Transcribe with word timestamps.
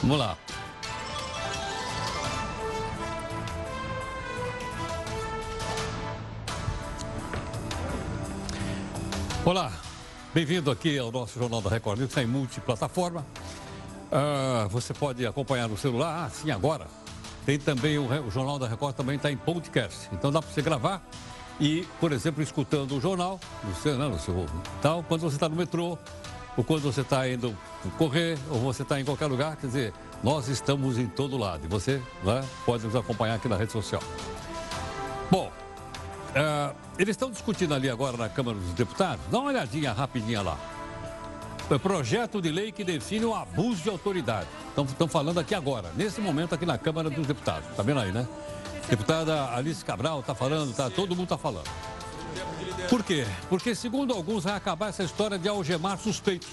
Vamos 0.00 0.18
lá. 0.18 0.38
Olá, 9.44 9.72
bem-vindo 10.32 10.70
aqui 10.70 10.98
ao 10.98 11.10
nosso 11.10 11.38
Jornal 11.38 11.60
da 11.60 11.70
Record 11.70 11.98
News, 11.98 12.10
está 12.10 12.22
em 12.22 12.26
multiplataforma. 12.26 13.26
Uh, 14.12 14.68
você 14.68 14.94
pode 14.94 15.26
acompanhar 15.26 15.68
no 15.68 15.76
celular, 15.76 16.26
ah, 16.26 16.30
sim, 16.30 16.50
agora. 16.50 16.86
Tem 17.44 17.58
também 17.58 17.98
o, 17.98 18.04
o 18.04 18.30
Jornal 18.30 18.58
da 18.58 18.68
Record, 18.68 18.94
também 18.94 19.16
está 19.16 19.32
em 19.32 19.36
podcast. 19.36 20.08
Então 20.12 20.30
dá 20.30 20.40
para 20.40 20.50
você 20.52 20.62
gravar 20.62 21.02
e, 21.58 21.84
por 21.98 22.12
exemplo, 22.12 22.40
escutando 22.40 22.96
o 22.96 23.00
jornal, 23.00 23.40
no 23.64 23.74
seu, 23.74 23.98
né, 23.98 24.06
no 24.06 24.18
seu 24.18 24.46
tal, 24.80 25.02
quando 25.02 25.22
você 25.22 25.36
está 25.36 25.48
no 25.48 25.56
metrô, 25.56 25.98
ou 26.58 26.64
quando 26.64 26.82
você 26.82 27.02
está 27.02 27.28
indo 27.28 27.56
correr, 27.96 28.36
ou 28.50 28.58
você 28.58 28.82
está 28.82 29.00
em 29.00 29.04
qualquer 29.04 29.26
lugar, 29.26 29.56
quer 29.56 29.68
dizer, 29.68 29.92
nós 30.24 30.48
estamos 30.48 30.98
em 30.98 31.06
todo 31.06 31.38
lado 31.38 31.64
e 31.64 31.68
você 31.68 32.02
né, 32.24 32.44
pode 32.66 32.84
nos 32.84 32.96
acompanhar 32.96 33.36
aqui 33.36 33.48
na 33.48 33.56
rede 33.56 33.70
social. 33.70 34.02
Bom, 35.30 35.52
uh, 36.30 36.74
eles 36.98 37.12
estão 37.12 37.30
discutindo 37.30 37.74
ali 37.74 37.88
agora 37.88 38.16
na 38.16 38.28
Câmara 38.28 38.58
dos 38.58 38.72
Deputados, 38.72 39.24
dá 39.30 39.38
uma 39.38 39.50
olhadinha 39.50 39.92
rapidinha 39.92 40.42
lá. 40.42 40.58
É 41.70 41.78
projeto 41.78 42.42
de 42.42 42.50
lei 42.50 42.72
que 42.72 42.82
define 42.82 43.24
o 43.24 43.34
abuso 43.34 43.80
de 43.80 43.90
autoridade. 43.90 44.48
Estão 44.76 45.06
falando 45.06 45.38
aqui 45.38 45.54
agora, 45.54 45.92
nesse 45.94 46.20
momento 46.20 46.56
aqui 46.56 46.66
na 46.66 46.76
Câmara 46.76 47.08
dos 47.08 47.24
Deputados. 47.24 47.70
Está 47.70 47.84
vendo 47.84 48.00
aí, 48.00 48.10
né? 48.10 48.26
Deputada 48.88 49.54
Alice 49.54 49.84
Cabral 49.84 50.20
está 50.20 50.34
falando, 50.34 50.74
tá, 50.74 50.90
todo 50.90 51.10
mundo 51.10 51.24
está 51.24 51.38
falando. 51.38 51.68
Por 52.88 53.02
quê? 53.02 53.26
Porque, 53.48 53.74
segundo 53.74 54.14
alguns, 54.14 54.44
vai 54.44 54.54
acabar 54.54 54.88
essa 54.88 55.02
história 55.02 55.38
de 55.38 55.48
algemar 55.48 55.98
suspeitos. 55.98 56.48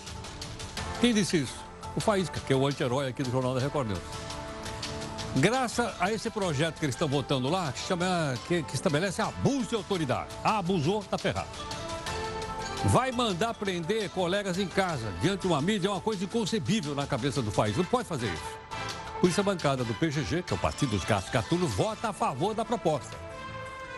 Quem 1.01 1.13
disse 1.13 1.37
isso? 1.37 1.55
O 1.95 2.01
Faísca, 2.01 2.39
que 2.39 2.51
é 2.51 2.55
o 2.55 2.67
anti-herói 2.67 3.07
aqui 3.07 3.23
do 3.23 3.31
Jornal 3.31 3.53
da 3.53 3.59
Record 3.59 3.87
News. 3.87 4.25
Graças 5.37 5.93
a 5.99 6.11
esse 6.13 6.29
projeto 6.29 6.79
que 6.79 6.85
eles 6.85 6.95
estão 6.95 7.07
votando 7.07 7.49
lá, 7.49 7.71
que, 7.71 7.79
chama, 7.79 8.35
que, 8.47 8.63
que 8.63 8.75
estabelece 8.75 9.21
abuso 9.21 9.67
de 9.69 9.75
autoridade. 9.75 10.29
Ah, 10.43 10.59
abusou, 10.59 11.01
está 11.01 11.17
ferrado. 11.17 11.49
Vai 12.85 13.11
mandar 13.11 13.53
prender 13.53 14.09
colegas 14.11 14.57
em 14.57 14.67
casa, 14.67 15.11
diante 15.21 15.41
de 15.41 15.47
uma 15.47 15.61
mídia, 15.61 15.87
é 15.87 15.91
uma 15.91 15.99
coisa 15.99 16.23
inconcebível 16.23 16.95
na 16.95 17.05
cabeça 17.05 17.41
do 17.41 17.51
país. 17.51 17.75
Não 17.75 17.83
pode 17.83 18.07
fazer 18.07 18.27
isso. 18.27 18.65
Por 19.19 19.29
isso 19.29 19.41
a 19.41 19.43
bancada 19.43 19.83
do 19.83 19.93
PGG, 19.95 20.43
que 20.43 20.53
é 20.53 20.55
o 20.55 20.59
Partido 20.59 20.91
dos 20.91 21.03
Gatos 21.03 21.29
Catulos, 21.29 21.73
vota 21.73 22.09
a 22.09 22.13
favor 22.13 22.53
da 22.53 22.63
proposta. 22.63 23.17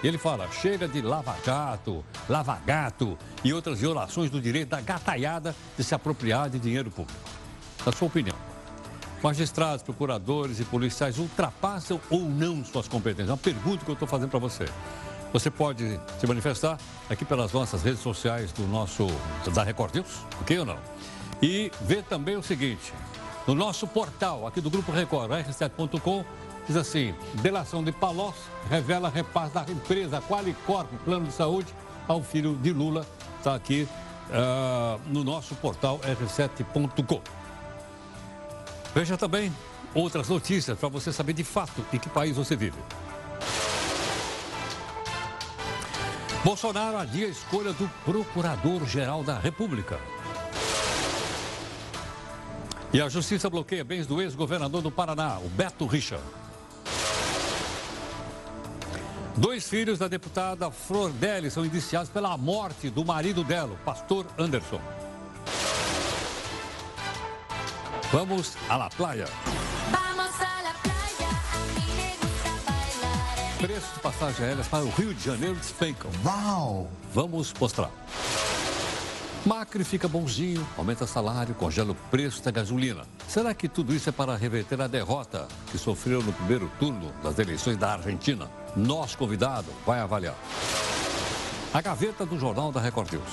Ele 0.04 0.18
fala, 0.18 0.48
chega 0.52 0.88
de 0.88 1.02
lava-jato, 1.02 2.06
lava-gato 2.30 3.18
e 3.44 3.52
outras 3.54 3.80
violações 3.80 4.30
do 4.30 4.40
direito 4.40 4.70
da 4.70 4.82
gataiada 4.82 5.56
de 5.76 5.84
se 5.84 5.96
apropriar 5.96 6.50
de 6.50 6.60
dinheiro 6.60 6.92
público. 6.92 7.20
Na 7.86 7.92
sua 7.92 8.08
opinião, 8.08 8.36
magistrados, 9.24 9.82
procuradores 9.82 10.60
e 10.60 10.66
policiais 10.66 11.18
ultrapassam 11.18 12.00
ou 12.10 12.22
não 12.22 12.64
suas 12.64 12.88
competências? 12.88 13.30
É 13.30 13.32
uma 13.32 13.38
pergunta 13.38 13.84
que 13.84 13.90
eu 13.90 13.94
estou 13.94 14.08
fazendo 14.08 14.30
para 14.30 14.40
você. 14.40 14.66
Você 15.34 15.50
pode 15.50 16.00
se 16.20 16.28
manifestar 16.28 16.78
aqui 17.10 17.26
pelas 17.26 17.52
nossas 17.52 17.84
redes 17.84 18.00
sociais 18.00 18.52
do 18.52 18.68
nosso 18.68 19.08
da 19.54 19.64
Record 19.64 19.96
News, 19.96 20.26
ok 20.42 20.60
ou 20.60 20.66
não? 20.66 20.78
E 21.42 21.72
ver 21.82 22.04
também 22.04 22.38
o 22.38 22.44
seguinte, 22.44 22.94
no 23.46 23.54
nosso 23.54 23.88
portal 23.88 24.48
aqui 24.48 24.62
do 24.62 24.70
Grupo 24.70 24.92
Record, 24.92 25.32
r7.com, 25.32 26.24
diz 26.68 26.76
assim: 26.76 27.14
delação 27.42 27.84
de 27.84 27.92
Palós 27.92 28.36
revela 28.70 29.10
repasse 29.10 29.54
da 29.54 29.66
empresa 29.68 30.22
Qualicorp, 30.22 30.90
plano 31.04 31.26
de 31.26 31.34
saúde, 31.34 31.74
ao 32.08 32.22
filho 32.22 32.56
de 32.56 32.72
Lula. 32.72 33.06
Está 33.38 33.56
aqui 33.56 33.88
uh, 34.30 35.00
no 35.08 35.24
nosso 35.24 35.56
portal 35.56 36.00
r7.com. 36.00 37.22
Veja 38.94 39.18
também 39.18 39.54
outras 39.94 40.30
notícias 40.30 40.78
para 40.78 40.90
você 40.90 41.12
saber 41.12 41.34
de 41.34 41.44
fato 41.44 41.86
em 41.94 41.98
que 41.98 42.10
país 42.10 42.36
você 42.36 42.56
vive. 42.56 42.78
Bolsonaro 46.44 46.98
adia 46.98 47.28
a 47.28 47.30
escolha 47.30 47.74
do 47.74 47.90
Procurador-Geral 48.06 49.24
da 49.24 49.38
República. 49.38 50.00
E 52.94 53.02
a 53.02 53.10
justiça 53.10 53.50
bloqueia 53.50 53.84
bens 53.84 54.08
do 54.08 54.22
ex-governador 54.22 54.82
do 54.82 54.90
Paraná, 54.90 55.40
o 55.40 55.50
Beto 55.50 55.86
Richa. 55.86 56.20
Dois 59.38 59.70
filhos 59.70 60.00
da 60.00 60.08
deputada 60.08 60.72
Flor 60.72 61.12
Deli 61.12 61.52
são 61.52 61.64
indiciados 61.64 62.10
pela 62.10 62.36
morte 62.36 62.90
do 62.90 63.06
marido 63.06 63.44
dela, 63.44 63.72
o 63.72 63.78
pastor 63.86 64.26
Anderson. 64.36 64.82
Vamos 68.12 68.58
à 68.68 68.78
La 68.78 68.90
Playa. 68.90 69.28
Preços 73.60 73.94
de 73.94 74.00
passagens 74.00 74.42
aéreas 74.42 74.68
para 74.68 74.84
o 74.84 74.90
Rio 74.90 75.14
de 75.14 75.24
Janeiro 75.24 75.56
despencam. 75.56 76.10
Uau! 76.26 76.90
Vamos 77.14 77.54
mostrar. 77.60 77.92
Macri 79.46 79.84
fica 79.84 80.08
bonzinho, 80.08 80.68
aumenta 80.76 81.06
salário, 81.06 81.54
congela 81.54 81.92
o 81.92 81.96
preço 81.96 82.44
da 82.44 82.50
gasolina. 82.50 83.04
Será 83.28 83.54
que 83.54 83.70
tudo 83.70 83.94
isso 83.94 84.10
é 84.10 84.12
para 84.12 84.36
reverter 84.36 84.82
a 84.82 84.88
derrota 84.88 85.48
que 85.72 85.78
sofreu 85.78 86.24
no 86.24 86.34
primeiro 86.34 86.72
turno 86.80 87.12
das 87.24 87.38
eleições 87.38 87.78
da 87.78 87.94
Argentina? 87.94 88.50
Nosso 88.78 89.18
convidado 89.18 89.66
vai 89.88 90.00
avaliar. 90.00 90.36
A 91.74 91.82
gaveta 91.82 92.28
do 92.28 92.38
Jornal 92.38 92.72
da 92.72 92.80
Record 92.80 93.12
News. 93.12 93.24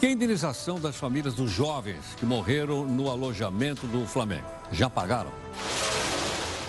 E 0.00 0.06
a 0.06 0.10
indenização 0.10 0.80
das 0.80 0.96
famílias 0.96 1.34
dos 1.34 1.50
jovens 1.50 2.14
que 2.16 2.24
morreram 2.24 2.86
no 2.86 3.10
alojamento 3.10 3.86
do 3.86 4.06
Flamengo. 4.06 4.46
Já 4.72 4.88
pagaram? 4.88 5.30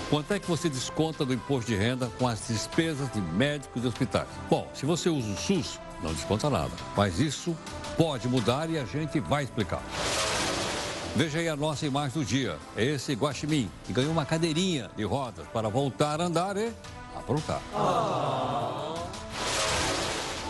Quanto 0.10 0.34
é 0.34 0.40
que 0.40 0.48
você 0.48 0.68
desconta 0.68 1.24
do 1.24 1.34
imposto 1.34 1.72
de 1.72 1.78
renda 1.78 2.12
com 2.20 2.28
as 2.28 2.46
despesas 2.50 3.10
de 3.14 3.22
médicos 3.22 3.86
e 3.86 3.88
hospitais? 3.88 4.28
Bom, 4.50 4.68
se 4.74 4.86
você 4.86 5.08
usa 5.08 5.32
o 5.32 5.38
SUS, 5.38 5.80
não 6.04 6.14
desconta 6.14 6.50
nada. 6.50 6.72
Mas 6.94 7.22
isso 7.22 7.56
pode 7.96 8.28
mudar 8.28 8.70
e 8.70 8.78
a 8.78 8.84
gente 8.84 9.18
vai 9.22 9.46
explicar. 9.46 9.82
Veja 11.16 11.40
aí 11.40 11.48
a 11.48 11.56
nossa 11.56 11.86
imagem 11.86 12.20
do 12.20 12.26
dia. 12.26 12.58
É 12.76 12.84
esse 12.84 13.14
Guaxinim, 13.14 13.72
que 13.86 13.94
ganhou 13.94 14.12
uma 14.12 14.26
cadeirinha 14.26 14.92
de 14.98 15.06
rodas 15.06 15.48
para 15.54 15.70
voltar 15.70 16.20
a 16.20 16.26
andar 16.26 16.58
e 16.58 16.74
aprontar. 17.26 17.62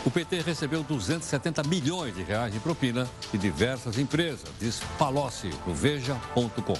O 0.06 0.12
PT 0.12 0.42
recebeu 0.42 0.84
270 0.84 1.64
milhões 1.64 2.14
de 2.14 2.22
reais 2.22 2.54
de 2.54 2.60
propina 2.60 3.10
de 3.32 3.38
diversas 3.40 3.98
empresas, 3.98 4.50
diz 4.60 4.80
Palocci, 5.00 5.50
no 5.66 5.74
Veja.com. 5.74 6.78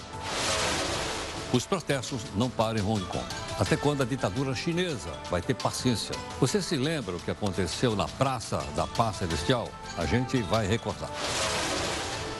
Os 1.52 1.66
protestos 1.66 2.22
não 2.36 2.50
param 2.50 2.80
em 2.80 2.84
Hong 2.84 3.04
Kong. 3.06 3.26
Até 3.58 3.78
quando 3.78 4.04
a 4.04 4.06
ditadura 4.06 4.54
chinesa 4.54 5.10
vai 5.32 5.42
ter 5.42 5.54
paciência? 5.56 6.14
Você 6.40 6.62
se 6.62 6.76
lembra 6.76 7.16
o 7.16 7.20
que 7.20 7.32
aconteceu 7.32 7.96
na 7.96 8.08
Praça 8.08 8.58
da 8.76 8.86
Paz 8.86 9.18
Celestial? 9.18 9.70
A 9.98 10.06
gente 10.06 10.38
vai 10.44 10.68
recordar. 10.68 11.10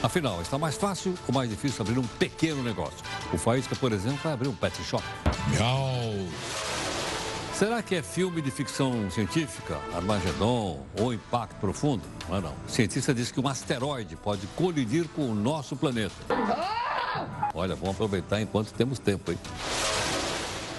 Afinal, 0.02 0.40
está 0.42 0.58
mais 0.58 0.76
fácil 0.76 1.14
ou 1.26 1.34
mais 1.34 1.48
difícil 1.48 1.80
abrir 1.80 1.98
um 1.98 2.06
pequeno 2.06 2.62
negócio? 2.62 2.98
O 3.32 3.38
Faísca, 3.38 3.74
por 3.74 3.90
exemplo, 3.92 4.18
vai 4.22 4.34
abrir 4.34 4.48
um 4.48 4.54
pet 4.54 4.84
shop. 4.84 5.02
Miau! 5.48 6.65
Será 7.58 7.82
que 7.82 7.94
é 7.94 8.02
filme 8.02 8.42
de 8.42 8.50
ficção 8.50 9.10
científica, 9.10 9.80
Armagedon 9.94 10.84
ou 11.00 11.14
Impacto 11.14 11.56
Profundo? 11.58 12.02
Não 12.28 12.36
é 12.36 12.40
não. 12.42 12.52
O 12.52 12.68
cientista 12.68 13.14
diz 13.14 13.32
que 13.32 13.40
um 13.40 13.48
asteroide 13.48 14.14
pode 14.14 14.46
colidir 14.48 15.08
com 15.08 15.30
o 15.30 15.34
nosso 15.34 15.74
planeta. 15.74 16.14
Olha, 17.54 17.74
vamos 17.74 17.94
aproveitar 17.94 18.42
enquanto 18.42 18.74
temos 18.74 18.98
tempo 18.98 19.30
aí. 19.30 19.38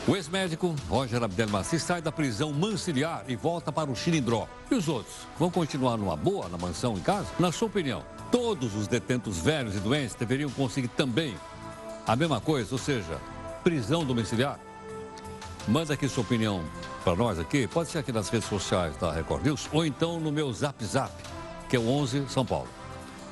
O 0.07 0.15
ex-médico 0.15 0.75
Roger 0.87 1.23
Abdelmaci 1.23 1.79
sai 1.79 1.99
da 1.99 2.11
prisão 2.11 2.53
manciliar 2.53 3.23
e 3.27 3.35
volta 3.35 3.71
para 3.71 3.89
o 3.89 3.95
Chilindró. 3.95 4.47
E 4.69 4.75
os 4.75 4.87
outros? 4.87 5.15
Vão 5.39 5.49
continuar 5.49 5.97
numa 5.97 6.15
boa, 6.15 6.47
na 6.47 6.59
mansão, 6.59 6.93
em 6.93 7.01
casa? 7.01 7.25
Na 7.39 7.51
sua 7.51 7.69
opinião, 7.69 8.05
todos 8.31 8.75
os 8.75 8.87
detentos 8.87 9.39
velhos 9.39 9.75
e 9.75 9.79
doentes 9.79 10.13
deveriam 10.13 10.51
conseguir 10.51 10.89
também 10.89 11.35
a 12.05 12.15
mesma 12.15 12.39
coisa, 12.39 12.71
ou 12.71 12.77
seja, 12.77 13.19
prisão 13.63 14.05
domiciliar? 14.05 14.59
Manda 15.67 15.95
aqui 15.95 16.07
sua 16.07 16.23
opinião 16.23 16.63
para 17.03 17.13
nós 17.13 17.37
aqui, 17.37 17.67
pode 17.67 17.89
ser 17.89 17.97
aqui 17.97 18.11
nas 18.13 18.29
redes 18.29 18.47
sociais 18.47 18.95
da 18.95 19.11
Record 19.11 19.43
News 19.45 19.67
ou 19.73 19.85
então 19.85 20.17
no 20.17 20.31
meu 20.31 20.51
Zap 20.53 20.83
Zap, 20.85 21.11
que 21.69 21.75
é 21.75 21.79
o 21.79 21.89
11 21.89 22.25
São 22.29 22.45
Paulo. 22.45 22.69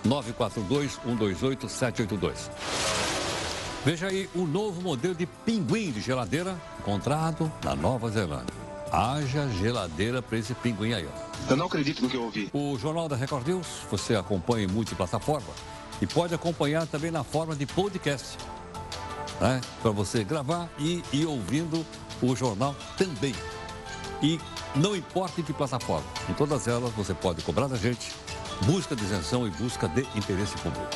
942 0.03 0.91
128 0.95 1.69
782. 1.69 2.51
Veja 3.85 4.07
aí 4.07 4.29
o 4.35 4.45
novo 4.45 4.81
modelo 4.81 5.15
de 5.15 5.25
pinguim 5.25 5.91
de 5.91 6.01
geladeira 6.01 6.59
encontrado 6.77 7.49
na 7.63 7.73
Nova 7.73 8.09
Zelândia. 8.09 8.53
Haja 8.91 9.47
geladeira 9.47 10.21
para 10.21 10.37
esse 10.37 10.53
pinguim 10.55 10.93
aí, 10.93 11.07
ó. 11.07 11.51
Eu 11.51 11.55
não 11.55 11.67
acredito 11.67 12.01
no 12.01 12.09
que 12.09 12.17
eu 12.17 12.23
ouvi. 12.23 12.49
O 12.51 12.77
Jornal 12.77 13.07
da 13.07 13.15
Record 13.15 13.47
News 13.47 13.67
você 13.89 14.13
acompanha 14.13 14.65
em 14.65 14.67
multiplataforma 14.67 15.53
e 16.01 16.05
pode 16.05 16.35
acompanhar 16.35 16.85
também 16.85 17.11
na 17.11 17.23
forma 17.23 17.55
de 17.55 17.65
podcast. 17.65 18.37
Né? 19.39 19.61
Para 19.81 19.91
você 19.91 20.23
gravar 20.23 20.69
e 20.77 21.01
ir 21.13 21.25
ouvindo 21.25 21.85
o 22.21 22.35
jornal 22.35 22.75
também. 22.97 23.35
E 24.21 24.39
não 24.75 24.95
importa 24.95 25.41
em 25.41 25.43
que 25.43 25.53
plataforma, 25.53 26.07
em 26.29 26.33
todas 26.33 26.67
elas 26.67 26.91
você 26.93 27.13
pode 27.13 27.41
cobrar 27.41 27.67
da 27.67 27.75
gente 27.75 28.11
busca 28.63 28.95
de 28.95 29.03
isenção 29.03 29.47
e 29.47 29.51
busca 29.51 29.87
de 29.87 30.01
interesse 30.15 30.55
público. 30.57 30.87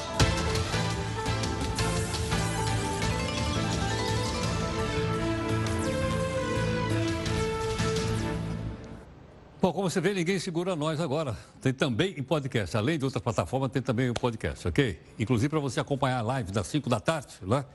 Bom, 9.62 9.74
como 9.74 9.89
você 9.89 10.00
vê, 10.00 10.13
ninguém 10.13 10.39
segura 10.39 10.74
nós 10.74 11.01
agora. 11.01 11.38
Tem 11.62 11.74
também 11.74 12.15
em 12.18 12.24
podcast. 12.24 12.77
Além 12.77 12.98
de 12.98 13.04
outras 13.04 13.22
plataformas, 13.22 13.69
tem 13.69 13.81
também 13.81 14.10
o 14.10 14.13
podcast, 14.13 14.65
ok? 14.65 14.98
Inclusive 15.19 15.50
para 15.50 15.60
você 15.60 15.81
acompanhar 15.81 16.19
a 16.19 16.22
live 16.22 16.51
das 16.51 16.68
5 16.68 16.89
da 16.89 17.00
tarde, 17.01 17.36
lá. 17.42 17.60
Né? 17.60 17.65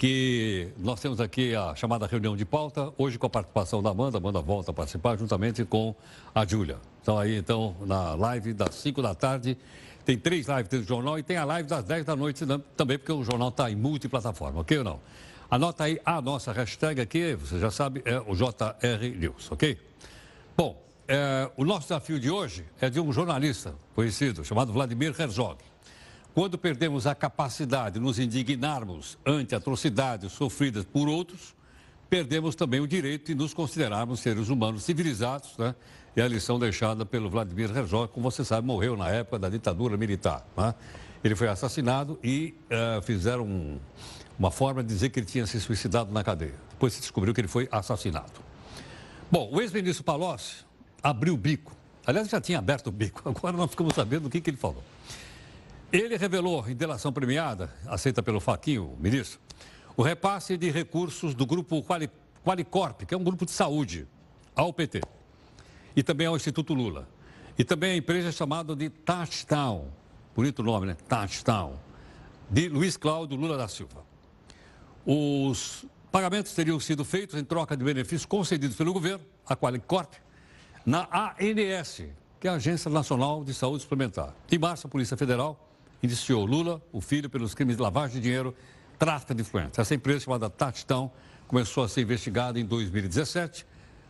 Que 0.00 0.72
nós 0.78 0.98
temos 0.98 1.20
aqui 1.20 1.54
a 1.54 1.74
chamada 1.74 2.06
reunião 2.06 2.34
de 2.34 2.46
pauta, 2.46 2.90
hoje 2.96 3.18
com 3.18 3.26
a 3.26 3.28
participação 3.28 3.82
da 3.82 3.90
Amanda. 3.90 4.16
Amanda 4.16 4.40
volta 4.40 4.70
a 4.70 4.74
participar 4.74 5.18
juntamente 5.18 5.62
com 5.62 5.94
a 6.34 6.46
Júlia. 6.46 6.78
Então 7.02 7.18
aí, 7.18 7.36
então, 7.36 7.76
na 7.84 8.14
live 8.14 8.54
das 8.54 8.76
5 8.76 9.02
da 9.02 9.14
tarde, 9.14 9.58
tem 10.02 10.16
três 10.16 10.46
lives 10.48 10.68
do 10.68 10.82
jornal 10.84 11.18
e 11.18 11.22
tem 11.22 11.36
a 11.36 11.44
live 11.44 11.68
das 11.68 11.84
10 11.84 12.06
da 12.06 12.16
noite 12.16 12.46
também, 12.74 12.96
porque 12.96 13.12
o 13.12 13.22
jornal 13.22 13.50
está 13.50 13.70
em 13.70 13.76
multiplataforma, 13.76 14.62
ok 14.62 14.78
ou 14.78 14.84
não? 14.84 15.00
Anota 15.50 15.84
aí 15.84 16.00
a 16.02 16.18
nossa 16.22 16.50
hashtag 16.50 16.98
aqui, 17.02 17.34
você 17.34 17.58
já 17.58 17.70
sabe, 17.70 18.00
é 18.06 18.18
o 18.20 18.34
JR 18.34 19.18
News, 19.18 19.52
ok? 19.52 19.76
Bom, 20.56 20.82
é, 21.06 21.50
o 21.58 21.64
nosso 21.66 21.88
desafio 21.88 22.18
de 22.18 22.30
hoje 22.30 22.64
é 22.80 22.88
de 22.88 22.98
um 22.98 23.12
jornalista 23.12 23.74
conhecido, 23.94 24.46
chamado 24.46 24.72
Vladimir 24.72 25.14
Herzog. 25.20 25.58
Quando 26.32 26.56
perdemos 26.56 27.06
a 27.06 27.14
capacidade 27.14 27.94
de 27.94 28.00
nos 28.00 28.18
indignarmos 28.18 29.18
ante 29.26 29.54
atrocidades 29.54 30.32
sofridas 30.32 30.84
por 30.84 31.08
outros, 31.08 31.54
perdemos 32.08 32.54
também 32.54 32.80
o 32.80 32.86
direito 32.86 33.26
de 33.26 33.34
nos 33.34 33.52
considerarmos 33.52 34.20
seres 34.20 34.48
humanos 34.48 34.84
civilizados, 34.84 35.56
né? 35.58 35.74
E 36.16 36.20
a 36.20 36.26
lição 36.26 36.58
deixada 36.58 37.06
pelo 37.06 37.30
Vladimir 37.30 37.76
Herzog, 37.76 38.12
como 38.12 38.28
você 38.30 38.44
sabe, 38.44 38.66
morreu 38.66 38.96
na 38.96 39.08
época 39.08 39.38
da 39.38 39.48
ditadura 39.48 39.96
militar. 39.96 40.44
Né? 40.56 40.74
Ele 41.22 41.36
foi 41.36 41.46
assassinado 41.46 42.18
e 42.22 42.54
uh, 42.66 43.00
fizeram 43.02 43.44
um, 43.44 43.78
uma 44.36 44.50
forma 44.50 44.82
de 44.82 44.88
dizer 44.88 45.10
que 45.10 45.20
ele 45.20 45.26
tinha 45.26 45.46
se 45.46 45.60
suicidado 45.60 46.12
na 46.12 46.24
cadeia. 46.24 46.54
Depois 46.70 46.94
se 46.94 47.00
descobriu 47.00 47.32
que 47.32 47.40
ele 47.40 47.48
foi 47.48 47.68
assassinado. 47.70 48.32
Bom, 49.30 49.48
o 49.52 49.60
ex-ministro 49.60 50.02
Palocci 50.02 50.64
abriu 51.00 51.34
o 51.34 51.36
bico. 51.36 51.76
Aliás, 52.04 52.28
já 52.28 52.40
tinha 52.40 52.58
aberto 52.58 52.88
o 52.88 52.92
bico, 52.92 53.22
agora 53.28 53.56
nós 53.56 53.70
ficamos 53.70 53.94
sabendo 53.94 54.22
do 54.22 54.30
que, 54.30 54.40
que 54.40 54.50
ele 54.50 54.56
falou. 54.56 54.82
Ele 55.92 56.16
revelou 56.16 56.68
em 56.68 56.76
delação 56.76 57.12
premiada, 57.12 57.74
aceita 57.86 58.22
pelo 58.22 58.38
Faquinho, 58.38 58.96
ministro, 59.00 59.40
o 59.96 60.02
repasse 60.02 60.56
de 60.56 60.70
recursos 60.70 61.34
do 61.34 61.44
grupo 61.44 61.82
Quali, 61.82 62.08
Qualicorp, 62.44 63.02
que 63.02 63.12
é 63.12 63.16
um 63.16 63.24
grupo 63.24 63.44
de 63.44 63.50
saúde, 63.50 64.06
ao 64.54 64.72
PT. 64.72 65.00
E 65.96 66.02
também 66.02 66.28
ao 66.28 66.36
Instituto 66.36 66.74
Lula. 66.74 67.08
E 67.58 67.64
também 67.64 67.92
a 67.92 67.96
empresa 67.96 68.30
chamada 68.30 68.76
de 68.76 68.88
Touchdown, 68.88 69.88
bonito 70.34 70.62
nome, 70.62 70.86
né? 70.86 70.96
Touchdown, 71.08 71.74
de 72.48 72.68
Luiz 72.68 72.96
Cláudio 72.96 73.36
Lula 73.36 73.58
da 73.58 73.66
Silva. 73.66 74.04
Os 75.04 75.84
pagamentos 76.12 76.52
teriam 76.52 76.78
sido 76.78 77.04
feitos 77.04 77.38
em 77.38 77.44
troca 77.44 77.76
de 77.76 77.82
benefícios 77.82 78.24
concedidos 78.24 78.76
pelo 78.76 78.92
governo, 78.92 79.24
a 79.44 79.56
Qualicorp, 79.56 80.14
na 80.86 81.08
ANS, 81.12 82.02
que 82.38 82.46
é 82.46 82.50
a 82.50 82.54
Agência 82.54 82.88
Nacional 82.88 83.42
de 83.42 83.52
Saúde 83.52 83.82
Suplementar. 83.82 84.32
Em 84.50 84.58
março, 84.58 84.86
a 84.86 84.90
Polícia 84.90 85.16
Federal 85.16 85.69
indiciou 86.02 86.44
Lula, 86.44 86.82
o 86.92 87.00
filho, 87.00 87.28
pelos 87.28 87.54
crimes 87.54 87.76
de 87.76 87.82
lavagem 87.82 88.16
de 88.16 88.22
dinheiro, 88.22 88.54
tráfico 88.98 89.34
de 89.34 89.42
influência. 89.42 89.80
Essa 89.80 89.94
empresa 89.94 90.20
chamada 90.20 90.50
Tatistão 90.50 91.10
começou 91.46 91.84
a 91.84 91.88
ser 91.88 92.02
investigada 92.02 92.60
em 92.60 92.64
2017 92.64 93.66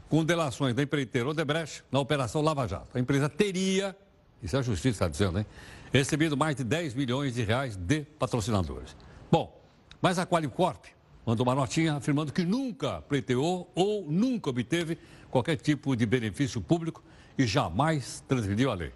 com 0.08 0.24
delações 0.24 0.74
da 0.74 0.82
empreiteira 0.82 1.28
Odebrecht 1.28 1.84
na 1.90 2.00
Operação 2.00 2.42
Lava 2.42 2.66
Jato. 2.66 2.88
A 2.94 3.00
empresa 3.00 3.28
teria, 3.28 3.96
isso 4.42 4.56
é 4.56 4.58
a 4.58 4.62
justiça 4.62 4.88
está 4.88 5.08
dizendo, 5.08 5.38
hein, 5.38 5.46
recebido 5.92 6.36
mais 6.36 6.56
de 6.56 6.64
10 6.64 6.94
milhões 6.94 7.34
de 7.34 7.42
reais 7.42 7.76
de 7.76 8.02
patrocinadores. 8.18 8.96
Bom, 9.30 9.56
mas 10.02 10.18
a 10.18 10.26
Qualicorp 10.26 10.84
mandou 11.24 11.46
uma 11.46 11.54
notinha 11.54 11.94
afirmando 11.94 12.32
que 12.32 12.44
nunca 12.44 13.00
pleiteou 13.02 13.70
ou 13.74 14.04
nunca 14.10 14.50
obteve 14.50 14.98
qualquer 15.30 15.56
tipo 15.56 15.94
de 15.94 16.04
benefício 16.04 16.60
público 16.60 17.02
e 17.38 17.46
jamais 17.46 18.24
transgrediu 18.26 18.70
a 18.70 18.74
lei. 18.74 18.92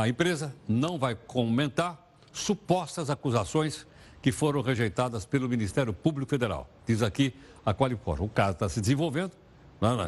A 0.00 0.08
empresa 0.08 0.54
não 0.68 0.98
vai 0.98 1.14
comentar 1.14 2.00
supostas 2.32 3.10
acusações 3.10 3.86
que 4.20 4.32
foram 4.32 4.62
rejeitadas 4.62 5.24
pelo 5.24 5.48
Ministério 5.48 5.92
Público 5.92 6.30
Federal. 6.30 6.68
Diz 6.86 7.02
aqui 7.02 7.34
a 7.64 7.74
Qualicor. 7.74 8.22
O 8.22 8.28
caso 8.28 8.52
está 8.52 8.68
se 8.68 8.80
desenvolvendo, 8.80 9.32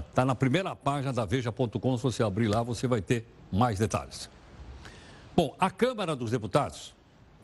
está 0.09 0.25
na 0.25 0.35
primeira 0.35 0.75
página 0.75 1.13
da 1.13 1.25
Veja.com. 1.25 1.97
Se 1.97 2.03
você 2.03 2.23
abrir 2.23 2.49
lá, 2.49 2.63
você 2.63 2.87
vai 2.87 3.01
ter 3.03 3.27
mais 3.53 3.79
detalhes. 3.79 4.31
Bom, 5.37 5.55
a 5.59 5.71
Câmara 5.71 6.17
dos 6.17 6.31
Deputados, 6.31 6.95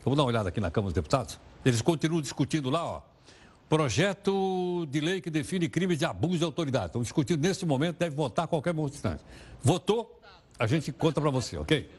vamos 0.03 0.17
dar 0.17 0.23
uma 0.23 0.29
olhada 0.29 0.49
aqui 0.49 0.59
na 0.59 0.71
Câmara 0.71 0.91
dos 0.91 0.95
Deputados, 0.95 1.39
eles 1.63 1.81
continuam 1.81 2.21
discutindo 2.21 2.69
lá, 2.69 2.83
ó, 2.83 3.01
Projeto 3.69 4.85
de 4.91 4.99
lei 4.99 5.19
que 5.19 5.31
define 5.31 5.67
crimes 5.67 5.97
de 5.97 6.05
abuso 6.05 6.37
de 6.37 6.43
autoridade. 6.43 6.87
Estamos 6.87 7.07
discutindo 7.07 7.41
nesse 7.41 7.65
momento, 7.65 7.97
deve 7.97 8.15
votar 8.15 8.45
a 8.45 8.47
qualquer 8.47 8.75
instante. 8.75 9.23
Votou, 9.63 10.19
a 10.59 10.67
gente 10.67 10.91
conta 10.91 11.19
para 11.19 11.31
você, 11.31 11.57
ok? 11.57 11.89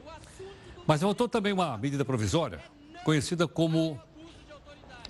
Mas 0.86 1.00
votou 1.00 1.28
também 1.28 1.52
uma 1.52 1.78
medida 1.78 2.04
provisória, 2.04 2.60
conhecida 3.04 3.48
como 3.48 4.00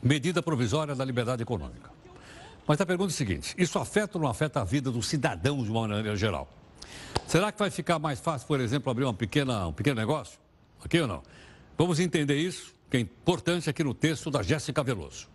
medida 0.02 0.42
provisória 0.42 0.94
da 0.94 1.04
liberdade 1.04 1.42
econômica. 1.42 1.90
Mas 2.66 2.80
a 2.80 2.86
pergunta 2.86 3.12
é 3.12 3.14
a 3.14 3.16
seguinte: 3.16 3.54
isso 3.58 3.78
afeta 3.78 4.16
ou 4.18 4.22
não 4.22 4.30
afeta 4.30 4.60
a 4.60 4.64
vida 4.64 4.90
do 4.90 5.02
cidadão 5.02 5.62
de 5.62 5.70
uma 5.70 5.88
maneira 5.88 6.16
geral? 6.16 6.48
Será 7.26 7.50
que 7.50 7.58
vai 7.58 7.70
ficar 7.70 7.98
mais 7.98 8.20
fácil, 8.20 8.46
por 8.46 8.60
exemplo, 8.60 8.90
abrir 8.90 9.04
uma 9.04 9.14
pequena, 9.14 9.66
um 9.66 9.72
pequeno 9.72 9.96
negócio? 9.96 10.38
Ok 10.84 11.00
ou 11.00 11.08
não? 11.08 11.22
Vamos 11.76 11.98
entender 11.98 12.36
isso, 12.36 12.72
que 12.88 12.96
é 12.96 13.00
importante 13.00 13.68
aqui 13.68 13.82
no 13.82 13.94
texto 13.94 14.30
da 14.30 14.42
Jéssica 14.42 14.82
Veloso. 14.82 15.28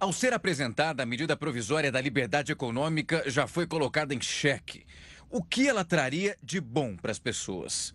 Ao 0.00 0.12
ser 0.12 0.32
apresentada, 0.32 1.02
a 1.02 1.06
medida 1.06 1.36
provisória 1.36 1.92
da 1.92 2.00
liberdade 2.00 2.50
econômica 2.50 3.22
já 3.26 3.46
foi 3.46 3.66
colocada 3.66 4.14
em 4.14 4.20
xeque. 4.20 4.84
O 5.30 5.42
que 5.42 5.68
ela 5.68 5.84
traria 5.84 6.36
de 6.42 6.60
bom 6.60 6.96
para 6.96 7.12
as 7.12 7.18
pessoas? 7.18 7.94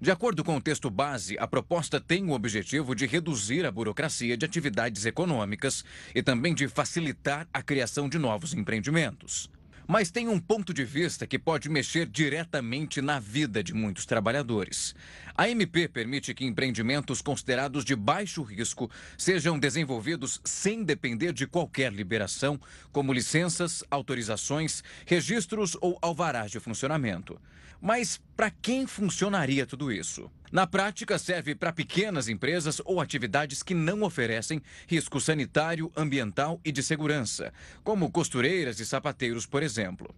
De 0.00 0.10
acordo 0.10 0.44
com 0.44 0.56
o 0.56 0.60
texto 0.60 0.90
base, 0.90 1.36
a 1.38 1.46
proposta 1.46 2.00
tem 2.00 2.24
o 2.28 2.32
objetivo 2.32 2.94
de 2.94 3.06
reduzir 3.06 3.64
a 3.64 3.70
burocracia 3.70 4.36
de 4.36 4.44
atividades 4.44 5.06
econômicas 5.06 5.84
e 6.14 6.22
também 6.22 6.54
de 6.54 6.68
facilitar 6.68 7.48
a 7.52 7.62
criação 7.62 8.08
de 8.08 8.18
novos 8.18 8.52
empreendimentos 8.52 9.48
mas 9.86 10.10
tem 10.10 10.28
um 10.28 10.38
ponto 10.38 10.74
de 10.74 10.84
vista 10.84 11.26
que 11.26 11.38
pode 11.38 11.68
mexer 11.68 12.06
diretamente 12.06 13.00
na 13.00 13.20
vida 13.20 13.62
de 13.62 13.72
muitos 13.72 14.04
trabalhadores. 14.04 14.94
A 15.36 15.48
MP 15.48 15.86
permite 15.86 16.34
que 16.34 16.44
empreendimentos 16.44 17.22
considerados 17.22 17.84
de 17.84 17.94
baixo 17.94 18.42
risco 18.42 18.90
sejam 19.16 19.58
desenvolvidos 19.58 20.40
sem 20.44 20.82
depender 20.82 21.32
de 21.32 21.46
qualquer 21.46 21.92
liberação, 21.92 22.60
como 22.90 23.12
licenças, 23.12 23.84
autorizações, 23.90 24.82
registros 25.06 25.76
ou 25.80 25.96
alvarás 26.02 26.50
de 26.50 26.58
funcionamento. 26.58 27.40
Mas 27.80 28.20
para 28.36 28.50
quem 28.50 28.86
funcionaria 28.86 29.66
tudo 29.66 29.90
isso? 29.90 30.30
Na 30.52 30.66
prática, 30.66 31.18
serve 31.18 31.54
para 31.54 31.72
pequenas 31.72 32.28
empresas 32.28 32.80
ou 32.84 33.00
atividades 33.00 33.62
que 33.62 33.74
não 33.74 34.02
oferecem 34.02 34.62
risco 34.86 35.20
sanitário, 35.20 35.90
ambiental 35.96 36.60
e 36.64 36.70
de 36.70 36.82
segurança, 36.82 37.52
como 37.82 38.10
costureiras 38.10 38.78
e 38.78 38.86
sapateiros, 38.86 39.44
por 39.44 39.62
exemplo. 39.62 40.14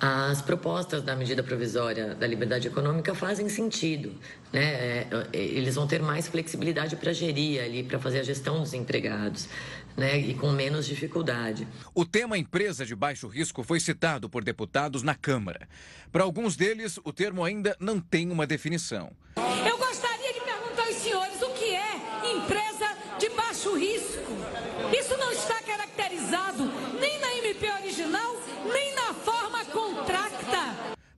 As 0.00 0.42
propostas 0.42 1.02
da 1.02 1.14
medida 1.14 1.42
provisória 1.42 2.14
da 2.14 2.26
liberdade 2.26 2.66
econômica 2.66 3.14
fazem 3.14 3.48
sentido. 3.48 4.12
Né? 4.52 4.64
É, 4.64 5.06
é, 5.32 5.36
eles 5.38 5.76
vão 5.76 5.86
ter 5.86 6.02
mais 6.02 6.26
flexibilidade 6.26 6.96
para 6.96 7.12
gerir 7.12 7.62
ali, 7.62 7.84
para 7.84 7.98
fazer 7.98 8.20
a 8.20 8.24
gestão 8.24 8.60
dos 8.60 8.74
empregados 8.74 9.48
né, 9.98 10.16
e 10.16 10.32
com 10.32 10.52
menos 10.52 10.86
dificuldade. 10.86 11.66
O 11.92 12.06
tema 12.06 12.38
empresa 12.38 12.86
de 12.86 12.94
baixo 12.94 13.26
risco 13.26 13.64
foi 13.64 13.80
citado 13.80 14.30
por 14.30 14.44
deputados 14.44 15.02
na 15.02 15.14
Câmara. 15.14 15.68
Para 16.12 16.22
alguns 16.22 16.56
deles, 16.56 16.98
o 17.04 17.12
termo 17.12 17.44
ainda 17.44 17.76
não 17.80 18.00
tem 18.00 18.30
uma 18.30 18.46
definição. 18.46 19.10
Eu 19.68 19.76
gostaria 19.76 20.32
de 20.32 20.40
perguntar 20.40 20.86
aos 20.86 20.96
senhores 20.96 21.42
o 21.42 21.50
que 21.50 21.74
é 21.74 22.36
empresa 22.36 22.96
de 23.18 23.28
baixo 23.30 23.76
risco. 23.76 24.32
Isso 24.96 25.16
não 25.16 25.32
está 25.32 25.60
caracterizado 25.62 26.70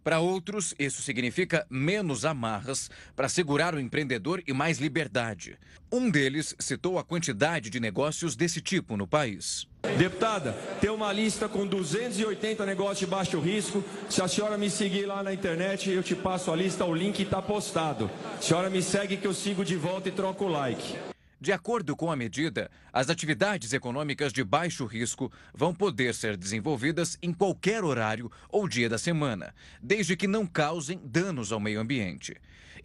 Para 0.03 0.19
outros, 0.19 0.75
isso 0.79 1.03
significa 1.03 1.67
menos 1.69 2.25
amarras 2.25 2.91
para 3.15 3.29
segurar 3.29 3.75
o 3.75 3.81
empreendedor 3.81 4.43
e 4.47 4.53
mais 4.53 4.79
liberdade. 4.79 5.59
Um 5.93 6.11
deles 6.11 6.55
citou 6.59 6.99
a 6.99 7.05
quantidade 7.05 7.69
de 7.69 7.79
negócios 7.79 8.35
desse 8.35 8.61
tipo 8.63 8.97
no 8.97 9.07
país. 9.07 9.67
Deputada, 9.99 10.53
tem 10.81 10.91
uma 10.91 11.13
lista 11.13 11.49
com 11.49 11.67
280 11.67 12.65
negócios 12.65 13.01
de 13.01 13.07
baixo 13.07 13.39
risco. 13.41 13.85
Se 14.09 14.23
a 14.23 14.29
senhora 14.29 14.57
me 14.57 14.71
seguir 14.71 15.05
lá 15.05 15.23
na 15.23 15.35
internet, 15.35 15.91
eu 15.91 16.03
te 16.03 16.15
passo 16.15 16.51
a 16.51 16.57
lista, 16.57 16.85
o 16.85 16.95
link 16.95 17.21
está 17.21 17.43
postado. 17.43 18.11
A 18.39 18.43
senhora 18.43 18.71
me 18.71 18.83
segue 18.83 19.17
que 19.17 19.27
eu 19.27 19.35
sigo 19.35 19.65
de 19.65 19.77
volta 19.77 20.09
e 20.09 20.13
troco 20.13 20.47
o 20.47 20.49
like. 20.49 20.97
De 21.43 21.53
acordo 21.53 21.97
com 21.97 22.13
a 22.13 22.17
medida, 22.17 22.71
as 22.93 23.09
atividades 23.09 23.73
econômicas 23.73 24.31
de 24.31 24.45
baixo 24.45 24.85
risco 24.85 25.33
vão 25.55 25.75
poder 25.75 26.15
ser 26.15 26.37
desenvolvidas 26.37 27.17
em 27.23 27.33
qualquer 27.33 27.83
horário 27.83 28.31
ou 28.51 28.69
dia 28.69 28.91
da 28.91 28.99
semana, 28.99 29.55
desde 29.83 30.17
que 30.17 30.27
não 30.27 30.47
causem 30.47 31.01
danos 31.03 31.51
ao 31.51 31.59
meio 31.59 31.81
ambiente. 31.81 32.37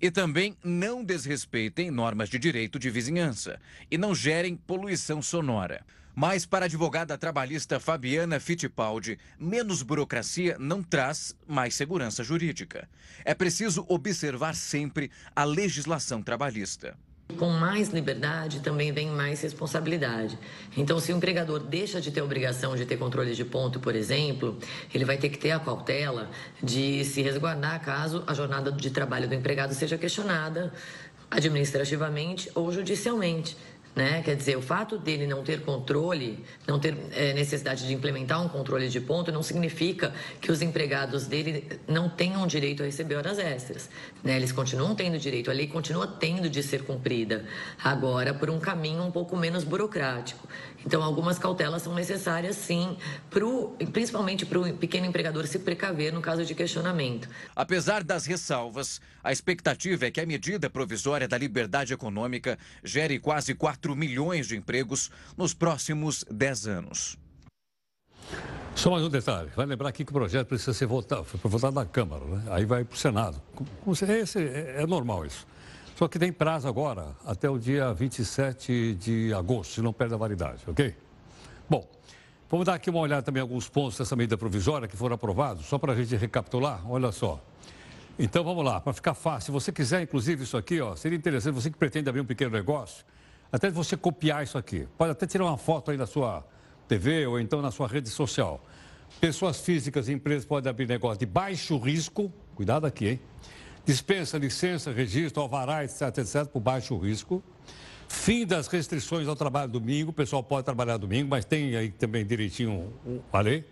E 0.02 0.10
também 0.10 0.56
não 0.64 1.04
desrespeitem 1.04 1.92
normas 1.92 2.30
de 2.30 2.40
direito 2.40 2.80
de 2.80 2.90
vizinhança 2.90 3.60
e 3.92 3.98
não 3.98 4.16
gerem 4.16 4.56
poluição 4.56 5.22
sonora. 5.22 5.86
Mas 6.16 6.46
para 6.46 6.64
a 6.64 6.68
advogada 6.68 7.18
trabalhista 7.18 7.78
Fabiana 7.78 8.40
Fittipaldi, 8.40 9.20
menos 9.38 9.82
burocracia 9.82 10.56
não 10.58 10.82
traz 10.82 11.36
mais 11.46 11.76
segurança 11.76 12.24
jurídica. 12.24 12.88
É 13.26 13.34
preciso 13.34 13.86
observar 13.90 14.56
sempre 14.56 15.12
a 15.36 15.44
legislação 15.44 16.24
trabalhista. 16.24 16.98
Com 17.38 17.50
mais 17.50 17.90
liberdade 17.90 18.60
também 18.60 18.94
vem 18.94 19.08
mais 19.08 19.42
responsabilidade. 19.42 20.38
Então, 20.78 21.00
se 21.00 21.12
o 21.12 21.18
empregador 21.18 21.60
deixa 21.60 22.00
de 22.00 22.12
ter 22.12 22.22
obrigação 22.22 22.76
de 22.76 22.86
ter 22.86 22.98
controle 22.98 23.34
de 23.34 23.44
ponto, 23.44 23.80
por 23.80 23.96
exemplo, 23.96 24.58
ele 24.94 25.04
vai 25.04 25.18
ter 25.18 25.30
que 25.30 25.38
ter 25.38 25.52
a 25.52 25.60
cautela 25.60 26.30
de 26.62 27.04
se 27.04 27.22
resguardar 27.24 27.84
caso 27.84 28.24
a 28.28 28.34
jornada 28.34 28.72
de 28.72 28.90
trabalho 28.92 29.28
do 29.28 29.34
empregado 29.34 29.74
seja 29.74 29.98
questionada 29.98 30.72
administrativamente 31.30 32.50
ou 32.54 32.72
judicialmente. 32.72 33.58
Né? 33.96 34.22
Quer 34.22 34.36
dizer, 34.36 34.58
o 34.58 34.62
fato 34.62 34.98
dele 34.98 35.26
não 35.26 35.42
ter 35.42 35.62
controle, 35.62 36.44
não 36.68 36.78
ter 36.78 36.98
é, 37.14 37.34
necessidade 37.34 37.88
de 37.88 37.94
implementar 37.94 38.44
um 38.44 38.50
controle 38.50 38.90
de 38.90 39.00
ponto, 39.00 39.32
não 39.32 39.42
significa 39.42 40.14
que 40.42 40.52
os 40.52 40.62
empregados 40.62 41.28
dele 41.28 41.80
não 41.88 42.10
tenham 42.10 42.46
direito 42.46 42.84
a 42.84 42.86
receber 42.86 43.16
horas 43.16 43.40
extras. 43.40 43.90
Né? 44.22 44.36
Eles 44.36 44.52
continuam 44.52 44.94
tendo 44.94 45.18
direito, 45.18 45.50
a 45.50 45.54
lei 45.54 45.68
continua 45.68 46.06
tendo 46.06 46.50
de 46.50 46.62
ser 46.62 46.84
cumprida, 46.84 47.46
agora 47.82 48.34
por 48.34 48.50
um 48.50 48.60
caminho 48.60 49.02
um 49.02 49.12
pouco 49.12 49.38
menos 49.38 49.64
burocrático. 49.64 50.46
Então, 50.86 51.02
algumas 51.02 51.40
cautelas 51.40 51.82
são 51.82 51.96
necessárias, 51.96 52.56
sim, 52.58 52.96
pro, 53.30 53.76
principalmente 53.92 54.46
para 54.46 54.60
o 54.60 54.74
pequeno 54.78 55.08
empregador 55.08 55.48
se 55.48 55.58
precaver 55.58 56.14
no 56.14 56.22
caso 56.22 56.46
de 56.46 56.54
questionamento. 56.54 57.28
Apesar 57.56 58.04
das 58.04 58.26
ressalvas, 58.28 59.02
a 59.24 59.32
expectativa 59.32 60.06
é 60.06 60.12
que 60.12 60.22
a 60.22 60.26
medida 60.28 60.70
provisória 60.70 61.28
da 61.28 61.38
liberdade 61.38 61.92
econômica 61.92 62.60
gere 62.84 63.18
quase 63.18 63.56
4 63.56 63.85
milhões 63.94 64.48
de 64.48 64.56
empregos 64.56 65.12
nos 65.36 65.54
próximos 65.54 66.24
10 66.32 66.68
anos. 66.68 67.18
Só 68.76 68.92
mais 68.92 69.04
um 69.04 69.10
detalhe. 69.10 69.50
Vai 69.56 69.66
lembrar 69.66 69.90
aqui 69.90 70.04
que 70.04 70.12
o 70.12 70.14
projeto 70.14 70.48
precisa 70.48 70.74
ser 70.74 70.86
votado, 70.86 71.26
votado 71.44 71.76
na 71.76 71.86
Câmara, 71.86 72.24
né? 72.26 72.44
aí 72.50 72.66
vai 72.66 72.84
para 72.84 72.96
o 72.96 72.98
Senado. 72.98 73.42
Esse, 74.10 74.40
é, 74.40 74.82
é 74.82 74.86
normal 74.86 75.26
isso. 75.26 75.48
Só 75.96 76.10
que 76.10 76.20
tem 76.20 76.32
prazo 76.32 76.68
agora, 76.68 77.16
até 77.26 77.50
o 77.50 77.58
dia 77.58 77.94
27 77.94 78.96
de 78.96 79.34
agosto, 79.34 79.76
se 79.76 79.82
não 79.82 79.94
perde 79.94 80.14
a 80.14 80.18
validade, 80.18 80.62
ok? 80.68 80.94
Bom, 81.70 81.90
vamos 82.50 82.66
dar 82.66 82.74
aqui 82.74 82.90
uma 82.90 83.00
olhada 83.00 83.22
também 83.22 83.42
alguns 83.42 83.70
pontos 83.70 83.98
dessa 83.98 84.14
medida 84.14 84.38
provisória 84.38 84.90
que 84.90 84.98
foram 84.98 85.16
aprovados, 85.16 85.66
só 85.66 85.78
para 85.78 85.94
a 85.94 85.96
gente 85.96 86.14
recapitular. 86.18 86.82
Olha 86.86 87.14
só. 87.14 87.42
Então 88.20 88.44
vamos 88.44 88.64
lá, 88.66 88.82
para 88.82 88.92
ficar 88.92 89.14
fácil, 89.14 89.46
se 89.48 89.52
você 89.52 89.72
quiser, 89.72 90.02
inclusive, 90.02 90.44
isso 90.44 90.58
aqui, 90.58 90.82
ó, 90.82 90.98
seria 90.98 91.18
interessante, 91.18 91.54
você 91.54 91.70
que 91.70 91.78
pretende 91.78 92.10
abrir 92.10 92.22
um 92.22 92.26
pequeno 92.26 92.52
negócio, 92.52 93.06
até 93.56 93.70
você 93.70 93.96
copiar 93.96 94.44
isso 94.44 94.58
aqui. 94.58 94.88
Pode 94.98 95.12
até 95.12 95.26
tirar 95.26 95.46
uma 95.46 95.58
foto 95.58 95.92
aí 95.92 95.98
na 95.98 96.06
sua 96.06 96.46
TV 96.88 97.26
ou 97.26 97.40
então 97.40 97.62
na 97.62 97.72
sua 97.72 97.88
rede 97.88 98.10
social. 98.10 98.64
Pessoas 99.20 99.60
físicas 99.62 100.10
e 100.10 100.14
empresas 100.14 100.46
podem 100.46 100.70
abrir 100.70 100.88
negócio 100.88 101.20
de 101.20 101.26
baixo 101.26 101.78
risco, 101.78 102.32
cuidado 102.54 102.86
aqui, 102.86 103.08
hein? 103.08 103.20
dispensa 103.86 104.38
licença, 104.38 104.92
registro, 104.92 105.42
alvará, 105.42 105.84
etc, 105.86 106.02
etc, 106.18 106.46
por 106.46 106.60
baixo 106.60 106.98
risco. 106.98 107.44
Fim 108.08 108.46
das 108.46 108.68
restrições 108.68 109.28
ao 109.28 109.36
trabalho 109.36 109.72
domingo, 109.72 110.10
o 110.10 110.14
pessoal 110.14 110.44
pode 110.44 110.66
trabalhar 110.66 110.98
domingo, 110.98 111.30
mas 111.30 111.46
tem 111.46 111.76
aí 111.76 111.92
também 111.92 112.26
direitinho 112.26 112.94
a 113.32 113.40
lei. 113.40 113.64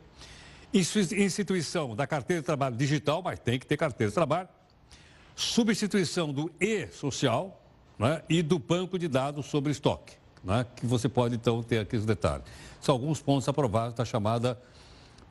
Instituição 0.74 1.96
da 1.96 2.08
carteira 2.08 2.42
de 2.42 2.46
trabalho 2.46 2.75
digital, 2.75 3.22
mas 3.22 3.40
tem 3.40 3.60
que 3.60 3.66
ter 3.66 3.78
carteira 3.78 4.10
de 4.10 4.16
trabalho. 4.16 4.48
Substituição 5.36 6.32
do 6.32 6.52
e-social 6.60 7.62
né, 7.98 8.22
e 8.30 8.42
do 8.42 8.60
banco 8.60 8.98
de 8.98 9.08
dados 9.08 9.46
sobre 9.46 9.72
estoque, 9.72 10.16
né, 10.44 10.66
que 10.76 10.86
você 10.86 11.08
pode 11.08 11.36
então 11.36 11.62
ter 11.62 11.80
aqui 11.80 11.96
os 11.96 12.06
detalhes. 12.06 12.46
São 12.82 12.94
alguns 12.94 13.22
pontos 13.22 13.48
aprovados 13.48 13.94
da 13.96 14.06
chamada 14.06 14.60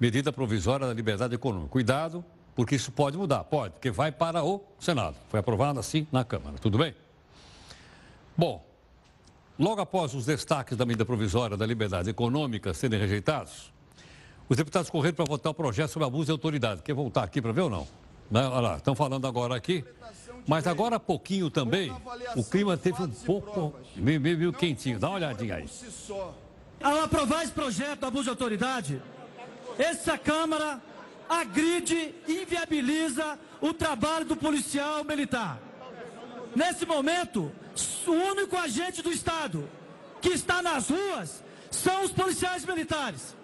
medida 0.00 0.32
provisória 0.32 0.86
da 0.86 0.92
liberdade 0.92 1.34
econômica. 1.34 1.70
Cuidado, 1.70 2.24
porque 2.54 2.74
isso 2.74 2.90
pode 2.90 3.16
mudar, 3.16 3.44
pode, 3.44 3.74
porque 3.74 3.90
vai 3.90 4.10
para 4.10 4.42
o 4.42 4.62
Senado. 4.78 5.16
Foi 5.28 5.40
aprovado 5.40 5.78
assim 5.78 6.06
na 6.10 6.24
Câmara, 6.24 6.56
tudo 6.58 6.78
bem? 6.78 6.94
Bom, 8.36 8.64
logo 9.58 9.80
após 9.80 10.14
os 10.14 10.26
destaques 10.26 10.76
da 10.76 10.84
medida 10.84 11.04
provisória 11.04 11.56
da 11.56 11.66
liberdade 11.66 12.10
econômica 12.10 12.72
serem 12.74 12.98
rejeitados, 12.98 13.72
os 14.48 14.56
deputados 14.56 14.90
correram 14.90 15.14
para 15.14 15.24
votar 15.24 15.50
o 15.50 15.54
projeto 15.54 15.90
sobre 15.90 16.06
abuso 16.06 16.26
de 16.26 16.32
autoridade. 16.32 16.82
Quer 16.82 16.94
voltar 16.94 17.22
aqui 17.22 17.40
para 17.40 17.52
ver 17.52 17.62
ou 17.62 17.70
não? 17.70 17.86
Né? 18.30 18.46
Olha 18.46 18.60
lá, 18.60 18.76
estão 18.76 18.94
falando 18.94 19.26
agora 19.26 19.54
aqui. 19.54 19.84
Mas 20.46 20.66
agora 20.66 20.96
há 20.96 21.00
pouquinho 21.00 21.50
também, 21.50 21.94
o 22.36 22.44
clima 22.44 22.76
teve 22.76 23.02
um 23.02 23.08
pouco 23.08 23.74
meio, 23.94 24.20
meio, 24.20 24.38
meio 24.38 24.52
quentinho. 24.52 24.98
Dá 24.98 25.08
uma 25.08 25.16
olhadinha 25.16 25.56
aí. 25.56 25.68
Ao 26.82 27.00
aprovar 27.04 27.44
esse 27.44 27.52
projeto 27.52 28.04
abuso 28.04 28.24
de 28.24 28.30
autoridade, 28.30 29.00
essa 29.78 30.18
Câmara 30.18 30.82
agride, 31.28 32.14
inviabiliza 32.28 33.38
o 33.60 33.72
trabalho 33.72 34.24
do 34.24 34.36
policial 34.36 35.04
militar. 35.04 35.60
Nesse 36.54 36.84
momento, 36.84 37.50
o 38.06 38.10
único 38.10 38.56
agente 38.56 39.00
do 39.00 39.10
Estado 39.10 39.68
que 40.20 40.30
está 40.30 40.60
nas 40.60 40.90
ruas 40.90 41.42
são 41.70 42.04
os 42.04 42.12
policiais 42.12 42.64
militares. 42.64 43.34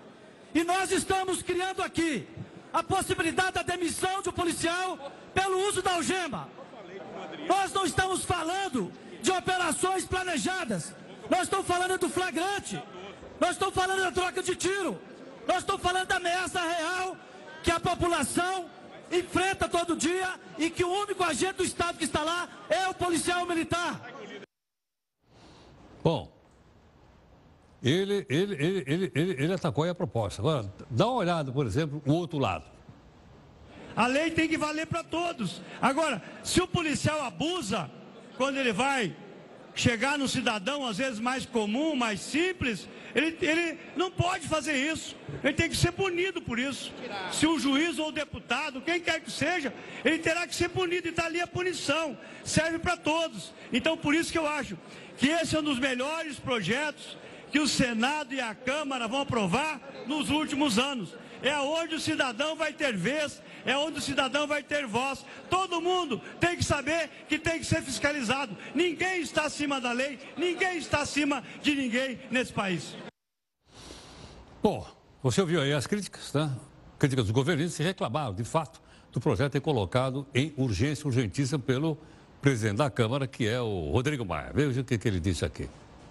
E 0.54 0.64
nós 0.64 0.90
estamos 0.90 1.42
criando 1.42 1.82
aqui 1.82 2.26
a 2.72 2.82
possibilidade 2.82 3.52
da 3.52 3.62
demissão 3.62 4.20
de 4.20 4.28
um 4.28 4.32
policial 4.32 5.12
pelo 5.32 5.68
uso 5.68 5.80
da 5.80 5.94
algema. 5.94 6.48
Nós 7.48 7.72
não 7.72 7.84
estamos 7.84 8.24
falando 8.24 8.92
de 9.22 9.30
operações 9.30 10.04
planejadas. 10.04 10.94
Nós 11.30 11.42
estamos 11.42 11.66
falando 11.66 11.98
do 11.98 12.08
flagrante. 12.08 12.80
Nós 13.40 13.50
estamos 13.50 13.74
falando 13.74 14.02
da 14.02 14.12
troca 14.12 14.42
de 14.42 14.54
tiro. 14.54 15.00
Nós 15.46 15.58
estamos 15.58 15.82
falando 15.82 16.06
da 16.06 16.16
ameaça 16.16 16.60
real 16.60 17.16
que 17.62 17.70
a 17.70 17.80
população 17.80 18.66
enfrenta 19.10 19.68
todo 19.68 19.96
dia 19.96 20.28
e 20.58 20.68
que 20.70 20.84
o 20.84 20.92
único 20.92 21.24
agente 21.24 21.54
do 21.54 21.64
Estado 21.64 21.98
que 21.98 22.04
está 22.04 22.22
lá 22.22 22.48
é 22.68 22.86
o 22.88 22.94
policial 22.94 23.46
militar. 23.46 24.00
Bom, 26.04 26.30
ele, 27.82 28.26
ele, 28.28 28.54
ele, 28.54 28.84
ele, 28.86 29.12
ele, 29.14 29.44
ele 29.44 29.52
atacou 29.52 29.88
a 29.88 29.94
proposta. 29.94 30.42
Agora, 30.42 30.72
dá 30.90 31.06
uma 31.06 31.16
olhada, 31.16 31.52
por 31.52 31.66
exemplo, 31.66 32.02
o 32.06 32.12
outro 32.12 32.38
lado. 32.38 32.77
A 33.98 34.06
lei 34.06 34.30
tem 34.30 34.48
que 34.48 34.56
valer 34.56 34.86
para 34.86 35.02
todos. 35.02 35.60
Agora, 35.82 36.22
se 36.44 36.60
o 36.60 36.68
policial 36.68 37.20
abusa, 37.20 37.90
quando 38.36 38.56
ele 38.56 38.72
vai 38.72 39.12
chegar 39.74 40.16
no 40.16 40.28
cidadão, 40.28 40.86
às 40.86 40.98
vezes 40.98 41.18
mais 41.18 41.44
comum, 41.44 41.96
mais 41.96 42.20
simples, 42.20 42.88
ele, 43.12 43.36
ele 43.42 43.76
não 43.96 44.08
pode 44.08 44.46
fazer 44.46 44.76
isso. 44.76 45.16
Ele 45.42 45.52
tem 45.52 45.68
que 45.68 45.76
ser 45.76 45.90
punido 45.90 46.40
por 46.40 46.60
isso. 46.60 46.94
Se 47.32 47.44
o 47.44 47.58
juiz 47.58 47.98
ou 47.98 48.10
o 48.10 48.12
deputado, 48.12 48.80
quem 48.80 49.00
quer 49.00 49.18
que 49.20 49.32
seja, 49.32 49.74
ele 50.04 50.18
terá 50.18 50.46
que 50.46 50.54
ser 50.54 50.68
punido. 50.68 51.08
E 51.08 51.10
está 51.10 51.26
ali 51.26 51.40
a 51.40 51.46
punição. 51.48 52.16
Serve 52.44 52.78
para 52.78 52.96
todos. 52.96 53.52
Então, 53.72 53.96
por 53.96 54.14
isso 54.14 54.30
que 54.30 54.38
eu 54.38 54.46
acho 54.46 54.78
que 55.16 55.26
esse 55.26 55.56
é 55.56 55.58
um 55.58 55.64
dos 55.64 55.80
melhores 55.80 56.38
projetos 56.38 57.18
que 57.50 57.58
o 57.58 57.68
Senado 57.68 58.34
e 58.34 58.40
a 58.40 58.54
Câmara 58.54 59.08
vão 59.08 59.20
aprovar 59.20 59.80
nos 60.06 60.30
últimos 60.30 60.78
anos. 60.78 61.14
É 61.42 61.56
onde 61.56 61.94
o 61.94 62.00
cidadão 62.00 62.56
vai 62.56 62.72
ter 62.72 62.96
vez, 62.96 63.40
é 63.64 63.76
onde 63.76 63.98
o 63.98 64.02
cidadão 64.02 64.46
vai 64.46 64.62
ter 64.62 64.86
voz. 64.86 65.24
Todo 65.48 65.80
mundo 65.80 66.20
tem 66.40 66.56
que 66.56 66.64
saber 66.64 67.10
que 67.28 67.38
tem 67.38 67.60
que 67.60 67.64
ser 67.64 67.82
fiscalizado. 67.82 68.56
Ninguém 68.74 69.20
está 69.20 69.44
acima 69.44 69.80
da 69.80 69.92
lei, 69.92 70.18
ninguém 70.36 70.78
está 70.78 71.00
acima 71.00 71.44
de 71.62 71.74
ninguém 71.74 72.18
nesse 72.30 72.52
país. 72.52 72.96
Bom, 74.60 74.86
você 75.22 75.40
ouviu 75.40 75.60
aí 75.60 75.72
as 75.72 75.86
críticas, 75.86 76.32
né? 76.32 76.50
Críticas 76.98 77.26
dos 77.26 77.32
governistas 77.32 77.74
se 77.74 77.82
reclamaram, 77.84 78.34
de 78.34 78.42
fato, 78.42 78.80
do 79.12 79.20
projeto 79.20 79.52
ter 79.52 79.60
colocado 79.60 80.26
em 80.34 80.52
urgência, 80.56 81.06
urgentíssima 81.06 81.58
pelo 81.58 81.96
presidente 82.42 82.78
da 82.78 82.90
Câmara, 82.90 83.26
que 83.26 83.46
é 83.46 83.60
o 83.60 83.90
Rodrigo 83.92 84.24
Maia. 84.24 84.50
Veja 84.52 84.80
o 84.80 84.84
que, 84.84 84.98
que 84.98 85.06
ele 85.06 85.20
disse 85.20 85.44
aqui. 85.44 85.68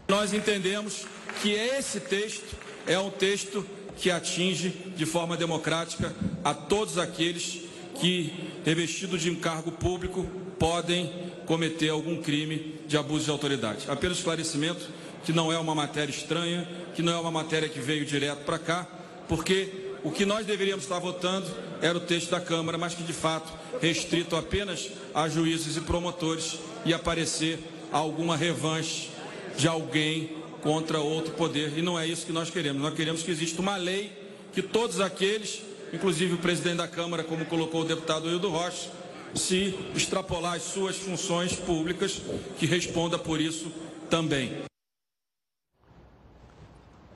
Nós 0.08 0.32
entendemos 0.32 1.06
que 1.42 1.52
esse 1.52 2.00
texto 2.00 2.56
é 2.86 2.98
um 2.98 3.10
texto 3.10 3.66
que 3.98 4.10
atinge 4.10 4.70
de 4.96 5.06
forma 5.06 5.36
democrática 5.36 6.16
a 6.44 6.54
todos 6.54 6.98
aqueles 6.98 7.62
que, 8.00 8.52
revestidos 8.64 9.22
de 9.22 9.30
encargo 9.30 9.72
público, 9.72 10.26
podem 10.58 11.12
cometer 11.46 11.90
algum 11.90 12.22
crime 12.22 12.76
de 12.88 12.96
abuso 12.98 13.26
de 13.26 13.32
autoridade. 13.32 13.86
Apenas 13.90 14.18
esclarecimento 14.18 14.88
que 15.26 15.34
não 15.34 15.52
é 15.52 15.58
uma 15.58 15.76
matéria 15.76 16.12
estranha, 16.12 16.68
que 16.96 17.02
não 17.02 17.14
é 17.14 17.20
uma 17.20 17.32
matéria 17.32 17.68
que 17.68 17.80
veio 17.80 18.06
direto 18.06 18.46
para 18.46 18.58
cá, 18.58 18.88
porque 19.28 19.70
o 20.04 20.12
que 20.12 20.26
nós 20.26 20.46
deveríamos 20.46 20.86
estar 20.86 21.00
votando 21.00 21.48
era 21.82 21.98
o 21.98 22.02
texto 22.02 22.30
da 22.30 22.40
Câmara, 22.40 22.78
mas 22.78 22.94
que 22.94 23.04
de 23.04 23.14
fato 23.14 23.52
restrito 23.82 24.38
apenas 24.38 24.90
a 25.14 25.28
juízes 25.28 25.76
e 25.76 25.82
promotores 25.82 26.60
e 26.86 26.94
aparecer 26.94 27.60
alguma 27.92 28.38
revanche 28.38 29.17
de 29.58 29.68
alguém 29.68 30.38
contra 30.62 31.00
outro 31.00 31.34
poder. 31.34 31.78
E 31.78 31.82
não 31.82 32.00
é 32.00 32.06
isso 32.06 32.26
que 32.26 32.32
nós 32.32 32.50
queremos. 32.50 32.82
Nós 32.82 32.94
queremos 32.94 33.24
que 33.24 33.32
exista 33.32 33.62
uma 33.62 33.76
lei 33.76 34.12
que 34.54 34.62
todos 34.62 35.00
aqueles, 35.00 35.62
inclusive 35.92 36.36
o 36.36 36.38
presidente 36.38 36.78
da 36.78 36.88
Câmara, 36.88 37.24
como 37.24 37.46
colocou 37.46 37.82
o 37.82 37.86
deputado 37.86 38.30
Hildo 38.30 38.50
Rocha, 38.50 38.90
se 39.36 39.78
extrapolar 39.96 40.56
as 40.56 40.64
suas 40.64 40.98
funções 40.98 41.56
públicas, 41.56 42.22
que 42.58 42.66
responda 42.66 43.20
por 43.20 43.42
isso 43.42 43.72
também. 44.10 44.64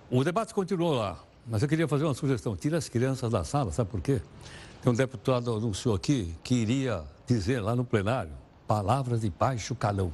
O 0.10 0.24
debate 0.24 0.54
continuou 0.54 0.94
lá, 0.94 1.24
mas 1.48 1.64
eu 1.64 1.70
queria 1.70 1.88
fazer 1.88 2.04
uma 2.04 2.14
sugestão. 2.14 2.56
Tira 2.56 2.78
as 2.78 2.90
crianças 2.90 3.32
da 3.32 3.44
sala, 3.44 3.72
sabe 3.72 3.90
por 3.90 4.02
quê? 4.02 4.22
Tem 4.84 4.92
um 4.92 4.96
deputado 4.96 5.56
anunciou 5.56 5.96
aqui 5.96 6.36
que 6.44 6.56
iria 6.56 7.04
dizer 7.28 7.62
lá 7.62 7.76
no 7.76 7.86
plenário 7.86 8.34
palavras 8.68 9.22
de 9.22 9.30
baixo 9.30 9.74
calão. 9.74 10.12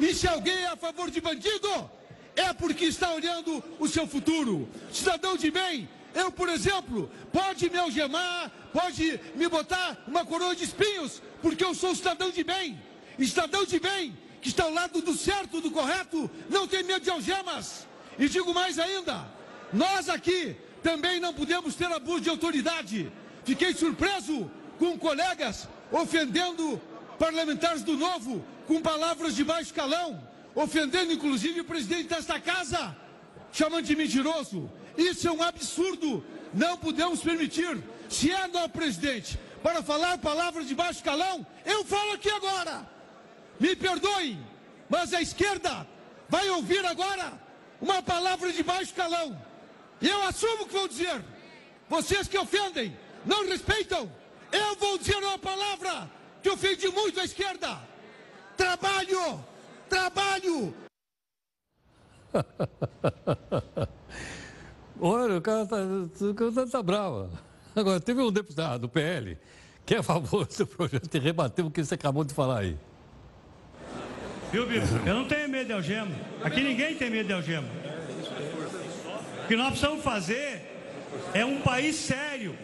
E 0.00 0.14
se 0.14 0.26
alguém 0.26 0.56
é 0.56 0.68
a 0.68 0.76
favor 0.76 1.10
de 1.10 1.20
bandido, 1.20 1.90
é 2.34 2.52
porque 2.54 2.86
está 2.86 3.12
olhando 3.12 3.62
o 3.78 3.86
seu 3.86 4.06
futuro. 4.06 4.68
Cidadão 4.92 5.36
de 5.36 5.50
bem, 5.50 5.88
eu, 6.14 6.32
por 6.32 6.48
exemplo, 6.48 7.10
pode 7.32 7.68
me 7.68 7.78
algemar, 7.78 8.50
pode 8.72 9.20
me 9.36 9.46
botar 9.48 10.02
uma 10.06 10.24
coroa 10.24 10.56
de 10.56 10.64
espinhos, 10.64 11.22
porque 11.42 11.64
eu 11.64 11.74
sou 11.74 11.94
cidadão 11.94 12.30
de 12.30 12.42
bem. 12.42 12.80
Cidadão 13.18 13.66
de 13.66 13.78
bem, 13.78 14.16
que 14.40 14.48
está 14.48 14.64
ao 14.64 14.72
lado 14.72 15.02
do 15.02 15.14
certo, 15.14 15.60
do 15.60 15.70
correto, 15.70 16.30
não 16.48 16.66
tem 16.66 16.82
medo 16.82 17.04
de 17.04 17.10
algemas. 17.10 17.86
E 18.18 18.28
digo 18.28 18.54
mais 18.54 18.78
ainda, 18.78 19.28
nós 19.72 20.08
aqui 20.08 20.56
também 20.82 21.20
não 21.20 21.34
podemos 21.34 21.74
ter 21.74 21.92
abuso 21.92 22.22
de 22.22 22.30
autoridade. 22.30 23.12
Fiquei 23.44 23.74
surpreso 23.74 24.50
com 24.78 24.98
colegas 24.98 25.68
ofendendo 25.92 26.80
parlamentares 27.18 27.82
do 27.82 27.96
Novo 27.96 28.42
com 28.70 28.80
palavras 28.80 29.34
de 29.34 29.42
baixo 29.42 29.74
calão, 29.74 30.22
ofendendo 30.54 31.12
inclusive 31.12 31.62
o 31.62 31.64
presidente 31.64 32.04
desta 32.04 32.38
casa, 32.38 32.96
chamando 33.50 33.84
de 33.84 33.96
mentiroso. 33.96 34.70
Isso 34.96 35.26
é 35.26 35.32
um 35.32 35.42
absurdo. 35.42 36.24
Não 36.54 36.76
podemos 36.78 37.18
permitir. 37.20 37.82
Se 38.08 38.30
é 38.30 38.46
nosso 38.46 38.68
presidente 38.68 39.36
para 39.60 39.82
falar 39.82 40.18
palavras 40.18 40.68
de 40.68 40.74
baixo 40.76 41.02
calão, 41.02 41.44
eu 41.66 41.84
falo 41.84 42.12
aqui 42.12 42.30
agora. 42.30 42.88
Me 43.58 43.74
perdoem, 43.74 44.38
mas 44.88 45.12
a 45.12 45.20
esquerda 45.20 45.84
vai 46.28 46.48
ouvir 46.50 46.86
agora 46.86 47.32
uma 47.80 48.00
palavra 48.00 48.52
de 48.52 48.62
baixo 48.62 48.94
calão. 48.94 49.36
E 50.00 50.08
eu 50.08 50.22
assumo 50.22 50.66
que 50.66 50.74
vou 50.74 50.86
dizer. 50.86 51.24
Vocês 51.88 52.28
que 52.28 52.38
ofendem, 52.38 52.96
não 53.26 53.48
respeitam. 53.48 54.08
Eu 54.52 54.76
vou 54.76 54.96
dizer 54.96 55.16
uma 55.16 55.40
palavra 55.40 56.08
que 56.40 56.48
ofende 56.48 56.86
muito 56.86 57.18
a 57.18 57.24
esquerda. 57.24 57.89
Trabalho! 58.60 59.40
Trabalho! 59.88 60.74
Olha, 65.00 65.38
o 65.38 65.40
cara 65.40 65.64
tá, 65.64 65.76
o 65.78 66.34
cara 66.34 66.52
tá, 66.52 66.66
tá 66.66 66.82
bravo. 66.82 67.30
Agora, 67.74 67.98
teve 67.98 68.20
um 68.20 68.30
deputado 68.30 68.82
do 68.82 68.88
PL 68.88 69.38
que 69.86 69.94
é 69.94 69.98
a 69.98 70.02
favor 70.02 70.46
do 70.46 70.66
projeto 70.66 71.14
e 71.14 71.18
rebateu 71.18 71.66
o 71.66 71.70
que 71.70 71.82
você 71.82 71.94
acabou 71.94 72.22
de 72.22 72.34
falar 72.34 72.58
aí. 72.58 72.76
Viu, 74.52 74.66
Bico? 74.66 74.86
Eu 75.06 75.14
não 75.14 75.24
tenho 75.26 75.48
medo 75.48 75.68
de 75.68 75.72
algema. 75.72 76.14
Aqui 76.44 76.60
ninguém 76.60 76.94
tem 76.96 77.08
medo 77.08 77.28
de 77.28 77.32
algema. 77.32 77.68
O 79.42 79.48
que 79.48 79.56
nós 79.56 79.70
precisamos 79.70 80.04
fazer 80.04 80.60
é 81.32 81.46
um 81.46 81.62
país 81.62 81.96
sério, 81.96 82.54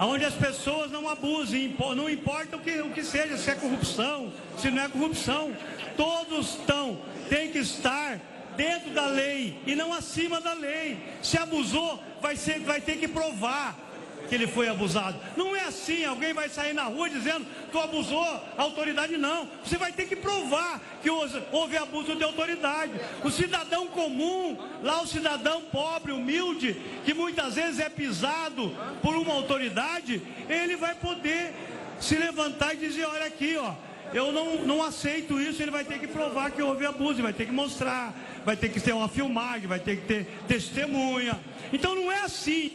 onde 0.00 0.24
as 0.24 0.34
pessoas 0.34 0.90
não 0.90 1.08
abusem, 1.08 1.74
não 1.96 2.08
importa 2.08 2.56
o 2.56 2.60
que, 2.60 2.80
o 2.80 2.90
que 2.90 3.02
seja, 3.02 3.36
se 3.36 3.50
é 3.50 3.54
corrupção, 3.54 4.32
se 4.56 4.70
não 4.70 4.82
é 4.82 4.88
corrupção. 4.88 5.54
Todos 5.96 6.54
estão, 6.54 7.00
tem 7.28 7.50
que 7.50 7.58
estar 7.58 8.20
dentro 8.56 8.90
da 8.90 9.06
lei 9.06 9.60
e 9.66 9.74
não 9.74 9.92
acima 9.92 10.40
da 10.40 10.52
lei. 10.52 10.98
Se 11.22 11.38
abusou, 11.38 12.02
vai, 12.20 12.36
ser, 12.36 12.60
vai 12.60 12.80
ter 12.80 12.96
que 12.96 13.08
provar 13.08 13.87
que 14.28 14.34
ele 14.34 14.46
foi 14.46 14.68
abusado. 14.68 15.18
Não 15.36 15.56
é 15.56 15.64
assim, 15.64 16.04
alguém 16.04 16.32
vai 16.32 16.48
sair 16.48 16.72
na 16.72 16.84
rua 16.84 17.08
dizendo 17.08 17.46
que 17.70 17.78
abusou 17.78 18.22
a 18.22 18.62
autoridade, 18.62 19.16
não. 19.16 19.48
Você 19.64 19.76
vai 19.76 19.92
ter 19.92 20.06
que 20.06 20.16
provar 20.16 20.80
que 21.02 21.10
houve 21.10 21.76
abuso 21.76 22.14
de 22.14 22.22
autoridade. 22.22 22.92
O 23.24 23.30
cidadão 23.30 23.86
comum, 23.86 24.56
lá 24.82 25.00
o 25.02 25.06
cidadão 25.06 25.62
pobre, 25.62 26.12
humilde, 26.12 26.76
que 27.04 27.14
muitas 27.14 27.54
vezes 27.54 27.80
é 27.80 27.88
pisado 27.88 28.74
por 29.02 29.16
uma 29.16 29.34
autoridade, 29.34 30.22
ele 30.48 30.76
vai 30.76 30.94
poder 30.94 31.54
se 32.00 32.14
levantar 32.16 32.74
e 32.74 32.78
dizer, 32.78 33.06
olha 33.06 33.26
aqui, 33.26 33.56
ó, 33.56 33.72
eu 34.12 34.32
não, 34.32 34.56
não 34.64 34.82
aceito 34.82 35.40
isso, 35.40 35.62
ele 35.62 35.70
vai 35.70 35.84
ter 35.84 35.98
que 35.98 36.06
provar 36.06 36.50
que 36.50 36.62
houve 36.62 36.86
abuso, 36.86 37.22
vai 37.22 37.32
ter 37.32 37.46
que 37.46 37.52
mostrar, 37.52 38.14
vai 38.44 38.56
ter 38.56 38.68
que 38.70 38.80
ter 38.80 38.92
uma 38.92 39.08
filmagem, 39.08 39.66
vai 39.66 39.80
ter 39.80 39.96
que 39.96 40.06
ter 40.06 40.26
testemunha. 40.46 41.38
Então 41.72 41.94
não 41.94 42.10
é 42.10 42.20
assim. 42.20 42.72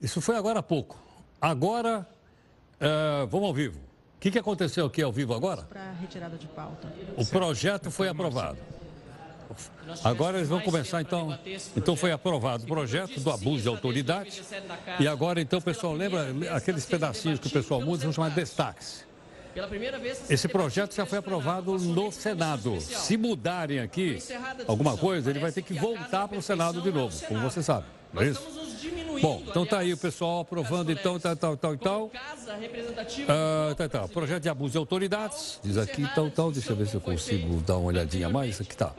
Isso 0.00 0.20
foi 0.20 0.36
agora 0.36 0.60
há 0.60 0.62
pouco. 0.62 0.98
Agora, 1.40 2.06
uh, 2.80 3.26
vamos 3.26 3.48
ao 3.48 3.54
vivo. 3.54 3.78
O 4.16 4.20
que, 4.20 4.30
que 4.30 4.38
aconteceu 4.38 4.86
aqui 4.86 5.02
ao 5.02 5.12
vivo 5.12 5.34
agora? 5.34 5.62
Para 5.62 5.92
retirada 5.92 6.36
de 6.36 6.46
pauta. 6.48 6.92
O 7.16 7.24
projeto 7.24 7.90
foi 7.90 8.08
aprovado. 8.08 8.58
Agora 10.04 10.36
eles 10.36 10.48
vão 10.48 10.60
começar, 10.60 11.00
então. 11.00 11.38
Então 11.76 11.96
foi 11.96 12.12
aprovado 12.12 12.64
o 12.64 12.66
projeto 12.66 13.20
do 13.20 13.30
abuso 13.30 13.62
de 13.62 13.68
autoridade. 13.68 14.42
E 15.00 15.08
agora, 15.08 15.40
então, 15.40 15.60
pessoal 15.60 15.94
lembra 15.94 16.26
aqueles 16.54 16.84
pedacinhos 16.84 17.38
que 17.38 17.46
o 17.46 17.50
pessoal 17.50 17.80
muda, 17.80 18.04
vão 18.04 18.12
chamar 18.12 18.30
de 18.30 18.36
destaques. 18.36 19.06
Esse 20.28 20.46
projeto 20.46 20.94
já 20.94 21.06
foi 21.06 21.18
aprovado 21.18 21.76
no 21.78 22.12
Senado. 22.12 22.80
Se 22.80 23.16
mudarem 23.16 23.80
aqui 23.80 24.18
alguma 24.66 24.96
coisa, 24.96 25.30
ele 25.30 25.38
vai 25.38 25.50
ter 25.50 25.62
que 25.62 25.74
voltar 25.74 26.28
para 26.28 26.38
o 26.38 26.42
Senado 26.42 26.80
de 26.82 26.92
novo, 26.92 27.18
como 27.26 27.40
você 27.40 27.62
sabe. 27.62 27.86
Não 28.12 28.22
é 28.22 28.26
isso? 28.28 28.58
Bom, 29.20 29.42
então 29.46 29.66
tá 29.66 29.78
aí 29.78 29.92
o 29.92 29.96
pessoal 29.96 30.40
aprovando, 30.40 30.92
então, 30.92 31.18
tal, 31.18 31.36
tal, 31.36 31.56
tal, 31.56 31.76
tal. 31.76 32.12
Ah, 33.28 33.74
tá, 33.76 33.88
tá. 33.88 34.08
Projeto 34.08 34.42
de 34.42 34.48
abuso 34.48 34.72
de 34.72 34.78
autoridades, 34.78 35.58
diz 35.62 35.76
aqui, 35.76 36.06
tal, 36.14 36.30
tal. 36.30 36.52
Deixa 36.52 36.72
eu 36.72 36.76
ver 36.76 36.86
se 36.86 36.94
eu 36.94 37.00
consigo 37.00 37.60
dar 37.60 37.76
uma 37.76 37.88
olhadinha 37.88 38.28
mais. 38.28 38.60
Aqui 38.60 38.76
tá. 38.76 38.92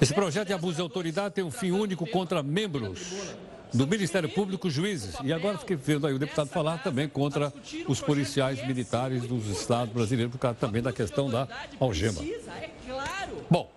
Esse 0.00 0.14
projeto 0.14 0.46
de 0.48 0.54
abuso 0.54 0.76
de 0.76 0.80
autoridade 0.80 1.34
tem 1.34 1.44
um 1.44 1.50
fim 1.50 1.70
único 1.70 2.06
contra 2.06 2.42
membros 2.42 3.34
do 3.72 3.86
Ministério 3.86 4.28
Público, 4.28 4.70
juízes. 4.70 5.16
E 5.22 5.32
agora 5.32 5.58
fiquei 5.58 5.76
vendo 5.76 6.06
aí 6.06 6.14
o 6.14 6.18
deputado 6.18 6.48
falar 6.48 6.78
também 6.78 7.08
contra 7.08 7.52
os 7.88 8.00
policiais 8.00 8.64
militares 8.66 9.26
dos 9.26 9.46
estados 9.48 9.92
brasileiros, 9.92 10.32
por 10.32 10.38
causa 10.38 10.56
também 10.58 10.80
da 10.80 10.92
questão 10.92 11.28
da 11.28 11.48
algema. 11.80 12.22
Bom, 13.50 13.70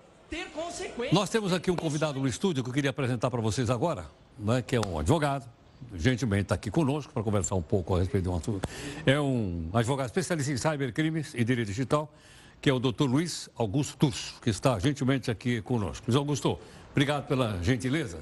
nós 1.12 1.30
temos 1.30 1.54
aqui 1.54 1.72
um 1.72 1.76
convidado 1.76 2.20
no 2.20 2.28
estúdio 2.28 2.64
que 2.64 2.70
eu 2.70 2.74
queria 2.74 2.90
apresentar 2.90 3.32
para 3.32 3.42
vocês 3.42 3.70
agora, 3.70 4.06
né, 4.38 4.62
que 4.62 4.76
é 4.76 4.80
um 4.80 5.00
advogado, 5.00 5.48
gentilmente 5.96 6.44
está 6.44 6.56
aqui 6.56 6.70
conosco 6.70 7.14
para 7.14 7.24
conversar 7.24 7.56
um 7.56 7.62
pouco 7.62 7.96
a 7.96 8.00
respeito 8.00 8.24
de 8.24 8.30
um 8.30 8.36
assunto. 8.36 8.68
É 9.06 9.20
um 9.20 9.70
advogado 9.74 10.08
especialista 10.08 10.52
em 10.52 10.58
cybercrimes 10.58 11.34
e 11.34 11.44
direito 11.44 11.68
digital, 11.68 12.12
que 12.60 12.70
é 12.70 12.74
o 12.74 12.80
doutor 12.80 13.10
Luiz 13.10 13.50
Augusto 13.56 13.98
Turso, 13.98 14.36
que 14.42 14.50
está 14.50 14.78
gentilmente 14.80 15.32
aqui 15.32 15.62
conosco. 15.62 16.06
Luiz 16.08 16.16
Augusto, 16.16 16.60
obrigado 16.92 17.28
pela 17.28 17.62
gentileza. 17.64 18.20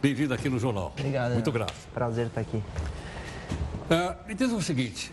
Bem-vindo 0.00 0.34
aqui 0.34 0.48
no 0.48 0.58
jornal. 0.58 0.92
Obrigado. 0.98 1.34
Muito 1.34 1.52
grato. 1.52 1.74
Prazer 1.92 2.26
estar 2.26 2.40
aqui. 2.40 2.56
Uh, 2.56 4.26
me 4.26 4.34
diz 4.34 4.50
o 4.50 4.60
seguinte, 4.62 5.12